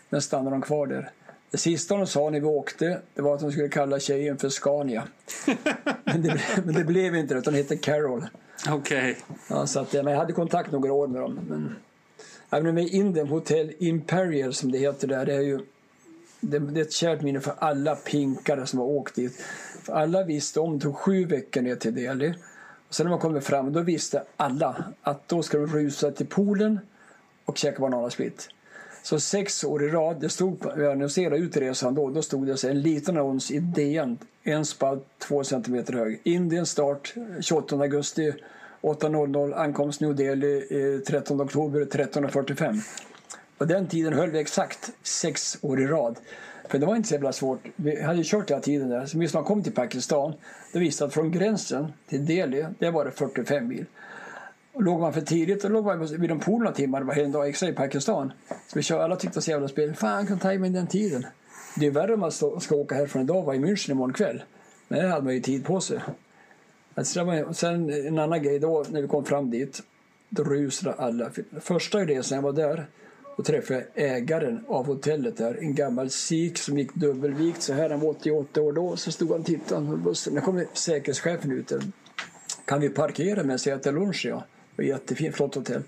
Men 0.10 0.21
stannade 0.21 0.55
de 0.55 0.62
kvar 0.62 0.88
där. 0.88 1.10
Det 1.51 1.58
sista 1.58 1.97
de 1.97 2.08
sa 2.08 2.29
när 2.29 2.39
vi 2.39 2.45
åkte 2.45 3.01
det 3.13 3.21
var 3.21 3.36
att 3.36 3.41
de 3.41 3.51
skulle 3.51 3.69
kalla 3.69 3.99
tjejen 3.99 4.38
för 4.38 4.49
Scania. 4.49 5.03
men, 6.03 6.21
det, 6.21 6.41
men 6.65 6.75
det 6.75 6.84
blev 6.84 7.15
inte 7.15 7.34
det, 7.34 7.39
utan 7.39 7.53
hette 7.53 7.77
Carol. 7.77 8.27
Okej. 8.69 8.97
Okay. 8.97 9.15
Ja, 9.47 9.67
så 9.67 9.79
att, 9.79 9.93
men 9.93 10.08
jag 10.08 10.17
hade 10.17 10.34
kontakt 10.34 10.71
några 10.71 10.93
år 10.93 11.08
med 11.08 11.21
dem. 11.21 11.39
Men, 11.49 11.75
även 12.49 12.75
med 12.75 12.88
Indien, 12.88 13.27
Hotel 13.27 13.73
Imperial 13.79 14.53
som 14.53 14.71
det 14.71 14.77
heter 14.77 15.08
där, 15.08 15.25
det 15.25 15.34
är 15.34 15.41
ju 15.41 15.60
det, 16.39 16.60
det 16.60 16.80
är 16.80 16.82
ett 16.82 16.93
kärt 16.93 17.21
minne 17.21 17.39
för 17.39 17.54
alla 17.60 17.95
pinkare 17.95 18.65
som 18.65 18.80
har 18.80 18.86
åkt 18.86 19.15
dit. 19.15 19.41
För 19.84 19.93
alla 19.93 20.23
visste 20.23 20.60
om 20.60 20.73
det 20.73 20.84
tog 20.84 20.95
sju 20.95 21.25
veckor 21.25 21.62
ner 21.62 21.75
till 21.75 21.95
Delhi. 21.95 22.34
Och 22.88 22.95
sen 22.95 23.06
när 23.06 23.12
man 23.12 23.19
kommer 23.19 23.39
fram, 23.39 23.73
då 23.73 23.82
visste 23.82 24.23
alla 24.38 24.84
att 25.02 25.28
då 25.28 25.43
ska 25.43 25.58
de 25.58 25.67
rusa 25.67 26.12
till 26.12 26.28
poolen 26.28 26.80
och 27.45 27.58
käka 27.58 27.80
bananasplit. 27.80 28.49
Så 29.04 29.19
sex 29.19 29.63
år 29.63 29.84
i 29.84 29.88
rad, 29.88 30.21
det 30.21 30.30
stod, 30.30 30.65
när 30.78 30.89
annonserade 30.89 31.38
ser 31.38 31.43
utresan 31.43 31.95
då, 31.95 32.10
då 32.10 32.21
stod 32.21 32.47
det 32.47 32.58
så 32.58 32.67
en 32.67 32.82
liten 32.82 33.17
annons 33.17 33.52
i 33.52 33.60
DN, 33.60 34.17
en 34.43 34.65
spalt 34.65 35.06
två 35.17 35.43
centimeter 35.43 35.93
hög. 35.93 36.21
Indien 36.23 36.65
start 36.65 37.13
28 37.41 37.75
augusti 37.75 38.34
8.00, 38.82 39.56
ankomst 39.56 40.02
New 40.02 40.15
Delhi 40.15 40.58
eh, 40.95 40.99
13 40.99 41.41
oktober 41.41 41.86
13.45. 41.86 42.82
På 43.60 43.65
den 43.65 43.88
tiden 43.88 44.13
höll 44.13 44.30
vi 44.30 44.39
exakt 44.39 44.91
sex 45.04 45.58
år 45.62 45.82
i 45.82 45.88
rad. 45.88 46.19
För 46.69 46.80
det 46.80 46.86
var 46.86 46.95
inte 46.95 47.08
så 47.08 47.13
jävla 47.13 47.32
svårt. 47.32 47.60
Vi 47.76 48.02
hade 48.02 48.24
kört 48.24 48.52
hela 48.52 48.62
tiden 48.62 48.89
där. 48.89 49.06
Så 49.06 49.17
just 49.17 49.34
när 49.34 49.41
man 49.41 49.48
kom 49.48 49.63
till 49.63 49.74
Pakistan, 49.74 50.34
då 50.74 50.80
visste 50.80 51.06
att 51.06 51.13
från 51.13 51.32
gränsen 51.32 51.93
till 52.08 52.26
Delhi, 52.26 52.65
det 52.80 52.91
var 52.91 53.06
det 53.06 53.12
45 53.12 53.67
mil. 53.67 53.86
Och 54.74 54.84
låg 54.84 55.00
man 55.00 55.13
för 55.13 55.22
tidigt, 55.22 55.62
då 55.62 55.69
låg 55.69 55.86
man 55.86 56.06
vid 56.06 56.30
de 56.30 56.41
några 56.48 56.72
timmar. 56.72 57.00
Det 57.00 57.06
var 57.06 57.15
en 57.15 57.32
dag 57.32 57.50
extra 57.50 57.69
i 57.69 57.74
Pakistan. 57.74 58.32
Så 58.48 58.80
vi 58.80 58.82
kör, 58.82 59.00
alla 59.00 59.15
tyckte 59.15 59.28
det 59.28 59.38
var 59.38 59.41
så 59.41 59.52
jävla 59.52 59.67
spel. 59.67 59.95
Fan, 59.95 60.28
kan 60.28 60.39
tajma 60.39 60.67
in 60.67 60.74
den 60.74 60.88
tiden. 60.88 61.26
Det 61.76 61.86
är 61.86 61.91
värre 61.91 62.13
om 62.13 62.19
man 62.19 62.32
ska, 62.32 62.60
ska 62.60 62.76
åka 62.76 62.95
härifrån 62.95 63.22
idag 63.22 63.38
och 63.38 63.45
vara 63.45 63.56
i 63.56 63.60
München 63.60 63.91
imorgon 63.91 64.13
kväll. 64.13 64.43
Men 64.88 65.00
det 65.00 65.08
hade 65.08 65.24
man 65.24 65.34
ju 65.34 65.39
tid 65.39 65.65
på 65.65 65.82
sig. 65.82 66.00
Alltså, 66.95 67.54
sen 67.54 67.89
en 67.89 68.19
annan 68.19 68.43
grej 68.43 68.60
då, 68.60 68.86
när 68.89 69.02
vi 69.02 69.08
kom 69.08 69.26
fram 69.26 69.50
dit. 69.50 69.84
Då 70.30 70.43
rusade 70.43 70.95
alla. 70.95 71.30
Första 71.60 72.06
resan 72.06 72.36
jag 72.36 72.43
var 72.43 72.54
där, 72.54 72.88
då 73.39 73.43
träffade 73.43 73.86
jag 73.93 74.06
ägaren 74.06 74.65
av 74.67 74.86
hotellet 74.86 75.38
där. 75.38 75.58
En 75.62 75.75
gammal 75.75 76.10
sik 76.10 76.58
som 76.58 76.78
gick 76.78 76.93
dubbelvikt 76.93 77.62
så 77.62 77.73
här. 77.73 77.89
Han 77.89 77.99
var 77.99 78.10
88 78.10 78.62
år 78.62 78.73
då. 78.73 78.97
Så 78.97 79.12
stod 79.12 79.32
han 79.32 79.39
och 79.39 79.45
tittade 79.45 79.88
på 79.88 79.97
bussen. 79.97 80.36
Då 80.36 80.41
kom 80.41 80.65
säkerhetschefen 80.73 81.52
ut. 81.52 81.67
Där. 81.67 81.82
Kan 82.65 82.82
vi 82.82 82.89
parkera 82.89 83.43
medan 83.43 83.60
jag 83.65 83.80
äter 83.80 83.91
lunch? 83.91 84.25
Ja. 84.25 84.43
Det 84.75 84.82
var 84.82 84.89
jättefint, 84.89 85.36
flott 85.36 85.56
hotell. 85.56 85.82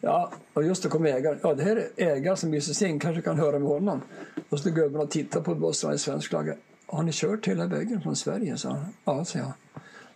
Ja, 0.00 0.32
och 0.52 0.64
just 0.64 0.82
då 0.82 0.88
kom 0.88 1.06
ägaren. 1.06 1.38
Ja, 1.42 1.54
det 1.54 1.62
här 1.62 1.76
är 1.96 2.06
ägaren 2.06 2.36
som 2.36 2.48
Mrs 2.48 2.82
in. 2.82 3.00
Kanske 3.00 3.22
kan 3.22 3.38
höra 3.38 3.58
med 3.58 3.68
honom. 3.68 4.00
Och 4.48 4.60
så 4.60 4.70
gubben 4.70 5.00
och 5.00 5.10
tittade 5.10 5.44
på 5.44 5.54
bussen 5.54 5.94
i 5.94 5.98
svensk 5.98 6.28
flagga. 6.28 6.54
Har 6.86 7.02
ni 7.02 7.12
kört 7.12 7.48
hela 7.48 7.66
vägen 7.66 8.00
från 8.00 8.16
Sverige? 8.16 8.56
sa 8.56 8.68
han. 8.68 8.86
Ja, 9.04 9.24
sa 9.24 9.38
jag. 9.38 9.52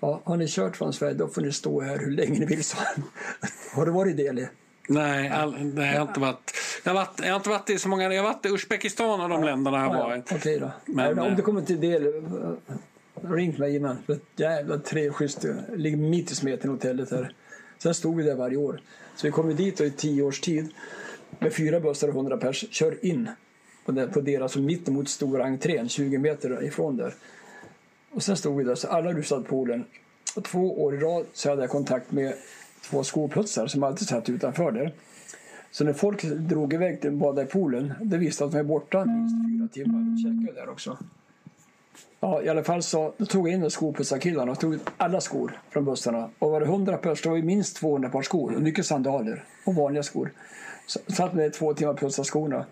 Ja, 0.00 0.20
har 0.24 0.36
ni 0.36 0.46
kört 0.48 0.76
från 0.76 0.92
Sverige 0.92 1.14
då 1.14 1.28
får 1.28 1.42
ni 1.42 1.52
stå 1.52 1.80
här 1.80 1.98
hur 1.98 2.10
länge 2.10 2.38
ni 2.38 2.46
vill, 2.46 2.64
sa 2.64 2.78
han. 2.78 3.04
Har 3.74 3.86
du 3.86 3.92
varit 3.92 4.18
i 4.18 4.22
Delhi? 4.22 4.48
Nej, 4.88 5.28
all, 5.28 5.64
nej, 5.64 5.92
jag 5.92 6.00
har 6.00 6.08
inte 6.08 6.20
varit. 6.20 6.52
Jag 6.84 6.92
har, 6.92 7.00
varit, 7.00 7.20
jag 7.20 7.28
har 7.28 7.36
inte 7.36 7.48
varit 7.48 7.70
i 7.70 7.78
så 7.78 7.88
många. 7.88 8.14
Jag 8.14 8.22
har 8.22 8.32
varit 8.32 8.46
i 8.46 8.48
Uzbekistan 8.48 9.20
och 9.20 9.28
de 9.28 9.40
ja, 9.40 9.46
länderna 9.46 9.78
har 9.78 9.96
jag 9.96 10.04
varit. 10.04 10.24
Ja, 10.30 10.36
Okej 10.36 10.58
då. 10.58 10.70
Men, 10.84 11.18
om 11.18 11.34
du 11.36 11.42
kommer 11.42 11.62
till 11.62 11.80
Delhi, 11.80 12.12
ring 13.22 13.54
mig 13.58 13.76
innan. 13.76 13.98
För 14.06 14.18
jävla 14.36 14.78
tre 14.78 15.10
schysst. 15.10 15.44
Ligger 15.74 15.96
mitt 15.96 16.30
i 16.30 16.34
smeten 16.34 16.70
hotellet 16.70 17.10
här. 17.10 17.32
Sen 17.78 17.94
stod 17.94 18.16
vi 18.16 18.22
där 18.22 18.34
varje 18.34 18.56
år. 18.56 18.80
Så 19.16 19.26
vi 19.26 19.30
kom 19.30 19.56
dit 19.56 19.80
i 19.80 19.90
tio 19.90 20.22
års 20.22 20.40
tid 20.40 20.68
med 21.38 21.52
fyra 21.52 21.80
bussar 21.80 22.08
och 22.08 22.14
hundra 22.14 22.36
pers. 22.36 22.64
Kör 22.70 23.04
in 23.04 23.30
på, 23.84 23.92
det, 23.92 24.08
på 24.08 24.20
deras, 24.20 24.42
alltså 24.42 24.58
mitt 24.58 24.88
emot 24.88 25.08
stora 25.08 25.44
entrén, 25.44 25.88
20 25.88 26.18
meter 26.18 26.64
ifrån 26.64 26.96
där. 26.96 27.14
Och 28.10 28.22
sen 28.22 28.36
stod 28.36 28.56
vi 28.56 28.64
där, 28.64 28.74
så 28.74 28.88
alla 28.88 29.12
rusade 29.12 29.42
på 29.42 29.48
poolen. 29.48 29.84
Och 30.36 30.44
två 30.44 30.84
år 30.84 30.94
i 30.94 30.98
rad 30.98 31.26
så 31.32 31.50
hade 31.50 31.62
jag 31.62 31.70
kontakt 31.70 32.12
med 32.12 32.34
två 32.90 33.04
skoputsar 33.04 33.66
som 33.66 33.82
alltid 33.82 34.08
satt 34.08 34.28
utanför 34.28 34.72
där. 34.72 34.92
Så 35.70 35.84
när 35.84 35.92
folk 35.92 36.22
drog 36.22 36.72
iväg 36.74 37.00
till 37.00 37.12
bada 37.12 37.42
i 37.42 37.46
poolen, 37.46 37.94
det 38.00 38.18
visste 38.18 38.44
att 38.44 38.50
de 38.50 38.56
var 38.56 38.64
borta 38.64 39.04
minst 39.04 39.34
fyra 39.48 39.68
timmar. 39.68 39.98
De 39.98 40.16
checkade 40.16 40.60
där 40.60 40.68
också. 40.68 40.98
Ja, 42.20 42.42
i 42.42 42.48
alla 42.48 42.64
fall 42.64 42.82
så 42.82 43.12
då 43.16 43.26
tog 43.26 43.48
jag 43.48 43.54
in 43.54 43.70
skoputsarkillarna 43.70 44.52
och 44.52 44.60
tog 44.60 44.74
ut 44.74 44.82
alla 44.96 45.20
skor 45.20 45.60
från 45.70 45.84
bussarna. 45.84 46.30
Och 46.38 46.50
var 46.50 46.60
det 46.60 46.66
100 46.66 46.96
pers, 46.96 47.22
då 47.22 47.30
var 47.30 47.36
det 47.36 47.42
minst 47.42 47.76
200 47.76 48.08
par 48.08 48.22
skor. 48.22 48.54
Och 48.54 48.62
mycket 48.62 48.86
sandaler 48.86 49.44
och 49.64 49.74
vanliga 49.74 50.02
skor. 50.02 50.32
Så 50.86 50.98
satt 51.06 51.34
med 51.34 51.52
två 51.52 51.74
timmar 51.74 51.92
och 51.92 51.98
putsade 51.98 52.28
skorna. 52.28 52.66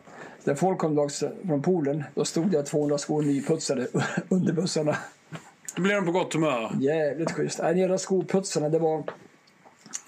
När 0.45 0.55
folk 0.55 0.79
kom 0.79 0.95
dags 0.95 1.25
från 1.47 1.63
poolen, 1.63 2.05
då 2.15 2.25
stod 2.25 2.51
det 2.51 2.63
200 2.63 2.99
skor 2.99 3.23
nyputsade 3.23 3.87
under 4.29 4.53
bussarna. 4.53 4.97
Då 5.77 5.83
blev 5.83 5.97
de 5.97 6.07
på 6.07 6.13
gott 6.13 6.35
humör. 6.35 6.71
Jävligt 6.81 7.31
schysst. 7.31 7.61
Äh, 7.61 7.79
gäller 7.79 7.97
skoputsarna, 7.97 8.69
det 8.69 8.79
var 8.79 9.05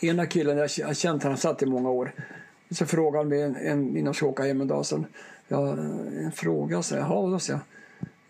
ena 0.09 0.27
killen, 0.27 0.57
jag 0.57 0.87
har 0.87 0.95
känt 0.95 1.23
honom, 1.23 1.39
satt 1.39 1.63
i 1.63 1.67
många 1.67 1.91
år. 1.91 2.13
Så 2.71 2.87
frågade 2.87 3.19
han 3.19 3.29
mig 3.29 3.43
en, 3.43 3.57
en, 3.57 3.89
innan 3.89 4.05
jag 4.05 4.17
skulle 4.17 4.31
åka 4.31 4.43
hem 4.43 4.61
en 4.61 4.69
dag 4.69 4.87
Sen, 4.87 5.07
Ja, 5.49 5.73
en 5.73 6.33
fråga, 6.33 6.83
så 6.83 6.95
jag. 6.95 7.03
Jaha, 7.03 7.31
då 7.31 7.39
sa 7.39 7.53
jag. 7.53 7.61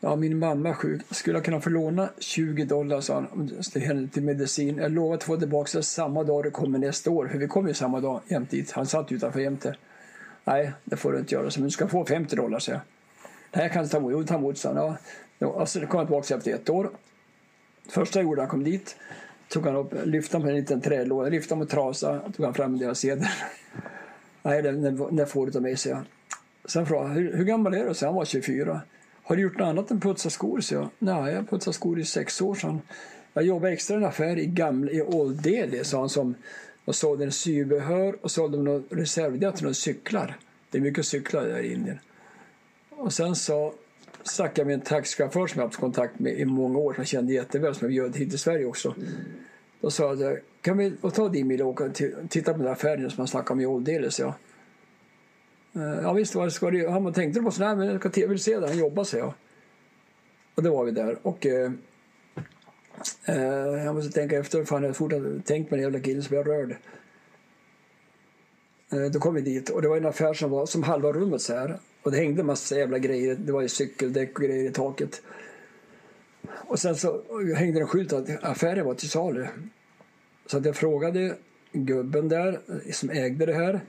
Ja, 0.01 0.17
min 0.17 0.39
mamma 0.39 0.69
är 0.69 0.73
sjuk. 0.73 1.03
Skulle 1.11 1.37
jag 1.37 1.45
kunna 1.45 1.61
få 1.61 1.71
låna 1.71 2.09
20 2.19 2.65
dollar 2.65 3.01
sa 3.01 3.15
han, 3.15 3.51
till, 3.73 4.09
till 4.09 4.23
medicin. 4.23 4.79
Jag 4.79 4.93
lovar 4.93 5.15
att 5.15 5.23
få 5.23 5.37
tillbaka 5.37 5.79
det 5.79 5.83
samma 5.83 6.25
dag 6.25 6.45
det 6.45 6.51
kommer 6.51 6.79
nästa 6.79 7.11
år. 7.11 7.29
För 7.29 7.39
vi 7.39 7.47
kommer 7.47 7.69
ju 7.69 7.75
samma 7.75 8.01
dag 8.01 8.21
jämt 8.29 8.51
dit. 8.51 8.71
Han 8.71 8.87
satt 8.87 9.13
utanför 9.13 9.41
jämte. 9.41 9.77
Nej, 10.45 10.73
det 10.85 10.97
får 10.97 11.13
du 11.13 11.19
inte 11.19 11.35
göra. 11.35 11.51
Så, 11.51 11.61
men 11.61 11.67
du 11.67 11.71
ska 11.71 11.89
få 11.89 12.05
50 12.05 12.37
dollar, 12.37 12.59
sa 12.59 12.73
jag. 12.73 12.81
Nej, 13.53 13.65
jag 13.65 13.73
kan 13.73 13.83
inte 13.83 13.93
ta 13.93 13.99
emot. 13.99 14.13
Jo, 14.13 14.25
ta 14.25 14.35
emot, 14.35 14.59
sa 14.59 14.75
han. 14.75 14.97
Ja. 15.39 15.61
Alltså, 15.61 15.81
det 15.81 15.87
kom 15.87 16.07
tillbaka 16.07 16.35
efter 16.35 16.55
ett 16.55 16.71
år. 16.71 16.91
Första 17.89 18.19
jag 18.19 18.25
gjorde 18.25 18.41
han 18.41 18.51
kom 18.51 18.65
dit 18.65 18.97
tog 19.49 19.67
han 19.67 19.77
upp, 19.77 19.95
lyfte 20.05 20.37
han 20.37 20.43
på 20.43 20.49
en 20.49 20.55
liten 20.55 20.81
trälåda, 20.81 21.29
lyfte 21.29 21.55
han 21.55 21.59
mot 21.59 21.71
trasa, 21.71 22.21
tog 22.37 22.45
han 22.45 22.55
fram 22.55 22.79
deras 22.79 22.99
sedel. 22.99 23.27
Nej, 24.43 24.63
den, 24.63 24.83
den, 24.83 25.17
den 25.17 25.27
får 25.27 25.47
du 25.47 25.57
av 25.59 25.63
mig, 25.63 25.77
säger 25.77 25.97
jag. 25.97 26.05
Sen 26.71 26.87
frågade 26.87 27.09
han, 27.09 27.17
hur, 27.17 27.37
hur 27.37 27.45
gammal 27.45 27.75
är 27.75 27.89
du? 27.89 27.95
Så 27.95 28.07
han 28.07 28.15
var 28.15 28.25
24. 28.25 28.81
Har 29.23 29.37
du 29.37 29.43
gjort 29.43 29.59
något 29.59 29.67
annat 29.67 29.91
än 29.91 30.01
putsa 30.01 30.31
skor? 30.31 30.61
Så 30.61 30.75
jag. 30.75 30.89
Nej, 30.99 31.33
jag 31.33 31.37
har 31.37 31.43
putsat 31.43 31.75
skor 31.75 31.99
i 31.99 32.05
sex 32.05 32.41
år, 32.41 32.55
sedan. 32.55 32.81
Jag 33.33 33.45
jobbade 33.45 33.73
extra 33.73 33.95
i 33.95 33.97
en 33.97 34.05
affär 34.05 34.39
i, 34.39 34.47
gamla, 34.47 34.91
i 34.91 35.03
Old 35.03 35.43
Delhi, 35.43 35.85
sa 35.85 35.99
han, 35.99 36.09
som 36.09 36.35
och 36.85 36.95
sålde 36.95 37.25
en 37.25 37.33
sybehör 37.33 38.17
och 38.21 38.31
sålde 38.31 38.59
några 38.59 38.83
reservdelar 38.91 39.53
till 39.53 39.65
några 39.65 39.75
cyklar. 39.75 40.37
Det 40.71 40.79
är 40.79 40.83
mycket 40.83 41.07
cyklar 41.07 41.45
där 41.45 41.59
i 41.59 41.73
Indien. 41.73 41.99
Och 42.91 43.13
sen 43.13 43.37
sa 43.37 43.73
snackade 44.27 44.61
jag 44.61 44.67
med 44.67 44.75
en 44.75 44.81
taxichaufför 44.81 45.47
som 45.47 45.61
jag 45.61 45.67
haft 45.67 45.81
kontakt 45.81 46.19
med 46.19 46.39
i 46.39 46.45
många 46.45 46.79
år, 46.79 46.93
som 46.93 47.01
jag 47.01 47.09
kände 47.09 47.33
jätteväl, 47.33 47.75
som 47.75 47.85
jag 47.85 47.91
bjöd 47.91 48.17
hit 48.17 48.31
till 48.31 48.39
Sverige 48.39 48.65
också. 48.65 48.95
Mm. 48.97 49.09
Då 49.81 49.91
sa 49.91 50.15
jag, 50.15 50.39
kan 50.61 50.79
vi 50.79 50.91
ta 50.91 51.29
din 51.29 51.49
bil 51.49 51.63
och 51.63 51.69
åka 51.69 51.85
och 51.85 51.95
titta 52.29 52.53
på 52.53 52.59
den 52.59 52.67
där 52.67 52.73
affären 52.73 53.11
som 53.11 53.21
man 53.21 53.29
snackade 53.29 53.53
om 53.53 53.61
i 53.61 53.67
Old 53.67 53.85
Delhi, 53.85 54.11
så 54.11 54.23
jag. 54.23 54.35
Eh, 55.83 56.03
ja 56.03 56.13
visst, 56.13 56.35
vad 56.35 56.53
ska 56.53 56.71
du 56.71 56.89
Han 56.89 57.13
tänkte 57.13 57.41
på 57.41 57.51
så 57.51 57.61
nej 57.61 57.77
men 57.77 58.01
jag 58.15 58.29
vill 58.29 58.39
se 58.39 58.61
där 58.61 58.69
han 58.69 58.79
jobbar, 58.79 59.05
så 59.05 59.17
jag. 59.17 59.35
Och 60.55 60.63
då 60.63 60.77
var 60.77 60.85
vi 60.85 60.91
där. 60.91 61.19
Och 61.23 61.47
eh, 61.47 61.73
eh, 63.25 63.85
jag 63.85 63.95
måste 63.95 64.13
tänka 64.13 64.39
efter, 64.39 64.65
fan 64.65 64.83
jag 64.83 64.97
fortfarande 64.97 65.43
tänkt 65.43 65.69
på 65.69 65.75
den 65.75 65.83
jävla 65.83 66.01
killen 66.01 66.23
som 66.23 66.37
jag 66.37 66.49
rörde. 66.49 66.77
Eh, 68.93 69.05
då 69.13 69.19
kom 69.19 69.35
vi 69.35 69.41
dit 69.41 69.71
och 69.71 69.83
det 69.83 69.89
var 69.89 69.97
en 69.97 70.07
affär 70.07 70.35
som 70.35 70.51
var 70.51 70.67
som 70.67 70.83
halva 70.83 71.13
rummet 71.13 71.41
så 71.41 71.55
här. 71.55 71.79
Och 72.07 72.13
det 72.13 72.19
hängde 72.19 72.41
en 72.41 72.47
massa 72.47 72.79
jävla 72.79 72.99
grejer. 72.99 73.35
Det 73.35 73.53
var 73.53 73.63
ju 73.63 73.69
cykeldäck 73.69 74.39
och 74.39 74.45
grejer 74.45 74.71
i 74.71 74.73
taket. 74.73 75.23
Och 76.49 76.79
sen 76.79 76.97
så 76.97 77.23
hängde 77.57 77.81
en 77.81 77.87
skylt 77.87 78.13
att 78.13 78.45
affären 78.45 78.87
var 78.87 78.95
till 78.95 79.11
salu. 79.11 79.47
Så 80.47 80.59
att 80.59 80.65
jag 80.65 80.77
frågade 80.77 81.35
gubben 81.73 82.29
där 82.29 82.61
som 82.93 83.11
ägde 83.11 83.47
det 83.47 83.55
här. 83.55 83.81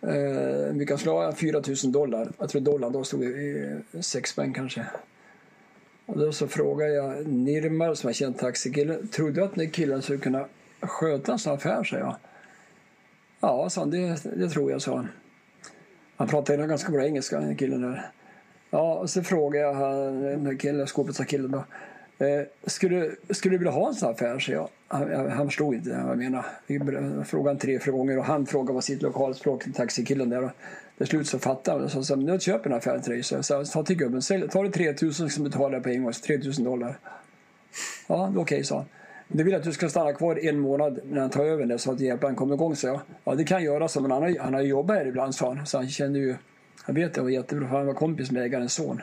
Eh, 0.00 0.74
vi 0.74 0.86
kan 0.86 0.98
slå 0.98 1.32
4 1.32 1.62
000 1.84 1.92
dollar. 1.92 2.32
Jag 2.38 2.48
tror 2.48 2.60
dollarn 2.60 2.92
då 2.92 3.04
stod 3.04 3.24
i 3.24 3.76
6 4.00 4.30
spänn 4.30 4.54
kanske. 4.54 4.86
Och 6.06 6.18
då 6.18 6.32
så 6.32 6.48
frågade 6.48 6.92
jag 6.92 7.26
Nirmar 7.26 7.94
som 7.94 8.08
har 8.08 8.12
känt 8.12 8.38
taxikille. 8.38 8.98
Tror 9.06 9.30
du 9.30 9.42
att 9.42 9.54
den 9.54 9.70
killen 9.70 10.02
skulle 10.02 10.18
kunna 10.18 10.46
sköta 10.80 11.32
en 11.32 11.38
sån 11.38 11.54
affär? 11.54 11.84
säger 11.84 12.04
jag. 12.04 12.16
Ja, 13.40 13.70
sa 13.70 13.80
han, 13.80 13.90
det, 13.90 14.22
det 14.36 14.48
tror 14.48 14.70
jag, 14.70 14.82
sa 14.82 14.96
han. 14.96 15.08
Han 16.20 16.28
pratade 16.28 16.66
ganska 16.66 16.92
bra 16.92 17.04
engelska, 17.04 17.40
den 17.40 17.56
killen 17.56 17.82
där. 17.82 18.10
Ja, 18.70 18.94
och 18.94 19.10
så 19.10 19.22
frågade 19.22 19.64
jag 19.64 19.74
han, 19.74 20.22
den 20.22 20.46
här 20.46 20.54
killen, 20.54 20.86
skåpetsarkillen 20.86 21.50
då. 21.50 21.64
Eh, 22.26 22.42
skulle, 22.66 23.10
skulle 23.30 23.54
du 23.54 23.58
vilja 23.58 23.72
ha 23.72 23.88
en 23.88 23.94
sån 23.94 24.06
här 24.06 24.14
affär? 24.14 24.38
Så 24.38 24.52
jag, 24.52 24.68
han, 24.88 25.30
han 25.30 25.46
förstod 25.46 25.74
inte 25.74 25.90
vad 25.90 26.10
jag 26.10 26.18
menade. 26.18 26.44
Jag 26.66 27.26
frågade 27.26 27.60
tre, 27.60 27.78
fyra 27.78 27.92
gånger 27.92 28.18
och 28.18 28.24
han 28.24 28.46
frågade 28.46 28.72
vad 28.72 28.84
sitt 28.84 29.02
lokalspråk, 29.02 29.62
till 29.62 29.72
taxikillen 29.72 30.28
där. 30.28 30.44
Och 30.44 30.50
till 30.98 31.06
slut 31.06 31.28
så 31.28 31.38
fattade 31.38 31.80
han. 31.80 31.90
Så 31.90 32.02
sa 32.02 32.16
nu 32.16 32.40
köper 32.40 32.70
en 32.70 32.76
affär 32.76 32.98
till 32.98 33.12
dig. 33.12 33.22
Så 33.22 33.34
jag 33.34 33.44
sa, 33.44 33.64
ta 33.64 33.82
till 33.82 33.96
gubben, 33.96 34.22
sälj, 34.22 34.48
ta 34.48 34.62
det 34.62 34.70
3000 34.70 35.30
som 35.30 35.44
betalar 35.44 35.80
på 35.80 35.88
en 35.88 36.04
gång. 36.04 36.12
3000 36.12 36.64
dollar. 36.64 36.98
Ja, 38.06 38.28
okej, 38.28 38.40
okay, 38.40 38.64
sa 38.64 38.76
han. 38.76 38.86
Det 39.32 39.42
vill 39.42 39.54
att 39.54 39.62
du 39.62 39.72
ska 39.72 39.88
stanna 39.88 40.12
kvar 40.12 40.44
en 40.44 40.58
månad 40.58 41.00
när 41.04 41.20
han 41.20 41.30
tar 41.30 41.44
över 41.44 41.66
det 41.66 41.78
så 41.78 41.92
att 41.92 42.00
hjälpen 42.00 42.36
kommer 42.36 42.54
igång, 42.54 42.76
så 42.76 42.86
jag. 42.86 43.00
Ja, 43.24 43.34
det 43.34 43.44
kan 43.44 43.64
göra, 43.64 43.88
så, 43.88 44.00
men 44.00 44.10
han 44.10 44.22
har, 44.22 44.38
han 44.38 44.54
har 44.54 44.60
jobbat 44.60 44.96
här 44.96 45.06
ibland, 45.06 45.34
sa 45.34 45.54
han. 45.54 45.66
Så 45.66 45.78
han 45.78 45.88
kände 45.88 46.18
ju, 46.18 46.34
jag 46.86 46.94
vet 46.94 47.14
det 47.14 47.20
var 47.20 47.28
jättebra, 47.28 47.68
för 47.68 47.76
han 47.76 47.86
var 47.86 47.94
kompis 47.94 48.30
med 48.30 48.42
ägarens 48.42 48.74
son. 48.74 49.02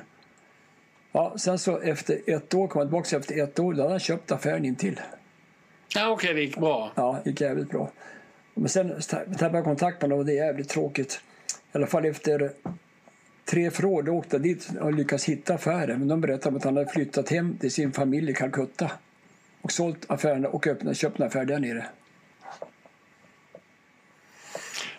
Ja, 1.11 1.33
sen 1.37 1.59
så 1.59 1.79
efter 1.79 2.19
ett 2.27 2.53
år, 2.53 2.67
kom 2.67 2.79
han 2.79 2.87
tillbaka 2.87 3.17
efter 3.17 3.43
ett 3.43 3.59
år, 3.59 3.73
då 3.73 3.81
hade 3.81 3.93
han 3.93 3.99
köpt 3.99 4.31
affären 4.31 4.65
in 4.65 4.75
till. 4.75 4.99
Ja, 5.95 6.09
okej, 6.09 6.13
okay, 6.13 6.33
det 6.33 6.41
gick 6.41 6.57
bra. 6.57 6.91
Ja, 6.95 7.19
det 7.23 7.29
gick 7.29 7.41
jävligt 7.41 7.69
bra. 7.69 7.91
Men 8.53 8.69
sen 8.69 9.01
tappade 9.09 9.57
jag 9.57 9.63
kontakt 9.63 10.01
med 10.01 10.03
honom 10.03 10.19
och 10.19 10.25
det 10.25 10.39
är 10.39 10.45
jävligt 10.45 10.69
tråkigt. 10.69 11.21
I 11.73 11.77
alla 11.77 11.87
fall 11.87 12.05
efter 12.05 12.51
tre 13.45 13.71
förråd 13.71 14.09
åkte 14.09 14.39
dit 14.39 14.69
och 14.81 14.93
lyckades 14.93 15.25
hitta 15.25 15.53
affären. 15.53 15.99
Men 15.99 16.07
de 16.07 16.21
berättade 16.21 16.57
att 16.57 16.63
han 16.63 16.77
hade 16.77 16.89
flyttat 16.89 17.29
hem 17.29 17.57
till 17.57 17.71
sin 17.71 17.91
familj 17.91 18.31
i 18.31 18.33
Calcutta 18.33 18.91
och 19.67 19.71
sålt 19.71 20.05
affären 20.11 20.45
och 20.45 20.67
öppnat, 20.67 20.97
köpt 20.97 21.19
en 21.19 21.25
affär 21.25 21.45
där 21.45 21.59
nere. 21.59 21.85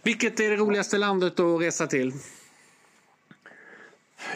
Vilket 0.03 0.41
är 0.41 0.51
det 0.51 0.57
roligaste 0.57 0.99
landet 0.99 1.41
att 1.41 1.61
resa 1.61 1.87
till? 1.87 2.13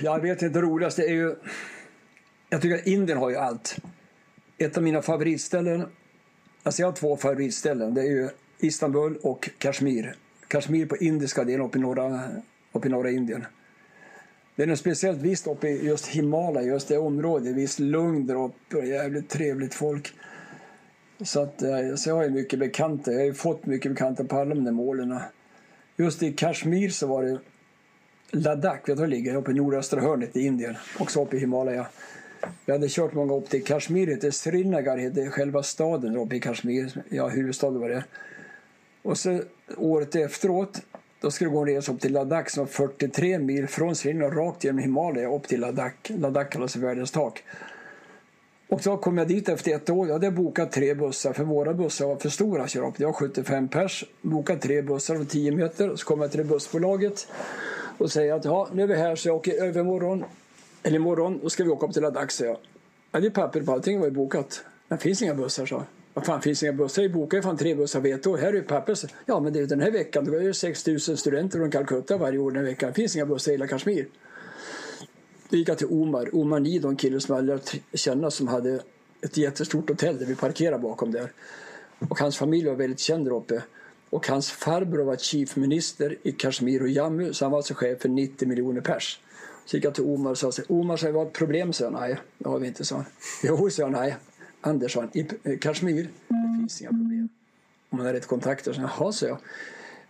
Jag 0.01 0.21
vet 0.21 0.43
inte, 0.43 0.61
det 0.61 0.67
roligaste 0.67 1.03
är 1.03 1.13
ju... 1.13 1.37
Jag 2.49 2.63
tycker 2.63 2.79
att 2.79 2.87
Indien 2.87 3.19
har 3.19 3.31
ju 3.31 3.37
allt. 3.37 3.77
Ett 4.59 4.77
av 4.77 4.83
mina 4.83 5.03
favoritställen, 5.03 5.87
alltså 6.63 6.83
jag 6.83 6.89
har 6.89 6.93
två 6.93 7.17
favoritställen, 7.17 7.95
det 7.95 8.01
är 8.01 8.11
ju 8.11 8.29
Istanbul 8.59 9.17
och 9.23 9.51
Kashmir. 9.59 10.15
Kashmir 10.49 10.87
på 10.87 10.97
indiska 10.97 11.45
delen 11.45 11.67
uppe 11.67 11.79
i 11.79 11.81
norra, 11.81 12.31
uppe 12.73 12.89
i 12.89 12.91
norra 12.91 13.11
Indien. 13.11 13.47
Det 14.57 14.63
är 14.63 14.67
något 14.67 14.79
speciellt 14.79 15.23
visst 15.23 15.47
uppe 15.47 15.69
i 15.69 15.87
just 15.87 16.07
Himalaya, 16.07 16.67
just 16.67 16.89
det 16.89 16.99
området. 16.99 17.55
Visst 17.57 17.79
lugn 17.79 18.27
där 18.27 18.45
uppe 18.45 18.77
och 18.77 18.87
jävligt 18.87 19.29
trevligt 19.29 19.75
folk. 19.75 20.13
Så, 21.25 21.43
att, 21.43 21.63
eh, 21.63 21.95
så 21.97 22.11
jag 22.11 22.17
har 22.17 22.25
ju 22.25 22.31
mycket 22.31 22.59
bekanta. 22.59 23.13
Jag 23.13 23.19
har 23.19 23.25
ju 23.25 23.35
fått 23.35 23.67
mycket 23.67 23.93
bekanta 23.93 24.25
på 24.25 24.37
alla 24.37 24.55
de 24.55 24.65
där 24.65 24.73
målen. 24.73 25.19
Just 25.97 26.23
i 26.23 26.33
Kashmir 26.33 26.89
så 26.89 27.07
var 27.07 27.23
det 27.23 27.39
Ladakh, 28.31 28.77
vet 28.77 28.87
du 28.87 28.95
var 28.95 29.03
det 29.03 29.11
ligger? 29.11 29.35
Uppe 29.35 29.51
i 29.51 29.55
nordöstra 29.55 30.01
hörnet 30.01 30.37
i 30.37 30.41
Indien. 30.41 30.77
Också 30.99 31.23
uppe 31.23 31.37
i 31.37 31.41
Himalaya. 31.41 31.87
Vi 32.67 32.73
hade 32.73 32.89
kört 32.89 33.15
många 33.15 33.35
upp 33.35 33.49
till 33.49 33.65
Kashmir, 33.65 34.17
till 34.17 34.33
Srinagar 34.33 34.97
heter 34.97 35.31
själva 35.31 35.63
staden 35.63 36.17
uppe 36.17 36.37
i 36.37 36.41
Kashmir. 36.41 37.03
Ja, 37.09 37.29
huvudstaden 37.29 37.81
var 37.81 37.89
det. 37.89 38.05
Och 39.03 39.19
så 39.19 39.41
året 39.77 40.15
efteråt 40.15 40.83
då 41.23 41.31
ska 41.31 41.45
du 41.45 41.51
gå 41.51 41.59
en 41.59 41.67
resa 41.67 41.93
upp 41.93 42.01
till 42.01 42.13
Ladakh 42.13 42.49
som 42.49 42.65
var 42.65 42.69
43 42.69 43.39
mil 43.39 43.67
från 43.69 43.97
Srinagar 43.97 44.31
rakt 44.31 44.65
genom 44.65 44.79
Himalaya 44.79 45.35
upp 45.35 45.49
till 45.49 45.61
Ladakh. 45.61 46.13
Ladakh 46.19 46.51
kallas 46.51 46.77
världens 46.77 47.11
tak. 47.11 47.45
Och 48.69 48.83
så 48.83 48.97
kom 48.97 49.19
jag 49.19 49.29
dit 49.29 49.49
efter 49.49 49.75
ett 49.75 49.91
år. 49.91 50.07
Jag 50.07 50.15
hade 50.15 50.31
bokat 50.31 50.73
tre 50.73 50.95
bussar 50.95 51.33
för 51.33 51.45
våra 51.45 51.75
bussar 51.75 52.07
var 52.07 52.17
för 52.17 52.29
stora 52.29 52.63
att 52.63 52.71
köra 52.71 52.89
upp. 52.89 53.01
Jag 53.01 53.09
var 53.09 53.13
75 53.13 53.69
pers. 53.69 54.05
Bokat 54.23 54.61
tre 54.61 54.83
bussar 54.83 55.17
om 55.17 55.27
10 55.27 55.53
meter. 55.53 55.97
Så 55.97 56.07
kom 56.07 56.21
jag 56.21 56.31
till 56.31 56.39
det 56.39 56.45
bussbolaget 56.45 57.29
och 57.99 58.13
säger 58.13 58.35
att 58.35 58.45
ja, 58.45 58.69
nu 58.73 58.83
är 58.83 58.87
vi 58.87 58.95
här 58.95 59.17
så 59.17 59.29
jag 59.29 59.37
åker 59.37 59.65
övermorgon. 59.65 60.25
Eller 60.83 60.97
imorgon, 60.97 61.41
då 61.43 61.51
ska 61.51 61.65
vi 61.65 61.71
åka 61.71 61.87
upp 61.87 61.93
till 61.93 62.03
Ladakh, 62.03 62.29
säger 62.29 62.51
jag. 62.51 62.61
Ja, 63.13 63.21
det 63.21 63.27
är 63.27 63.31
papper 63.31 63.63
på 63.63 63.73
allting 63.73 64.01
var 64.01 64.07
ju 64.07 64.13
bokat. 64.13 64.65
Det 64.89 64.99
finns 64.99 65.23
inga 65.23 65.35
bussar, 65.35 65.67
så. 65.67 65.83
Vad 66.15 66.27
fan, 66.27 66.43
finns 66.43 66.61
det 66.61 66.67
inga 66.67 66.73
bussar? 66.73 67.03
Vi 67.03 67.09
bokar 67.09 67.39
ju 67.39 67.43
fan 67.43 67.57
tre 67.57 67.75
bussar 67.75 68.01
vet 68.01 68.23
du. 68.23 68.37
Här 68.37 68.49
är 68.49 68.53
ju 68.53 68.63
papper. 68.63 68.99
Ja, 69.27 69.41
men 69.41 69.53
det 69.53 69.61
är 69.61 69.67
den 69.67 69.81
här 69.81 69.91
veckan. 69.91 70.25
Det 70.25 70.37
är 70.37 70.43
ju 70.43 70.55
6 70.55 70.87
000 70.87 71.01
studenter 71.01 71.59
från 71.59 71.71
Calcutta 71.71 72.17
varje 72.17 72.39
år 72.39 72.51
den 72.51 72.65
här 72.65 72.71
veckan. 72.71 72.89
Det 72.89 72.95
finns 72.95 73.17
inga 73.17 73.27
bussar 73.27 73.53
i 73.53 73.55
hela 73.55 73.67
Kashmir. 73.67 74.09
Då 75.49 75.57
gick 75.57 75.69
jag 75.69 75.79
till 75.79 75.87
Omar. 75.91 76.35
Omar 76.37 76.61
Nido, 76.61 76.89
en 76.89 76.97
kille 76.97 77.21
som 77.21 77.37
jag 77.37 77.45
lärt 77.45 77.75
känna 77.95 78.31
som 78.31 78.49
hade 78.49 78.81
ett 79.21 79.37
jättestort 79.37 79.89
hotell 79.89 80.19
där 80.19 80.27
vi 80.27 80.35
parkerade 80.35 80.79
bakom 80.79 81.13
där. 81.13 81.33
Och 82.09 82.19
hans 82.19 82.37
familj 82.37 82.69
var 82.69 82.75
väldigt 82.75 83.01
känd 83.01 83.25
där 83.25 83.37
uppe. 83.37 83.63
Och 84.11 84.29
hans 84.29 84.51
farbror 84.51 85.05
var 85.05 85.17
chief 85.17 85.57
minister 85.57 86.17
i 86.23 86.33
Kashmir 86.33 86.83
och 86.83 86.89
Jammu 86.89 87.33
så 87.33 87.45
han 87.45 87.53
var 87.53 87.59
alltså 87.59 87.75
chef 87.75 88.01
för 88.01 88.09
90 88.09 88.49
miljoner 88.49 88.81
pers. 88.81 89.21
Så 89.65 89.77
gick 89.77 89.85
jag 89.85 89.95
till 89.95 90.05
Omar 90.05 90.31
och 90.31 90.39
sa 90.39 90.53
Omar, 90.69 90.97
så 90.97 91.07
sa, 91.07 91.13
vad 91.13 91.27
ett 91.27 91.33
problem? 91.33 91.73
sa 91.73 91.91
Nej, 91.91 92.19
det 92.39 92.49
har 92.49 92.59
vi 92.59 92.67
inte, 92.67 92.85
sa 92.85 92.97
han. 92.97 93.05
Jo, 93.43 93.71
sa 93.71 93.83
jag, 93.83 93.93
nej. 93.93 94.17
Anders, 94.65 94.93
sa 94.93 95.01
han, 95.01 95.11
i 95.13 95.27
eh, 95.45 95.59
Kashmir 95.59 96.09
det 96.29 96.59
finns 96.59 96.81
inga 96.81 96.91
problem. 96.91 97.29
Om 97.91 97.99
man 97.99 98.07
har 98.07 98.13
rätt 98.13 98.27
kontakter. 98.27 98.77
Jaha, 98.79 99.13
sa 99.13 99.27
jag. 99.27 99.39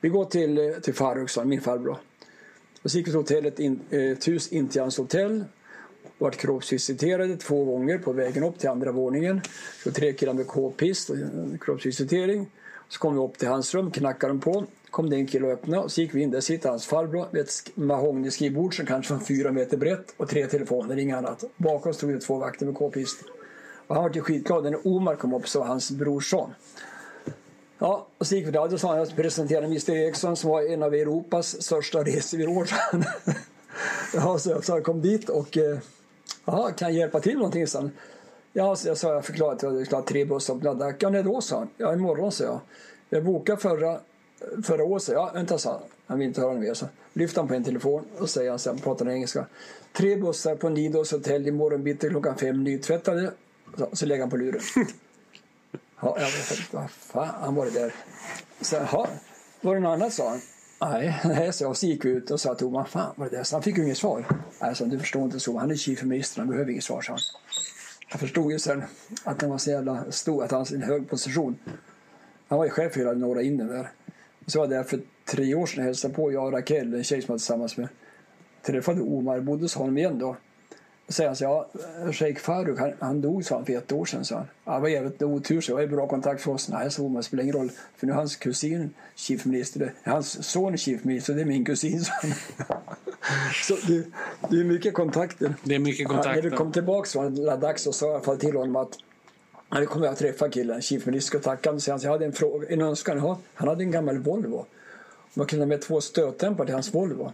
Vi 0.01 0.09
går 0.09 0.25
till, 0.25 0.59
eh, 0.59 0.81
till 0.83 0.95
Faruk, 0.95 1.31
sa 1.31 1.45
min 1.45 1.61
farbror. 1.61 1.99
Och 2.83 2.91
så 2.91 2.99
gick 2.99 3.07
vi 3.07 3.11
till 3.11 3.19
hotellet, 3.19 3.59
in, 3.59 3.81
eh, 3.91 4.01
ett 4.01 4.29
hus 4.29 4.53
in 4.53 4.69
till 4.69 4.81
hans 4.81 4.99
hotell. 4.99 5.45
Vart 6.19 6.37
kroppsvisiterade 6.37 7.37
två 7.37 7.65
gånger 7.65 7.99
på 7.99 8.13
vägen 8.13 8.45
upp 8.45 8.59
till 8.59 8.69
andra 8.69 8.93
våningen. 8.93 9.41
Så 9.85 9.91
tre 9.91 10.13
killar 10.13 10.35
med 10.35 10.47
k-pist 10.47 11.11
och 11.11 11.17
kroppsvisitering. 11.61 12.51
Så 12.89 12.99
kom 12.99 13.15
vi 13.15 13.21
upp 13.21 13.39
till 13.39 13.49
hans 13.49 13.75
rum, 13.75 13.91
knackade 13.91 14.39
på. 14.39 14.65
kom 14.91 15.11
det 15.11 15.17
en 15.17 15.27
kille 15.27 15.47
och 15.47 15.53
öppnade. 15.53 15.89
Så 15.89 16.01
gick 16.01 16.15
vi 16.15 16.21
in, 16.21 16.31
där 16.31 16.41
sitter 16.41 16.69
hans 16.69 16.87
farbror 16.87 17.27
vid 17.33 17.43
ett 17.43 17.71
mahognyskrivbord 17.75 18.77
som 18.77 18.87
kanske 18.87 19.15
var 19.15 19.21
fyra 19.21 19.53
meter 19.53 19.77
brett 19.77 20.15
och 20.17 20.29
tre 20.29 20.47
telefoner, 20.47 20.97
inget 20.97 21.17
annat. 21.17 21.45
Bakom 21.57 21.95
stod 21.95 22.11
det 22.11 22.21
två 22.21 22.39
vakter 22.39 22.67
med 22.67 22.75
k-pist. 22.75 23.25
Och 23.87 23.95
han 23.95 24.05
var 24.05 24.11
ju 24.15 24.21
skitglad 24.21 24.65
när 24.65 24.87
Omar 24.87 25.17
kom 25.17 25.35
upp, 25.35 25.49
så 25.49 25.63
hans 25.63 25.91
brorson. 25.91 26.51
Ja, 27.79 28.07
och 28.19 28.27
så 28.27 28.35
gick 28.35 28.47
vi 28.47 28.51
där. 28.51 28.75
och 28.75 28.81
sa 28.81 28.89
han 28.89 29.01
att 29.01 29.17
presentera 29.17 29.65
Mr 29.65 29.91
Eriksson 29.91 30.37
som 30.37 30.51
var 30.51 30.63
en 30.63 30.83
av 30.83 30.95
Europas 30.95 31.63
största 31.63 32.03
resebyråer. 32.03 32.71
ja, 34.15 34.39
så 34.39 34.51
jag, 34.51 34.65
sa 34.65 34.75
jag 34.75 34.85
kom 34.85 35.03
dit 35.03 35.29
och 35.29 35.57
eh, 35.57 35.79
ja, 36.45 36.71
kan 36.77 36.89
jag 36.89 36.99
hjälpa 36.99 37.21
till 37.21 37.35
någonting? 37.35 37.67
sen? 37.67 37.91
Ja, 38.53 38.77
så 38.77 38.89
jag 38.89 38.99
sa 38.99 39.15
jag 39.15 39.25
förklarade 39.25 39.57
att 39.57 39.63
jag 39.63 39.87
skulle 39.87 39.97
ha 39.97 40.07
tre 40.07 40.25
bussar 40.25 40.55
på 40.55 40.65
Ladakh. 40.65 40.97
Ja, 41.01 41.11
när 41.11 41.23
då? 41.23 41.41
sa 41.41 41.59
han. 41.59 41.69
Ja, 41.77 41.93
imorgon, 41.93 42.33
sa 42.33 42.45
jag. 42.45 42.61
Jag 43.09 43.25
bokade 43.25 43.61
förra, 43.61 44.01
förra 44.65 44.85
året. 44.85 45.03
sa 45.03 45.13
Ja, 45.13 45.31
vänta, 45.35 45.59
sa 45.59 45.71
han. 45.71 45.81
Han 46.07 46.19
vill 46.19 46.29
inte 46.29 46.41
höra 46.41 46.55
mer. 46.55 46.75
Så 46.75 46.87
lyfte 47.13 47.41
han 47.41 47.49
på 47.49 47.55
en 47.55 47.65
telefon 47.65 48.05
och 48.19 48.31
säger 48.31 48.51
han, 48.51 48.59
sen 48.59 48.79
pratar 48.79 49.09
engelska. 49.09 49.47
Tre 49.93 50.17
bussar 50.17 50.55
på 50.55 50.69
Nidos 50.69 51.13
hotell 51.13 51.49
imorgon 51.49 51.83
bitti 51.83 52.09
klockan 52.09 52.37
fem, 52.37 52.65
nytvättade. 52.65 53.33
Så, 53.79 53.89
så 53.93 54.07
lägger 54.07 54.23
han 54.23 54.31
på 54.31 54.37
luren. 54.37 54.61
Ja, 56.01 56.17
jag 56.19 56.27
vet 56.27 56.51
inte, 56.51 56.77
vad 56.77 56.91
fan 56.91 57.55
var 57.55 57.65
det 57.65 57.71
där? 57.71 57.95
Så, 58.61 58.77
ja, 58.77 59.09
var 59.61 59.75
det 59.75 59.81
något 59.81 59.97
annat, 59.97 60.13
sa 60.13 60.29
han. 60.29 60.41
Nej, 60.81 61.21
nej 61.25 61.53
så 61.53 61.65
jag 61.65 61.77
så 61.77 61.87
gick 61.87 62.05
ut 62.05 62.31
och 62.31 62.41
sa 62.41 62.55
till 62.55 62.67
Oman, 62.67 62.87
fan 62.87 63.15
var 63.17 63.31
det 63.31 63.37
där? 63.37 63.45
Så 63.45 63.57
han 63.57 63.63
fick 63.63 63.79
ju 63.79 63.85
inget 63.85 63.99
svar. 63.99 64.27
Nej, 64.61 64.77
så 64.77 64.85
du 64.85 64.99
förstår 64.99 65.23
inte 65.23 65.41
så. 65.41 65.59
Han 65.59 65.71
är 65.71 65.75
chief 65.75 66.03
minister, 66.03 66.41
han 66.41 66.49
behöver 66.49 66.71
inget 66.71 66.85
svar, 66.85 67.03
sa 67.03 67.13
han. 67.13 67.21
Jag 68.11 68.21
förstod 68.21 68.53
ju 68.53 68.59
sen 68.59 68.83
att 69.25 69.41
han 69.41 69.51
var 69.51 69.59
så 69.59 69.71
jävla 69.71 70.13
stor, 70.13 70.45
att 70.45 70.51
han 70.51 70.61
hade 70.61 70.75
en 70.75 70.83
hög 70.83 71.09
position. 71.09 71.57
Han 72.49 72.59
var 72.59 72.65
ju 72.65 72.71
chef 72.71 72.93
för 72.93 73.01
hela 73.01 73.13
norra 73.13 73.43
Indien 73.43 73.69
där. 73.69 73.91
Så 74.47 74.59
var 74.59 74.67
jag 74.67 74.71
där 74.71 74.83
för 74.83 75.01
tre 75.25 75.55
år 75.55 75.67
sedan 75.67 75.79
och 75.79 75.85
hälsade 75.85 76.15
på 76.15 76.33
jag 76.33 76.45
och 76.45 76.53
Raquel, 76.53 76.95
en 76.95 77.05
tjej 77.05 77.21
som 77.21 77.27
jag 77.27 77.33
var 77.33 77.39
tillsammans 77.39 77.77
med. 77.77 77.89
Träffade 78.63 79.01
Omar, 79.01 79.41
bodde 79.41 79.63
hos 79.63 79.75
honom 79.75 79.99
igen 79.99 80.19
då. 80.19 80.37
Säger 81.13 81.29
han 81.29 81.37
så 81.37 81.45
ja, 81.45 81.69
Sheikh 82.13 82.41
Faruk, 82.41 82.79
han, 82.79 82.93
han 83.01 83.21
dog 83.21 83.45
sa 83.45 83.55
han 83.55 83.67
för 83.67 83.73
ett 83.73 83.93
år 83.93 84.05
sedan. 84.05 84.25
Så 84.25 84.35
han. 84.35 84.75
Det 84.75 84.81
var 84.81 84.89
jävligt 84.89 85.23
otur 85.23 85.61
så 85.61 85.73
jag 85.73 85.77
har 85.77 85.87
bra 85.87 86.09
kontakt 86.09 86.43
för 86.43 86.53
oss. 86.53 86.69
Nej, 86.69 86.91
så 86.91 87.07
Omar, 87.07 87.23
spelar 87.23 87.43
ingen 87.43 87.57
roll. 87.57 87.71
För 87.97 88.07
nu 88.07 88.13
är 88.13 88.17
hans 88.17 88.37
kusin 88.37 88.95
chief 89.15 89.45
minister. 89.45 89.95
Hans 90.05 90.49
son 90.49 90.73
är 90.73 90.77
chief 90.77 91.05
minister, 91.05 91.35
det 91.35 91.41
är 91.41 91.45
min 91.45 91.65
kusin. 91.65 92.05
Så, 92.05 92.13
så 93.67 93.87
det, 93.87 94.05
det 94.51 94.61
är 94.61 94.65
mycket 94.65 94.95
kontakter. 94.95 95.55
Det 95.65 95.75
är 95.75 95.79
mycket 95.79 96.09
kontakter. 96.09 96.31
Ja, 96.31 96.37
när 96.37 96.43
du 96.43 96.51
kom 96.51 96.73
tillbaka 96.73 97.09
från 97.09 97.35
Ladakh 97.35 97.79
så 97.79 97.93
sa 97.93 98.23
jag 98.27 98.41
till 98.41 98.57
honom 98.57 98.77
att 98.77 98.99
Ja, 99.75 99.81
det 99.81 99.87
kommer 99.87 100.07
jag 100.07 100.13
att 100.13 100.19
träffa 100.19 100.49
killen, 100.49 100.83
chief 100.83 101.07
minister, 101.07 101.39
och 101.39 101.45
tacka 101.45 101.69
honom. 101.69 101.81
Så 101.81 101.91
jag 102.03 102.11
hade 102.11 102.25
en, 102.25 102.33
fråga, 102.33 102.69
en 102.69 102.81
önskan. 102.81 103.19
Ja, 103.19 103.39
han 103.55 103.69
hade 103.69 103.85
en 103.85 103.91
gammal 103.91 104.19
Volvo. 104.19 104.67
Man 105.35 105.47
kunde 105.47 105.65
ha 105.65 105.69
med 105.69 105.83
två 105.83 106.01
stötdämpare 106.01 106.67
till 106.67 106.75
hans 106.75 106.95
Volvo. 106.95 107.33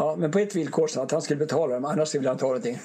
Ja, 0.00 0.16
men 0.16 0.30
på 0.30 0.38
ett 0.38 0.56
villkor 0.56 0.86
sa 0.86 1.02
att 1.02 1.10
han 1.10 1.22
skulle 1.22 1.38
betala 1.38 1.74
dem, 1.74 1.84
annars 1.84 2.08
skulle 2.08 2.28
han 2.28 2.38
ta 2.38 2.46
någonting. 2.46 2.78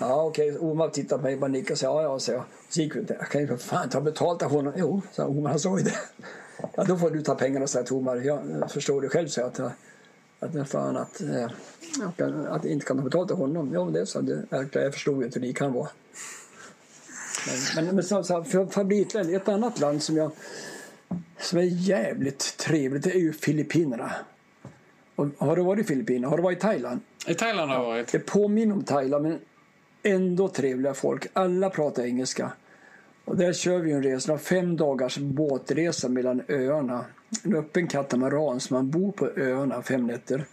Ja, 0.00 0.24
okej. 0.24 0.52
Okay. 0.52 0.68
Omar 0.68 0.88
tittade 0.88 1.22
på 1.22 1.28
mig 1.28 1.38
och 1.42 1.50
nickade 1.50 1.72
och 1.72 1.78
sa 1.78 1.86
ja, 1.86 2.02
ja, 2.02 2.18
så 2.18 2.32
jag. 2.32 2.42
Så 2.68 2.80
gick 2.80 2.96
vi. 2.96 3.04
Jag 3.08 3.28
kan 3.28 3.40
ju 3.40 3.46
för 3.46 3.56
fan 3.56 3.88
ta 3.88 4.00
betalt 4.00 4.42
av 4.42 4.50
honom. 4.50 4.72
Jo, 4.76 5.02
sa 5.12 5.26
Omar. 5.26 5.50
Han 5.50 5.60
sa 5.60 5.78
ju 5.78 5.84
det. 5.84 5.94
Ja, 6.76 6.84
då 6.84 6.96
får 6.96 7.10
du 7.10 7.22
ta 7.22 7.34
pengarna, 7.34 7.66
sa 7.66 7.84
Omar. 7.90 8.16
Jag 8.16 8.70
förstår 8.70 9.00
det 9.00 9.08
själv, 9.08 9.28
så 9.28 9.44
att, 9.44 9.60
att, 10.40 10.68
fan, 10.68 10.96
att, 10.96 11.20
äh, 11.20 11.44
att 12.48 12.64
jag 12.64 12.66
inte 12.66 12.86
kan 12.86 12.96
ta 12.96 13.02
betalt 13.02 13.30
av 13.30 13.36
honom. 13.36 13.70
Ja, 13.74 13.84
men 13.84 13.94
det 13.94 14.06
så 14.06 14.46
jag, 14.50 14.68
jag 14.72 14.92
förstod 14.92 15.18
ju 15.18 15.26
inte 15.26 15.40
hur 15.40 15.46
det 15.46 15.52
kan 15.52 15.72
vara. 15.72 15.88
Men, 17.46 17.84
men, 17.84 17.94
men 17.94 18.04
så, 18.04 18.24
så, 18.24 18.44
för 18.44 18.66
favoritland, 18.66 19.34
ett 19.34 19.48
annat 19.48 19.80
land 19.80 20.02
som 20.02 20.16
jag 20.16 20.30
som 21.40 21.58
är 21.58 21.62
jävligt 21.62 22.56
trevligt, 22.56 23.04
det 23.04 23.10
är 23.10 23.18
ju 23.18 23.32
Filippinerna. 23.32 24.12
Och 25.16 25.26
har 25.38 25.56
du 25.56 25.62
varit 25.62 25.84
i 25.84 25.88
Filippinerna? 25.88 26.28
Har 26.28 26.36
du 26.36 26.42
varit 26.42 26.58
i 26.58 26.60
Thailand? 26.60 27.00
I 27.26 27.34
Thailand 27.34 27.70
har 27.70 27.78
jag 27.78 27.84
varit. 27.84 28.12
Det 28.12 28.18
påminner 28.18 28.74
om 28.74 28.84
Thailand 28.84 29.22
men 29.22 29.38
ändå 30.02 30.48
trevliga 30.48 30.94
folk. 30.94 31.26
Alla 31.32 31.70
pratar 31.70 32.04
engelska. 32.04 32.52
Och 33.24 33.36
där 33.36 33.52
kör 33.52 33.78
vi 33.78 33.92
en 33.92 34.02
resa, 34.02 34.38
fem 34.38 34.76
dagars 34.76 35.18
båtresa 35.18 36.08
mellan 36.08 36.42
öarna. 36.48 37.04
En 37.44 37.56
öppen 37.56 37.86
katamaran 37.86 38.60
så 38.60 38.74
man 38.74 38.90
bor 38.90 39.12
på 39.12 39.28
öarna 39.36 39.82
fem 39.82 40.06
nätter. 40.06 40.44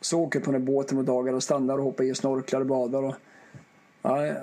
Så 0.00 0.20
åker 0.20 0.40
på 0.40 0.52
den 0.52 0.60
här 0.60 0.66
båten 0.66 0.98
på 0.98 1.02
dagar 1.02 1.32
och 1.32 1.42
stannar 1.42 1.78
och 1.78 1.84
hoppar 1.84 2.04
i 2.04 2.14
snorklar 2.14 2.60
och 2.60 2.66
badar. 2.66 3.02
Och, 3.02 3.14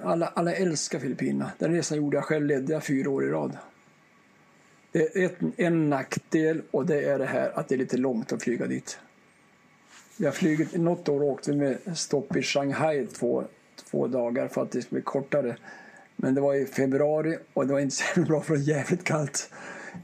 alla, 0.03 0.27
alla 0.27 0.53
älskar 0.53 0.99
Filippinerna. 0.99 1.51
Den 1.57 1.73
resan 1.73 1.97
gjorde 1.97 2.17
jag 2.17 2.23
själv, 2.23 2.45
ledde 2.45 2.73
jag 2.73 2.83
fyra 2.83 3.09
år 3.09 3.25
i 3.25 3.29
rad. 3.29 3.57
Det 4.91 5.15
är 5.15 5.25
ett, 5.25 5.37
en 5.57 5.89
nackdel 5.89 6.61
och 6.71 6.85
det 6.85 7.03
är 7.03 7.19
det 7.19 7.25
här 7.25 7.59
att 7.59 7.67
det 7.67 7.75
är 7.75 7.79
lite 7.79 7.97
långt 7.97 8.31
att 8.31 8.43
flyga 8.43 8.67
dit. 8.67 8.99
Har 10.25 10.31
flugit, 10.31 10.73
något 10.75 11.09
år 11.09 11.23
åkte 11.23 11.51
vi 11.51 11.57
med 11.57 11.77
stopp 11.97 12.35
i 12.35 12.41
Shanghai 12.41 13.07
två, 13.07 13.43
två 13.91 14.07
dagar 14.07 14.47
för 14.47 14.61
att 14.63 14.71
det 14.71 14.81
skulle 14.81 15.01
bli 15.01 15.05
kortare. 15.05 15.55
Men 16.15 16.35
det 16.35 16.41
var 16.41 16.55
i 16.55 16.65
februari 16.65 17.37
och 17.53 17.67
det 17.67 17.73
var 17.73 17.79
inte 17.79 17.95
så 17.95 18.21
bra 18.27 18.41
för 18.41 18.53
det 18.53 18.59
var 18.59 18.67
jävligt 18.67 19.03
kallt 19.03 19.49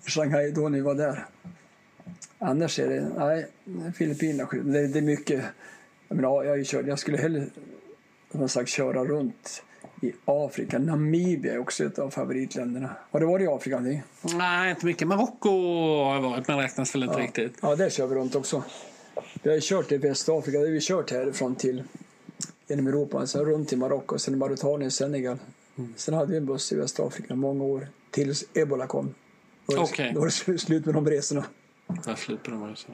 i 0.05 0.09
Shanghai 0.09 0.51
då 0.51 0.70
ni 0.70 0.82
var 0.82 0.95
där. 0.95 1.26
Annars 2.39 2.80
är 2.80 2.89
det, 2.89 3.09
nej, 3.18 3.47
Filippinerna, 3.95 4.49
det, 4.51 4.88
det 4.88 4.99
är 4.99 5.03
mycket. 5.03 5.43
Jag 6.07 6.15
menar, 6.15 6.43
jag, 6.43 6.65
kört, 6.65 6.86
jag 6.88 6.99
skulle 6.99 7.18
hellre 7.18 7.45
som 8.32 8.41
jag 8.41 8.49
sagt, 8.49 8.70
köra 8.70 9.05
runt 9.05 9.63
i 10.01 10.13
Afrika. 10.26 10.80
Namibia 10.80 11.53
är 11.53 11.57
också 11.59 11.86
ett 11.86 11.99
av 11.99 12.09
favoritländerna. 12.09 12.89
Har 13.11 13.20
du 13.20 13.26
varit 13.26 13.43
i 13.43 13.47
Afrika? 13.47 13.76
Någonting? 13.80 14.03
Nej, 14.38 14.70
inte 14.70 14.86
mycket. 14.86 15.07
Marocko 15.07 15.49
har 16.03 16.13
jag 16.15 16.22
varit, 16.22 16.47
men 16.47 16.57
räknas 16.57 16.95
väl 16.95 17.03
inte 17.03 17.15
Ja. 17.15 17.24
riktigt. 17.24 17.53
Ja, 17.61 17.76
där 17.76 17.89
kör 17.89 18.07
vi 18.07 18.15
runt 18.15 18.36
också. 18.36 18.63
Vi 19.43 19.49
har 19.49 19.55
ju 19.55 19.61
kört 19.63 19.91
i 19.91 19.97
Västafrika. 19.97 20.57
Det 20.59 20.65
har 20.65 20.72
vi 20.72 20.82
kört 20.82 21.11
härifrån 21.11 21.55
till 21.55 21.84
genom 22.68 22.88
Europa. 22.88 23.28
Sen 23.28 23.45
runt 23.45 23.70
till 23.70 23.78
Marocko, 23.78 24.18
sen 24.20 24.38
Mauretanien, 24.38 24.91
Senegal. 24.91 25.38
Sen 25.95 26.13
hade 26.13 26.32
vi 26.32 26.38
en 26.38 26.45
buss 26.45 26.72
i 26.72 26.76
Västafrika 26.76 27.36
många 27.36 27.63
år 27.63 27.88
tills 28.11 28.45
ebola 28.53 28.88
kom. 28.88 29.13
Då 29.65 29.76
det, 29.76 29.82
Okej. 29.82 30.11
då 30.13 30.20
var 30.20 30.28
det 30.28 30.32
slu- 30.32 30.57
slut 30.65 30.86
med 30.86 30.93
de 30.95 31.05
resorna. 31.09 31.45
Jag 32.05 32.18
slipper 32.20 32.51
de 32.51 32.76
så. 32.76 32.88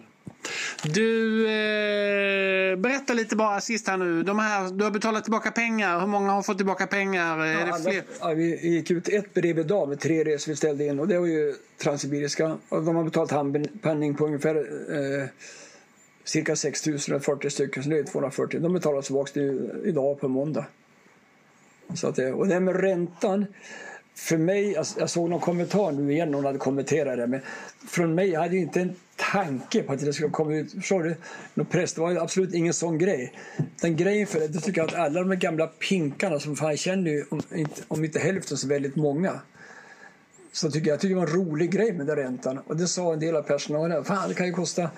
Du, 0.83 1.45
eh, 1.47 2.75
berätta 2.77 3.13
lite 3.13 3.35
bara 3.35 3.61
sist 3.61 3.87
här 3.87 3.97
nu. 3.97 4.23
De 4.23 4.39
här, 4.39 4.69
du 4.71 4.83
har 4.83 4.91
betalat 4.91 5.23
tillbaka 5.23 5.51
pengar. 5.51 5.99
Hur 5.99 6.07
många 6.07 6.31
har 6.31 6.41
fått 6.43 6.57
tillbaka 6.57 6.87
pengar? 6.87 7.39
är 7.39 7.65
det 7.65 7.73
Alla- 7.73 7.91
fler? 7.91 8.03
ja, 8.19 8.33
vi 8.33 8.67
gick 8.69 8.91
ut 8.91 9.09
ett 9.09 9.33
brev 9.33 9.59
idag 9.59 9.89
med 9.89 9.99
tre 9.99 10.23
resor 10.23 10.51
vi 10.51 10.55
ställde 10.55 10.85
in 10.85 10.99
och 10.99 11.07
det 11.07 11.19
var 11.19 11.27
ju 11.27 11.53
Transsibiriska. 11.83 12.57
Och 12.69 12.83
de 12.83 12.95
har 12.95 13.03
betalat 13.03 13.31
handpenning 13.31 14.15
på 14.15 14.25
ungefär 14.25 14.55
eh, 14.55 15.25
cirka 16.23 16.55
6 16.55 16.83
040 17.21 17.49
stycken, 17.49 17.83
så 17.83 17.89
det 17.89 17.99
är 17.99 18.03
240. 18.03 18.59
De 18.59 18.73
betalar 18.73 19.01
tillbaka 19.01 19.31
det 19.33 19.71
idag 19.89 20.19
på 20.19 20.27
måndag. 20.27 20.65
Så 21.93 22.07
att 22.07 22.15
det, 22.15 22.31
och 22.31 22.47
det 22.47 22.53
här 22.53 22.61
med 22.61 22.81
räntan. 22.81 23.45
För 24.15 24.37
mig, 24.37 24.71
jag, 24.71 25.09
såg 25.09 25.29
någon 25.29 25.39
kommentar 25.39 25.91
nu 25.91 26.11
igen, 26.11 26.31
någon 26.31 26.45
hade 26.45 26.57
kommenterat 26.57 27.17
det. 27.17 27.27
Men 27.27 27.41
från 27.87 28.15
mig 28.15 28.35
hade 28.35 28.55
jag 28.55 28.63
inte 28.63 28.81
en 28.81 28.95
tanke 29.15 29.83
på 29.83 29.93
att 29.93 29.99
det 29.99 30.13
skulle 30.13 30.29
komma 30.29 30.55
ut. 30.55 30.71
Förstår 30.71 31.03
du? 31.03 31.15
Någon 31.53 31.65
press, 31.65 31.93
det 31.93 32.01
var 32.01 32.15
absolut 32.15 32.53
ingen 32.53 32.73
sån 32.73 32.97
grej. 32.97 33.33
Den 33.81 33.95
grejen 33.95 34.27
för 34.27 34.39
det, 34.39 34.47
det 34.47 34.59
tycker 34.59 34.81
jag 34.81 34.89
att 34.89 34.95
alla 34.95 35.19
de 35.19 35.29
här 35.29 35.37
gamla 35.37 35.67
pinkarna 35.67 36.39
som 36.39 36.55
fan 36.55 36.77
känner 36.77 37.11
ju, 37.11 37.25
om 37.29 37.41
inte, 37.55 37.81
om 37.87 38.05
inte 38.05 38.19
hälften 38.19 38.57
så 38.57 38.67
väldigt 38.67 38.95
många. 38.95 39.39
Så 40.51 40.71
tycker 40.71 40.87
jag, 40.87 40.93
jag 40.93 41.01
tycker 41.01 41.15
det 41.15 41.21
var 41.21 41.27
en 41.27 41.33
rolig 41.33 41.71
grej 41.71 41.93
med 41.93 42.07
den 42.07 42.15
räntan. 42.15 42.59
Och 42.67 42.77
det 42.77 42.87
sa 42.87 43.13
en 43.13 43.19
del 43.19 43.35
av 43.35 43.41
personalen. 43.41 44.03
Fan 44.03 44.29
det 44.29 44.35
kan 44.35 44.45
ju 44.45 44.53
kosta 44.53 44.89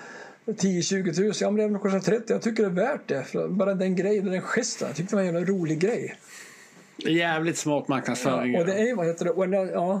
10-20 0.46 1.12
tusen. 1.14 1.46
Ja 1.46 1.50
men 1.50 1.72
det 1.72 1.78
kostar 1.78 2.00
30. 2.00 2.32
Jag 2.32 2.42
tycker 2.42 2.62
det 2.62 2.68
är 2.68 2.72
värt 2.86 3.08
det. 3.08 3.24
För 3.24 3.48
bara 3.48 3.74
den 3.74 3.96
grejen, 3.96 4.24
den 4.26 4.40
gesten. 4.40 4.88
Jag 4.88 4.96
tyckte 4.96 5.12
det 5.12 5.16
var 5.22 5.28
en 5.28 5.34
jävla 5.34 5.52
rolig 5.52 5.78
grej. 5.78 6.16
Jävligt 6.96 7.56
smart 7.58 7.88
marknadsföring. 7.88 8.56
Och 8.58 8.66
det 8.66 8.90
är 8.90 8.94
vad 8.96 9.06
heter 9.06 9.24
det? 9.24 9.30
Och, 9.30 9.48
när- 9.48 9.66
ja, 9.72 10.00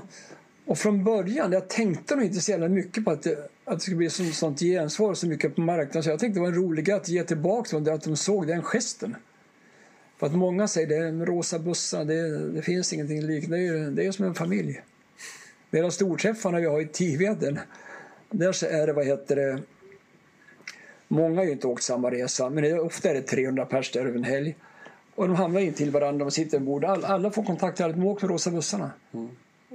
och 0.66 0.78
från 0.78 1.04
början, 1.04 1.52
jag 1.52 1.68
tänkte 1.68 2.16
nog 2.16 2.24
inte 2.24 2.40
så 2.40 2.50
jävla 2.50 2.68
mycket 2.68 3.04
på 3.04 3.10
att 3.10 3.22
det, 3.22 3.50
att 3.64 3.74
det 3.74 3.80
skulle 3.80 3.96
bli 3.96 4.10
så, 4.10 4.24
sånt 4.24 4.60
gensvar 4.60 5.14
så 5.14 5.26
mycket 5.26 5.54
på 5.54 5.60
marknaden. 5.60 6.02
Så 6.02 6.10
jag 6.10 6.18
tänkte 6.18 6.38
det 6.38 6.42
var 6.42 6.48
en 6.48 6.54
rolig 6.54 6.84
grej 6.84 6.96
att 6.96 7.08
ge 7.08 7.24
tillbaka 7.24 7.68
till 7.68 7.90
att 7.90 8.02
de 8.02 8.16
såg 8.16 8.46
den 8.46 8.62
gesten. 8.62 9.16
För 10.18 10.26
att 10.26 10.34
många 10.34 10.68
säger 10.68 10.86
det 10.86 10.96
är 10.96 11.02
en 11.06 11.26
rosa 11.26 11.58
bussar, 11.58 12.04
det, 12.04 12.38
det 12.52 12.62
finns 12.62 12.92
ingenting 12.92 13.22
liknande. 13.22 13.56
Det 13.56 13.78
är, 13.78 13.90
det 13.90 14.06
är 14.06 14.12
som 14.12 14.24
en 14.24 14.34
familj. 14.34 14.82
Medan 15.70 15.92
storträffarna 15.92 16.60
vi 16.60 16.66
har 16.66 16.80
i 16.80 16.86
Tiveden, 16.86 17.58
där 18.30 18.52
så 18.52 18.66
är 18.66 18.86
det, 18.86 18.92
vad 18.92 19.06
heter 19.06 19.36
det, 19.36 19.58
Många 21.08 21.36
har 21.36 21.44
ju 21.44 21.52
inte 21.52 21.66
åkt 21.66 21.82
samma 21.82 22.10
resa, 22.10 22.50
men 22.50 22.64
det 22.64 22.70
är, 22.70 22.80
ofta 22.80 23.10
är 23.10 23.14
det 23.14 23.22
300 23.22 23.66
pers 23.66 23.92
där 23.92 24.00
över 24.00 24.18
en 24.18 24.24
helg. 24.24 24.56
Och 25.14 25.28
de 25.28 25.36
hamnar 25.36 25.60
in 25.60 25.72
till 25.72 25.90
varandra 25.90 26.26
och 26.26 26.32
sitter 26.32 26.58
ombord. 26.58 26.84
All, 26.84 27.04
alla 27.04 27.30
får 27.30 27.42
kontakt, 27.42 27.80
alla 27.80 27.92
de 27.92 28.04
åker 28.06 28.26
med 28.26 28.30
rosa 28.30 28.50
bussarna. 28.50 28.90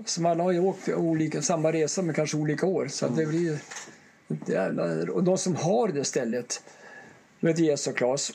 Som 0.06 0.26
alla 0.26 0.44
har 0.44 0.52
ju 0.52 0.60
åkt 0.60 0.90
olika, 0.90 1.42
samma 1.42 1.72
resa 1.72 2.02
men 2.02 2.16
kanske 2.16 2.38
olika 2.38 2.66
år. 2.66 2.88
Så 2.88 3.06
att 3.06 3.16
det 3.16 3.26
blir 3.26 3.60
jävla... 4.46 5.12
Och 5.12 5.24
de 5.24 5.38
som 5.38 5.56
har 5.56 5.88
det 5.88 6.04
stället, 6.04 6.64
de 7.40 7.48
heter 7.48 7.64
Jess 7.64 7.88
och 7.88 7.98
Klas. 7.98 8.32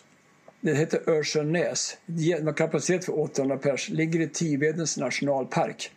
Det 0.61 0.75
heter 0.75 1.11
Örsenäs. 1.11 1.97
De 2.07 2.33
har 2.33 2.53
kapacitet 2.53 3.05
för 3.05 3.19
800 3.21 3.57
pers. 3.57 3.89
Ligger 3.89 4.21
i 4.21 4.29
Tivedens 4.29 4.97
nationalpark. 4.97 5.93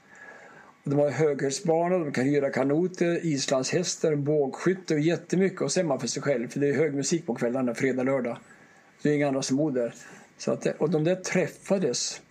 De 0.90 1.00
har 1.00 1.10
höghöjdsbana, 1.10 1.98
de 1.98 2.12
kan 2.12 2.26
hyra 2.26 2.50
kanoter, 2.50 3.26
islandshästar, 3.26 4.16
bågskytte 4.16 4.94
och 4.94 5.00
jättemycket. 5.00 5.62
Och 5.62 5.72
sen 5.72 5.86
är 5.86 5.88
man 5.88 6.00
för 6.00 6.08
sig 6.08 6.22
själv, 6.24 6.48
för 6.48 6.60
det 6.60 6.70
är 6.70 6.74
hög 6.74 6.94
musik 6.94 7.26
på 7.26 7.36
kvällarna, 7.36 7.76
fredag, 7.76 8.04
lördag. 8.04 8.38
Det 9.02 9.10
är 9.10 9.14
inga 9.14 9.28
andra 9.28 9.42
som 9.42 9.58
bor 9.58 9.72
där. 9.72 9.94
Så 10.38 10.52
att, 10.52 10.62
det- 10.62 10.74
och 10.78 10.90
de 10.90 11.04
där 11.04 11.16
träffades. 11.16 12.22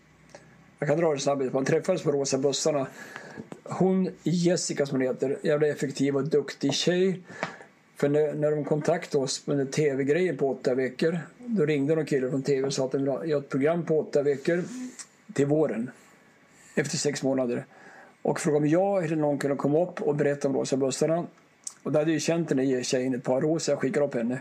Jag 0.79 0.89
kan 0.89 0.99
dra 0.99 1.15
det 1.15 1.21
snabbt. 1.21 1.53
Man 1.53 1.65
träffades 1.65 2.03
på 2.03 2.13
Rosa 2.13 2.39
bussarna. 2.39 2.87
Hon, 3.63 4.09
Jessica 4.23 4.87
som 4.87 4.99
hon 5.01 5.07
heter, 5.07 5.39
jävla 5.43 5.67
effektiv 5.67 6.17
och 6.17 6.25
duktig 6.29 6.73
tjej. 6.75 7.21
För 7.97 8.09
när, 8.09 8.35
när 8.35 8.51
de 8.51 8.65
kontaktade 8.65 9.25
oss 9.25 9.47
med 9.47 9.73
tv-grejen 9.73 10.37
på 10.37 10.51
åtta 10.51 10.75
veckor. 10.75 11.19
Då 11.39 11.67
ringde 11.67 11.95
någon 11.95 12.07
kille 12.07 12.31
från 12.31 12.43
tv 12.43 12.67
och 12.67 12.75
sa 12.75 12.85
att 12.85 12.93
de 12.93 12.99
ville 12.99 13.27
göra 13.27 13.41
ett 13.41 13.49
program 13.49 13.85
på 13.85 13.99
åtta 14.01 14.23
veckor 14.23 14.65
till 15.33 15.47
våren. 15.47 15.91
Efter 16.75 16.97
sex 16.97 17.23
månader. 17.23 17.67
Och 18.23 18.41
frågade 18.41 18.65
om 18.65 18.69
jag 18.69 19.05
eller 19.05 19.17
någon 19.17 19.39
kunde 19.39 19.57
komma 19.57 19.83
upp 19.83 20.03
och 20.03 20.15
berätta 20.15 20.49
om 20.49 20.55
Rosa 20.55 20.77
bussarna. 20.77 21.27
Och 21.83 21.93
då 21.93 21.99
hade 21.99 22.11
jag 22.11 22.15
ju 22.15 22.21
känt 22.21 22.49
den 22.49 22.59
här 22.59 22.83
tjejen 22.83 23.15
ett 23.15 23.25
par 23.25 23.45
år 23.45 23.59
så 23.59 23.71
jag 23.71 23.79
skickade 23.79 24.07
upp 24.07 24.15
henne. 24.15 24.41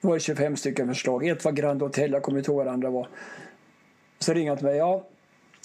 Då 0.00 0.08
var 0.08 0.14
det 0.14 0.20
25 0.20 0.56
stycken 0.56 0.88
förslag. 0.88 1.26
Ett 1.26 1.44
var 1.44 1.52
Grand 1.52 1.82
Hotel, 1.82 2.12
jag 2.12 2.22
kommer 2.22 2.38
inte 2.38 2.50
ihåg 2.50 2.56
vad 2.56 2.66
det 2.66 2.72
andra 2.72 2.90
var. 2.90 3.08
Så 4.18 4.32
ringde 4.32 4.50
han 4.50 4.58
till 4.58 4.66
mig. 4.66 4.76
Ja, 4.76 5.04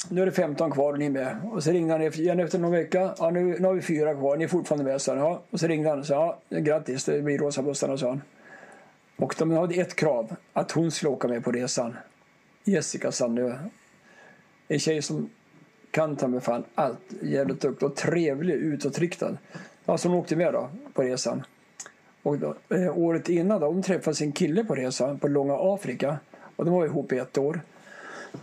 nu 0.10 0.22
är 0.22 0.26
det 0.26 0.32
15 0.32 0.72
kvar 0.72 0.94
och 0.94 1.00
ni 1.00 1.06
är 1.06 1.10
med. 1.10 1.38
Och 1.52 1.64
så 1.64 1.72
ringde 1.72 1.94
han 1.94 2.02
igen 2.02 2.40
efter 2.40 2.60
någon 2.60 2.72
vecka. 2.72 3.16
Ja, 3.18 3.30
nu, 3.30 3.60
nu 3.60 3.68
har 3.68 3.74
vi 3.74 3.82
fyra 3.82 4.14
kvar, 4.14 4.38
ni 4.38 4.44
är 4.44 4.48
fortfarande 4.48 4.92
med. 4.92 5.02
Så, 5.02 5.12
han. 5.12 5.20
ja. 5.20 5.42
Och 5.50 5.60
så 5.60 5.68
ringde 5.68 5.90
han 5.90 6.00
och 6.00 6.06
sa 6.06 6.40
ja, 6.50 6.60
grattis, 6.60 7.06
det 7.06 7.22
blir 7.22 7.38
Rosa 7.38 7.62
bussarna, 7.62 7.98
sa 7.98 8.10
han. 8.10 8.22
Och 9.16 9.36
de 9.38 9.52
hade 9.52 9.76
ett 9.76 9.96
krav, 9.96 10.36
att 10.54 10.72
hon 10.72 10.92
skulle 10.92 11.10
åka 11.10 11.28
med 11.28 11.44
på 11.44 11.52
resan. 11.52 11.96
Jessica 12.64 13.12
Sandö. 13.12 13.58
En 14.68 14.80
tjej 14.80 15.02
som 15.02 15.30
kan 15.92 16.16
ta 16.16 16.28
mig 16.28 16.42
fan 16.42 16.64
allt. 16.76 17.00
Jävligt 17.22 17.62
duktig 17.62 17.90
och 17.90 17.96
trevlig, 17.96 18.54
utåtriktad. 18.54 19.38
Ja, 19.86 19.98
så 19.98 20.10
hon 20.10 20.18
åkte 20.18 20.36
med 20.36 20.54
då 20.54 20.70
på 20.94 21.02
resan. 21.02 21.44
Och 22.24 22.38
då, 22.38 22.56
eh, 22.70 22.98
året 22.98 23.30
innan 23.30 23.62
då, 23.62 23.68
hon 23.68 23.82
träffade 23.82 24.16
sin 24.16 24.32
kille 24.32 24.64
på 24.64 24.76
resan 24.76 25.20
på 25.20 25.28
långa 25.28 25.58
Afrika. 25.60 26.20
Och 26.56 26.66
de 26.66 26.74
var 26.74 26.86
ihop 26.86 27.12
i 27.12 27.18
ett 27.18 27.38
år. 27.38 27.62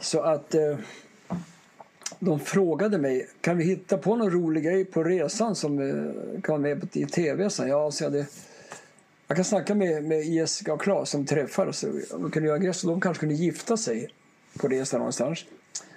Så 0.01 0.21
att 0.21 0.55
eh, 0.55 0.79
de 2.19 2.41
frågade 2.41 2.99
mig, 2.99 3.29
kan 3.41 3.57
vi 3.59 3.65
hitta 3.65 3.99
på 3.99 4.17
någon 4.17 4.31
rolig 4.31 4.65
grej 4.65 4.85
på 4.85 5.05
resan 5.05 5.55
som 5.55 5.79
eh, 5.79 6.41
kan 6.43 6.63
vara 6.63 6.75
med 6.75 6.97
i 6.97 7.07
tv? 7.07 7.51
sen? 7.51 7.69
jag, 7.69 7.93
så 7.93 8.05
jag, 8.05 8.11
hade, 8.11 8.27
jag 9.27 9.37
kan 9.37 9.45
snacka 9.45 9.75
med, 9.75 10.05
med 10.05 10.25
Jessica 10.25 10.73
och 10.73 10.81
Claes 10.81 11.11
som 11.11 11.27
träffades. 11.27 11.83
och 12.13 12.33
kunde 12.33 12.49
göra 12.49 12.59
grejer 12.59 12.73
så 12.73 12.89
de 12.89 13.01
kanske 13.01 13.21
kunde 13.21 13.35
gifta 13.35 13.77
sig 13.77 14.09
på 14.59 14.69
resan 14.69 14.99
någonstans. 14.99 15.45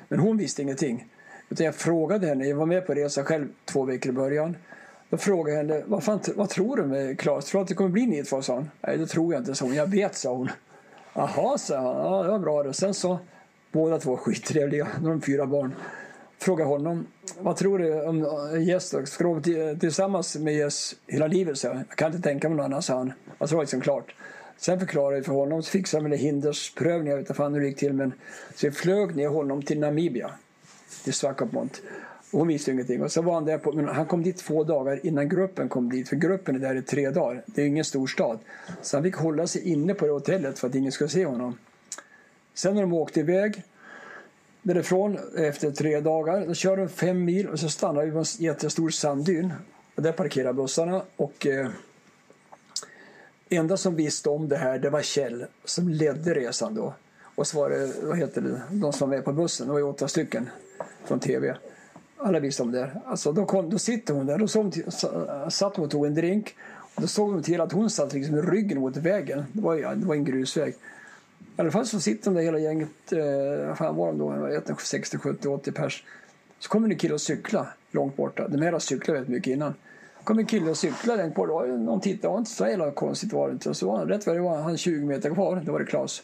Men 0.08 0.20
hon 0.20 0.38
visste 0.38 0.62
ingenting. 0.62 1.06
Utan 1.52 1.66
jag 1.66 1.76
frågade 1.76 2.28
henne, 2.28 2.48
jag 2.48 2.56
var 2.58 2.66
med 2.66 2.88
på 2.88 2.94
resan 2.94 3.26
själv 3.26 3.48
två 3.66 3.84
veckor 3.86 4.10
i 4.12 4.14
början. 4.16 4.58
Då 5.10 5.18
frågade 5.18 5.52
jag 5.52 5.58
henne, 5.58 5.84
vad, 5.88 6.04
fan, 6.04 6.20
vad 6.36 6.50
tror 6.50 6.78
du 6.78 6.84
med 6.86 7.20
Claes? 7.20 7.46
Tror 7.46 7.60
du 7.60 7.62
att 7.64 7.68
det 7.68 7.74
kommer 7.74 7.90
bli 7.90 8.06
ni 8.06 8.24
två? 8.24 8.42
sa 8.42 8.56
hon. 8.56 8.70
Nej, 8.82 8.98
det 8.98 9.08
tror 9.08 9.34
jag 9.34 9.42
inte, 9.42 9.56
sa 9.56 9.66
hon. 9.66 9.76
Jag 9.76 9.88
vet, 9.90 10.16
sa 10.16 10.34
hon. 10.36 10.50
Jaha, 11.14 11.58
sa 11.58 11.76
han. 11.78 11.86
Ja, 11.86 12.24
det 12.24 12.32
var 12.32 12.40
bra 12.40 12.64
det. 12.64 12.74
Sen 12.74 12.94
så, 12.94 13.20
båda 13.72 14.00
två 14.00 14.18
skittrevliga, 14.18 14.88
de 15.02 15.06
har 15.06 15.20
fyra 15.20 15.46
barn. 15.46 15.76
Frågade 16.40 16.70
honom, 16.70 17.08
vad 17.40 17.56
tror 17.58 17.80
du 17.80 18.02
om 18.06 18.26
eh, 18.54 18.64
Jess 18.68 18.92
då? 18.92 19.06
Ska 19.06 19.34
du 19.34 19.42
till- 19.42 19.68
eh, 19.70 19.78
tillsammans 19.78 20.36
med 20.38 20.54
Jess 20.54 20.96
hela 21.08 21.28
livet? 21.28 21.58
Så 21.58 21.68
jag. 21.68 21.76
jag 21.76 21.90
kan 21.90 22.08
inte 22.16 22.30
tänka 22.30 22.50
mig 22.50 22.56
någon 22.58 22.66
annan, 22.66 22.82
sa 22.82 22.98
han. 22.98 23.14
Jag 23.40 23.50
tror 23.50 23.62
liksom 23.62 23.82
klart. 23.82 24.16
Sen 24.58 24.80
förklarade 24.80 25.16
jag 25.16 25.26
för 25.26 25.34
honom, 25.34 25.64
så 25.64 25.72
fixade 25.72 26.04
jag 26.04 26.10
med 26.10 26.20
hindersprövning, 26.20 27.08
jag 27.10 27.18
vet 27.18 27.24
inte 27.24 27.34
fan 27.34 27.54
hur 27.54 27.62
det 27.62 27.68
gick 27.68 27.78
till. 27.78 27.94
Men, 27.94 28.14
så 28.56 28.68
vi 28.68 28.72
flög 28.72 29.16
ner 29.16 29.28
honom 29.28 29.62
till 29.62 29.80
Namibia, 29.80 30.32
till 31.04 31.14
Swakopmund. 31.14 31.78
Och 32.32 32.40
hon 32.40 32.48
visste 32.48 32.72
ingenting. 32.72 33.04
Och 33.04 33.12
så 33.12 33.22
var 33.22 33.34
han 33.34 33.46
där 33.46 33.58
på, 33.58 33.72
men 33.72 33.88
han 33.88 34.06
kom 34.06 34.24
dit 34.24 34.38
två 34.38 34.64
dagar 34.64 35.06
innan 35.06 35.30
gruppen 35.30 35.70
kom 35.70 35.90
dit. 35.90 36.10
För 36.10 36.16
gruppen 36.16 36.56
är 36.56 36.60
där 36.60 36.76
i 36.76 36.82
tre 36.82 37.10
dagar. 37.10 37.44
Det 37.46 37.62
är 37.62 37.66
ingen 37.66 37.86
stor 37.86 38.08
stad. 38.08 38.40
Så 38.82 38.98
han 38.98 39.04
fick 39.04 39.16
hålla 39.16 39.48
sig 39.48 39.70
inne 39.70 39.94
på 39.94 40.06
det 40.06 40.12
hotellet 40.12 40.60
för 40.60 40.68
att 40.68 40.76
ingen 40.76 40.92
skulle 40.92 41.10
se 41.10 41.26
honom. 41.26 41.58
Sen 42.54 42.76
när 42.76 42.82
de 42.82 42.94
åkte 42.94 43.20
iväg 43.20 43.64
därifrån 44.62 45.18
efter 45.38 45.72
tre 45.72 46.00
dagar. 46.00 46.46
Då 46.48 46.54
körde 46.54 46.82
de 46.82 46.90
fem 46.90 47.26
mil 47.26 47.48
och 47.48 47.60
så 47.60 47.70
stannade 47.70 48.06
vi 48.06 48.12
på 48.12 48.18
en 48.18 48.26
jättestor 48.38 48.90
sanddyn. 48.90 49.54
Och 49.96 50.04
där 50.04 50.12
parkerade 50.12 50.54
bussarna. 50.54 51.02
Och 51.16 51.48
eh, 51.48 51.70
enda 53.50 53.78
som 53.78 53.96
visste 53.96 54.30
om 54.30 54.50
det 54.50 54.58
här 54.58 54.80
det 54.80 54.90
var 54.90 55.02
Kjell 55.02 55.46
som 55.66 55.90
ledde 55.90 56.34
resan 56.34 56.76
då. 56.76 56.94
Och 57.36 57.48
så 57.48 57.58
var 57.58 57.70
det, 57.70 57.92
vad 58.04 58.18
heter 58.18 58.42
det, 58.42 58.62
de 58.70 58.94
som 58.94 59.10
var 59.10 59.18
med 59.18 59.26
på 59.26 59.34
bussen, 59.34 59.68
det 59.68 59.74
var 59.74 59.80
ju 59.80 59.86
åtta 59.86 60.08
stycken 60.08 60.50
från 61.06 61.20
tv. 61.20 61.56
Alla 62.18 62.40
visste 62.40 62.64
om 62.64 62.72
det. 62.72 62.92
Alltså, 63.06 63.32
då, 63.32 63.46
kom, 63.46 63.70
då 63.70 63.80
sitter 63.80 64.14
hon 64.14 64.26
där, 64.26 64.38
då 64.38 64.48
såg 64.48 64.64
hon 64.64 65.52
satt 65.52 65.76
hon 65.76 65.86
och 65.86 65.92
tog 65.92 66.06
en 66.06 66.16
drink. 66.16 66.56
Och 66.96 67.02
då 67.02 67.08
såg 67.08 67.34
de 67.34 67.44
till 67.44 67.62
att 67.62 67.72
hon 67.72 67.90
satt 67.90 68.14
liksom 68.14 68.36
med 68.36 68.50
ryggen 68.50 68.80
mot 68.80 68.98
vägen. 68.98 69.44
Det 69.54 69.62
var, 69.62 69.76
ja, 69.76 69.96
det 69.96 70.06
var 70.06 70.16
en 70.16 70.26
grusväg. 70.26 70.74
I 71.40 71.62
alla 71.62 71.72
fall 71.72 71.86
så 71.86 72.00
sitter 72.00 72.26
de 72.26 72.34
där 72.34 72.42
hela 72.42 72.60
gänget, 72.60 73.12
eh, 73.12 73.76
fan 73.76 73.96
var 73.96 74.08
de 74.08 74.18
då, 74.68 74.76
60, 74.76 75.18
70, 75.18 75.48
80 75.48 75.72
pers. 75.72 76.04
Så 76.60 76.70
kommer 76.70 76.90
en 76.90 76.98
kille 76.98 77.14
och 77.14 77.22
cykla 77.22 77.68
långt 77.92 78.16
borta. 78.16 78.48
De 78.48 78.62
här 78.62 78.72
har 78.72 78.80
cyklat 78.80 79.16
väldigt 79.16 79.32
mycket 79.32 79.52
innan. 79.54 79.74
Så 80.18 80.24
kom 80.24 80.40
en 80.40 80.46
kille 80.46 80.70
och 80.70 80.78
cykla 80.78 81.16
långt 81.16 81.36
bort. 81.36 81.50
Någon 81.68 82.02
tittade, 82.02 82.28
Det 82.28 82.32
var 82.32 82.38
inte 82.38 82.52
så 82.52 82.68
jävla 82.68 82.92
konstigt 82.92 83.34
var 83.34 83.48
det 83.48 83.54
inte. 83.54 83.74
Så 83.74 83.88
var 83.88 83.98
han, 83.98 84.08
rätt 84.08 84.28
vad 84.28 84.36
det 84.36 84.42
var 84.42 84.58
han 84.58 84.78
20 84.78 85.06
meter 85.06 85.34
kvar, 85.34 85.62
då 85.66 85.72
var 85.72 85.80
det 85.80 85.86
Klas. 85.86 86.24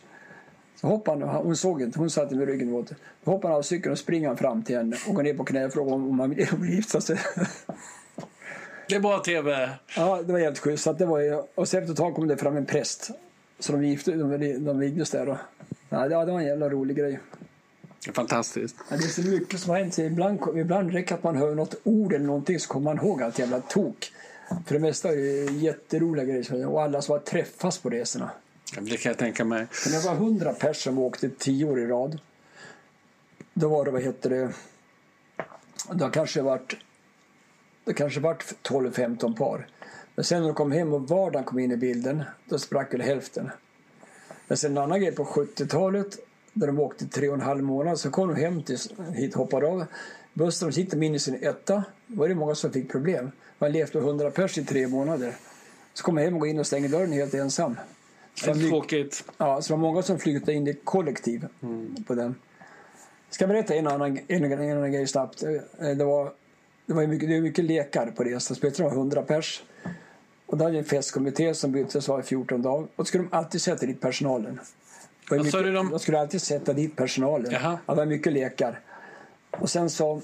Så 0.82 0.88
hoppade 0.88 1.26
han, 1.26 1.46
hon 1.46 1.56
såg 1.56 1.82
inte, 1.82 2.00
hon 2.00 2.10
satt 2.10 2.32
med 2.32 2.48
ryggen 2.48 2.72
mot. 2.72 2.92
Då 3.24 3.32
hoppade 3.32 3.54
han 3.54 3.58
av 3.58 3.62
cykeln 3.62 3.92
och 3.92 4.00
springer 4.00 4.36
fram 4.36 4.64
till 4.64 4.78
henne 4.78 4.98
och 5.08 5.16
går 5.16 5.24
ner 5.24 5.34
på 5.34 5.44
knä 5.44 5.66
och 5.66 5.74
frågar 5.74 5.94
om 5.94 6.16
man 6.16 6.30
vill 6.36 6.70
gifta 6.70 7.02
sig. 7.02 7.20
Det 8.90 8.96
är 8.96 9.00
bra 9.00 9.20
tv. 9.20 9.70
Ja, 9.96 10.22
det 10.22 10.34
var 10.34 10.40
helt 10.40 10.60
schysst. 10.60 10.88
det 10.98 11.06
var, 11.06 11.44
och 11.56 11.68
sen 11.68 11.80
efter 11.80 11.92
ett 11.94 11.98
tag 11.98 12.16
kom 12.16 12.28
det 12.28 12.38
fram 12.38 12.58
en 12.58 12.66
präst. 12.66 13.12
Så 13.60 13.72
de 13.72 13.84
gifte, 13.84 14.12
de, 14.12 14.66
de 14.66 14.80
vigdes 14.80 15.12
där. 15.12 15.30
Och, 15.30 15.38
ja, 15.90 16.08
det 16.08 16.16
var 16.16 16.40
en 16.40 16.46
jävla 16.46 16.70
rolig 16.70 16.98
grej. 16.98 17.20
Fantastiskt. 18.14 18.76
Ja, 18.90 18.98
det 18.98 19.04
är 19.04 19.08
så 19.08 19.22
mycket 19.22 19.60
som 19.60 19.70
har 19.70 19.80
hänt. 19.80 20.00
Ibland, 20.00 20.40
ibland 20.56 20.94
räcker 20.94 21.16
att 21.16 21.24
man 21.24 21.36
hör 21.36 21.56
något 21.56 21.76
ord 21.84 22.14
eller 22.14 22.26
någonting 22.26 22.60
så 22.60 22.68
kommer 22.68 22.94
man 22.94 23.06
ihåg 23.06 23.24
allt 23.24 23.40
jävla 23.40 23.60
tok. 23.60 24.12
För 24.66 24.74
det 24.74 24.80
mesta 24.80 25.10
är 25.10 25.16
det 25.16 25.54
jätteroliga 25.54 26.26
grejer 26.26 26.68
och 26.68 26.82
alla 26.82 27.02
som 27.02 27.12
har 27.12 27.20
träffats 27.20 27.78
på 27.78 27.90
resorna. 27.90 28.32
Det 28.76 28.98
kan 28.98 29.10
jag 29.10 29.20
tänka 29.20 29.46
mig. 29.46 29.68
När 29.86 30.02
det 30.02 30.08
var 30.08 30.16
hundra 30.16 30.54
personer 30.54 30.74
som 30.74 30.98
åkte 30.98 31.30
tio 31.30 31.66
år 31.66 31.80
i 31.80 31.86
rad. 31.86 32.20
Då 33.54 33.70
var 33.70 33.86
det, 33.86 33.92
vad 33.92 34.02
heter 34.02 34.30
det, 34.30 34.54
det 35.94 36.10
kanske 36.14 36.42
varit 36.42 36.76
det 37.86 37.94
kanske 37.94 38.20
varit 38.20 38.56
12-15 38.64 39.38
par. 39.38 39.68
Men 40.16 40.26
sen 40.26 40.42
när 40.42 40.48
de 40.48 40.56
kom 40.56 40.72
hem 40.72 40.94
och 40.94 41.10
vardagen 41.10 41.44
kom 41.44 41.60
in 41.60 41.72
i 41.72 41.78
bilden, 41.78 42.24
då 42.46 42.60
sprack 42.60 42.94
väl 42.94 43.02
hälften. 43.02 43.52
Men 44.48 44.58
sen 44.58 44.72
en 44.72 44.78
annan 44.78 45.02
grej 45.02 45.12
på 45.12 45.26
70-talet, 45.26 46.18
där 46.54 46.68
de 46.68 46.80
åkte 46.80 47.08
tre 47.08 47.30
och 47.30 47.34
en 47.34 47.42
halv 47.42 47.64
månad, 47.64 48.00
så 48.00 48.12
kom 48.12 48.28
de 48.28 48.42
hem 48.42 48.64
till, 48.64 48.78
hit, 49.14 49.36
hoppade 49.36 49.68
av 49.68 49.86
bussen, 50.34 50.68
de 50.68 50.74
sitter 50.74 51.04
in 51.04 51.16
i 51.16 51.20
sin 51.20 51.44
etta. 51.44 51.84
Då 52.08 52.20
var 52.20 52.28
det 52.28 52.36
många 52.36 52.56
som 52.56 52.72
fick 52.72 52.92
problem. 52.92 53.32
Man 53.60 53.72
levt 53.72 53.96
100 53.96 54.32
pers 54.32 54.58
i 54.58 54.66
tre 54.66 54.88
månader. 54.88 55.36
Så 55.94 56.04
kom 56.04 56.18
jag 56.18 56.24
hem 56.24 56.34
och 56.34 56.40
går 56.40 56.50
in 56.50 56.60
och 56.60 56.68
stänger 56.68 56.90
dörren 56.90 57.12
helt 57.12 57.34
ensam. 57.34 57.76
Så 58.40 58.54
det 58.54 58.66
är 58.66 58.70
tråkigt. 58.70 59.24
Ja, 59.38 59.62
så 59.62 59.74
det 59.74 59.78
var 59.78 59.88
många 59.88 60.02
som 60.02 60.20
flyttade 60.20 60.54
in 60.54 60.68
i 60.68 60.74
kollektiv 60.74 61.48
mm. 61.64 62.04
på 62.08 62.16
den. 62.16 62.36
Ska 63.30 63.44
jag 63.44 63.50
berätta 63.50 63.76
en 63.76 63.88
annan, 63.88 64.20
en, 64.28 64.44
en 64.44 64.78
annan 64.78 64.92
grej 64.92 65.08
snabbt? 65.08 65.44
Eh, 65.44 65.88
det 65.98 66.04
var, 66.04 66.32
det 66.86 66.94
var 66.94 67.08
mycket, 67.08 67.30
det 67.30 67.36
var 67.36 67.42
mycket 67.42 67.66
lekar 67.66 68.12
på 68.16 68.24
resan. 68.24 68.58
Var 68.62 68.92
100 68.92 69.22
pers. 69.22 69.64
Och 70.46 70.58
då 70.58 70.66
hade 70.66 70.78
en 70.78 70.86
festkommitté 70.86 71.54
som 71.54 71.72
byttes 71.72 72.08
var 72.08 72.22
14 72.22 72.62
dagar. 72.62 72.84
Och 72.84 72.90
då 72.96 73.06
skulle 73.06 73.24
de 73.24 73.38
alltid 73.38 73.62
sätta 73.62 73.86
dit 73.86 74.02
personalen. 74.02 74.60
Vad 75.30 75.46
mycket, 75.46 75.64
de? 75.64 75.90
de 75.90 76.00
skulle 76.00 76.20
alltid 76.20 76.42
sätta 76.42 76.74
dit 76.74 76.96
personalen. 76.96 77.52
Jaha. 77.52 77.80
Det 77.86 77.94
var 77.94 78.06
mycket 78.06 78.34
lekar. 78.34 78.80
Och 79.52 79.70
sen 79.70 79.90
så 79.90 80.22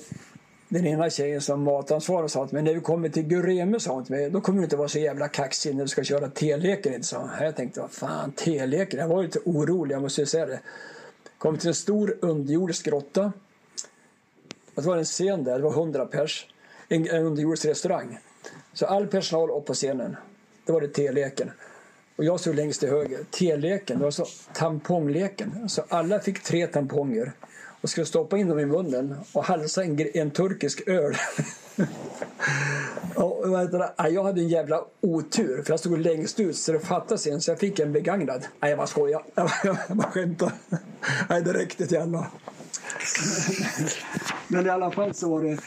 den 0.73 0.87
ena 0.87 1.09
tjejen 1.09 1.41
som 1.41 1.63
matansvarig 1.63 2.31
sa 2.31 2.47
till 2.47 2.53
mig, 2.53 2.63
när 2.63 2.73
vi 2.73 2.79
kommer 2.79 3.09
till 3.09 3.23
Gureme 3.23 3.79
sa 3.79 3.93
hon 3.93 4.05
till 4.05 4.15
mig, 4.15 4.29
då 4.29 4.41
kommer 4.41 4.59
du 4.59 4.63
inte 4.63 4.75
vara 4.75 4.87
så 4.87 4.99
jävla 4.99 5.27
kaxig 5.27 5.75
när 5.75 5.83
du 5.83 5.87
ska 5.87 6.03
köra 6.03 6.29
teleken. 6.29 7.03
Så 7.03 7.29
Jag 7.39 7.55
tänkte, 7.55 7.79
vad 7.79 7.91
fan, 7.91 8.31
teleken? 8.31 8.99
Jag 8.99 9.07
var 9.07 9.23
lite 9.23 9.39
orolig, 9.45 9.95
jag 9.95 10.01
måste 10.01 10.21
ju 10.21 10.27
säga 10.27 10.45
det. 10.45 10.59
Kom 11.37 11.57
till 11.57 11.67
en 11.67 11.73
stor 11.73 12.17
underjordisk 12.21 12.85
grotta. 12.85 13.33
Det 14.75 14.81
var 14.81 14.97
en 14.97 15.05
scen 15.05 15.43
där, 15.43 15.57
det 15.57 15.63
var 15.63 15.71
100 15.71 16.05
pers. 16.05 16.47
En, 16.87 17.09
en 17.09 17.25
underjordisk 17.25 17.65
restaurang. 17.65 18.19
Så 18.73 18.85
all 18.85 19.07
personal 19.07 19.51
upp 19.51 19.65
på 19.65 19.73
scenen. 19.73 20.15
Då 20.65 20.73
var 20.73 20.81
det 20.81 20.87
teleken. 20.87 21.51
Och 22.15 22.23
jag 22.23 22.39
stod 22.39 22.55
längst 22.55 22.79
till 22.79 22.89
höger. 22.89 23.19
Teleken, 23.31 23.97
det 23.97 24.03
var 24.03 24.11
så 24.11 24.25
tampongleken. 24.53 25.69
Så 25.69 25.83
alla 25.89 26.19
fick 26.19 26.43
tre 26.43 26.67
tamponger 26.67 27.33
och 27.83 27.89
skulle 27.89 28.05
stoppa 28.05 28.37
in 28.37 28.47
dem 28.47 28.59
i 28.59 28.65
munnen 28.65 29.15
och 29.33 29.43
halsa 29.43 29.83
en, 29.83 30.07
en 30.13 30.31
turkisk 30.31 30.87
öl. 30.87 31.15
och, 33.15 33.49
jag 33.97 34.23
hade 34.23 34.41
en 34.41 34.47
jävla 34.47 34.85
otur 35.01 35.63
för 35.63 35.73
jag 35.73 35.79
stod 35.79 35.99
längst 35.99 36.39
ut 36.39 36.57
så 36.57 36.71
det 36.71 36.79
fattades 36.79 37.27
en 37.27 37.41
så 37.41 37.51
jag 37.51 37.59
fick 37.59 37.79
en 37.79 37.93
begagnad. 37.93 38.45
Nej, 38.59 38.69
jag 38.69 38.77
bara 38.77 38.87
skojar. 38.87 39.23
Jag 39.35 39.45
bara, 39.45 39.77
jag 39.87 39.97
bara 39.97 40.11
skämtar. 40.11 40.51
Nej, 41.29 41.41
det 41.41 41.53
räckte 41.53 41.87
till 41.87 41.97
alla. 41.97 42.27
Men 44.47 44.65
i 44.65 44.69
alla 44.69 44.91
fall 44.91 45.13
så 45.13 45.29
var 45.29 45.43
det 45.43 45.57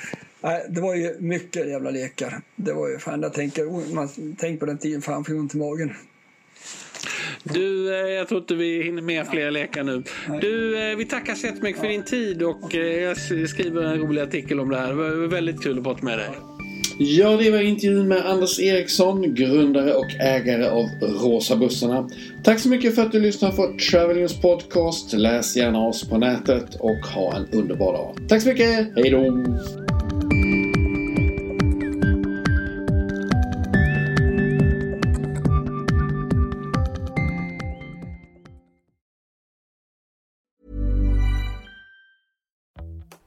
det 0.68 0.80
var 0.80 0.94
ju 0.94 1.16
mycket 1.20 1.68
jävla 1.68 1.90
lekar. 1.90 2.40
Det 2.56 2.72
var 2.72 2.88
ju 2.88 2.98
fan, 2.98 3.22
jag 3.22 3.34
tänker, 3.34 3.94
man 3.94 4.08
tänker 4.36 4.60
på 4.60 4.66
den 4.66 4.78
tiden, 4.78 5.02
fan 5.02 5.24
får 5.24 5.34
ont 5.34 5.54
i 5.54 5.58
magen. 5.58 5.94
Du, 7.54 7.94
eh, 7.94 8.12
jag 8.12 8.28
tror 8.28 8.40
inte 8.40 8.54
vi 8.54 8.82
hinner 8.82 9.02
med 9.02 9.26
fler 9.26 9.50
lekar 9.50 9.82
nu. 9.82 10.02
Du, 10.40 10.78
eh, 10.90 10.96
vi 10.96 11.04
tackar 11.04 11.34
så 11.34 11.46
jättemycket 11.46 11.80
för 11.80 11.88
din 11.88 12.04
tid 12.04 12.42
och 12.42 12.74
eh, 12.74 13.02
jag 13.02 13.16
skriver 13.48 13.82
en 13.82 13.98
rolig 13.98 14.22
artikel 14.22 14.60
om 14.60 14.68
det 14.68 14.76
här. 14.76 14.88
Det 14.88 14.94
var 14.94 15.26
väldigt 15.26 15.62
kul 15.62 15.78
att 15.78 15.84
prata 15.84 16.04
med 16.04 16.18
dig. 16.18 16.28
Ja, 16.98 17.36
det 17.36 17.50
var 17.50 17.58
intervjun 17.58 18.08
med 18.08 18.26
Anders 18.26 18.60
Eriksson, 18.60 19.34
grundare 19.34 19.92
och 19.92 20.10
ägare 20.20 20.68
av 20.68 20.86
Rosa 21.00 21.56
bussarna. 21.56 22.08
Tack 22.44 22.60
så 22.60 22.68
mycket 22.68 22.94
för 22.94 23.02
att 23.02 23.12
du 23.12 23.20
lyssnar 23.20 23.52
på 23.52 23.78
Travel 23.90 24.16
News 24.16 24.40
Podcast. 24.40 25.12
Läs 25.12 25.56
gärna 25.56 25.86
oss 25.86 26.08
på 26.08 26.18
nätet 26.18 26.74
och 26.74 27.06
ha 27.14 27.36
en 27.36 27.46
underbar 27.52 27.92
dag. 27.92 28.28
Tack 28.28 28.42
så 28.42 28.48
mycket, 28.48 28.92
hej 28.96 29.10
då! 29.10 29.95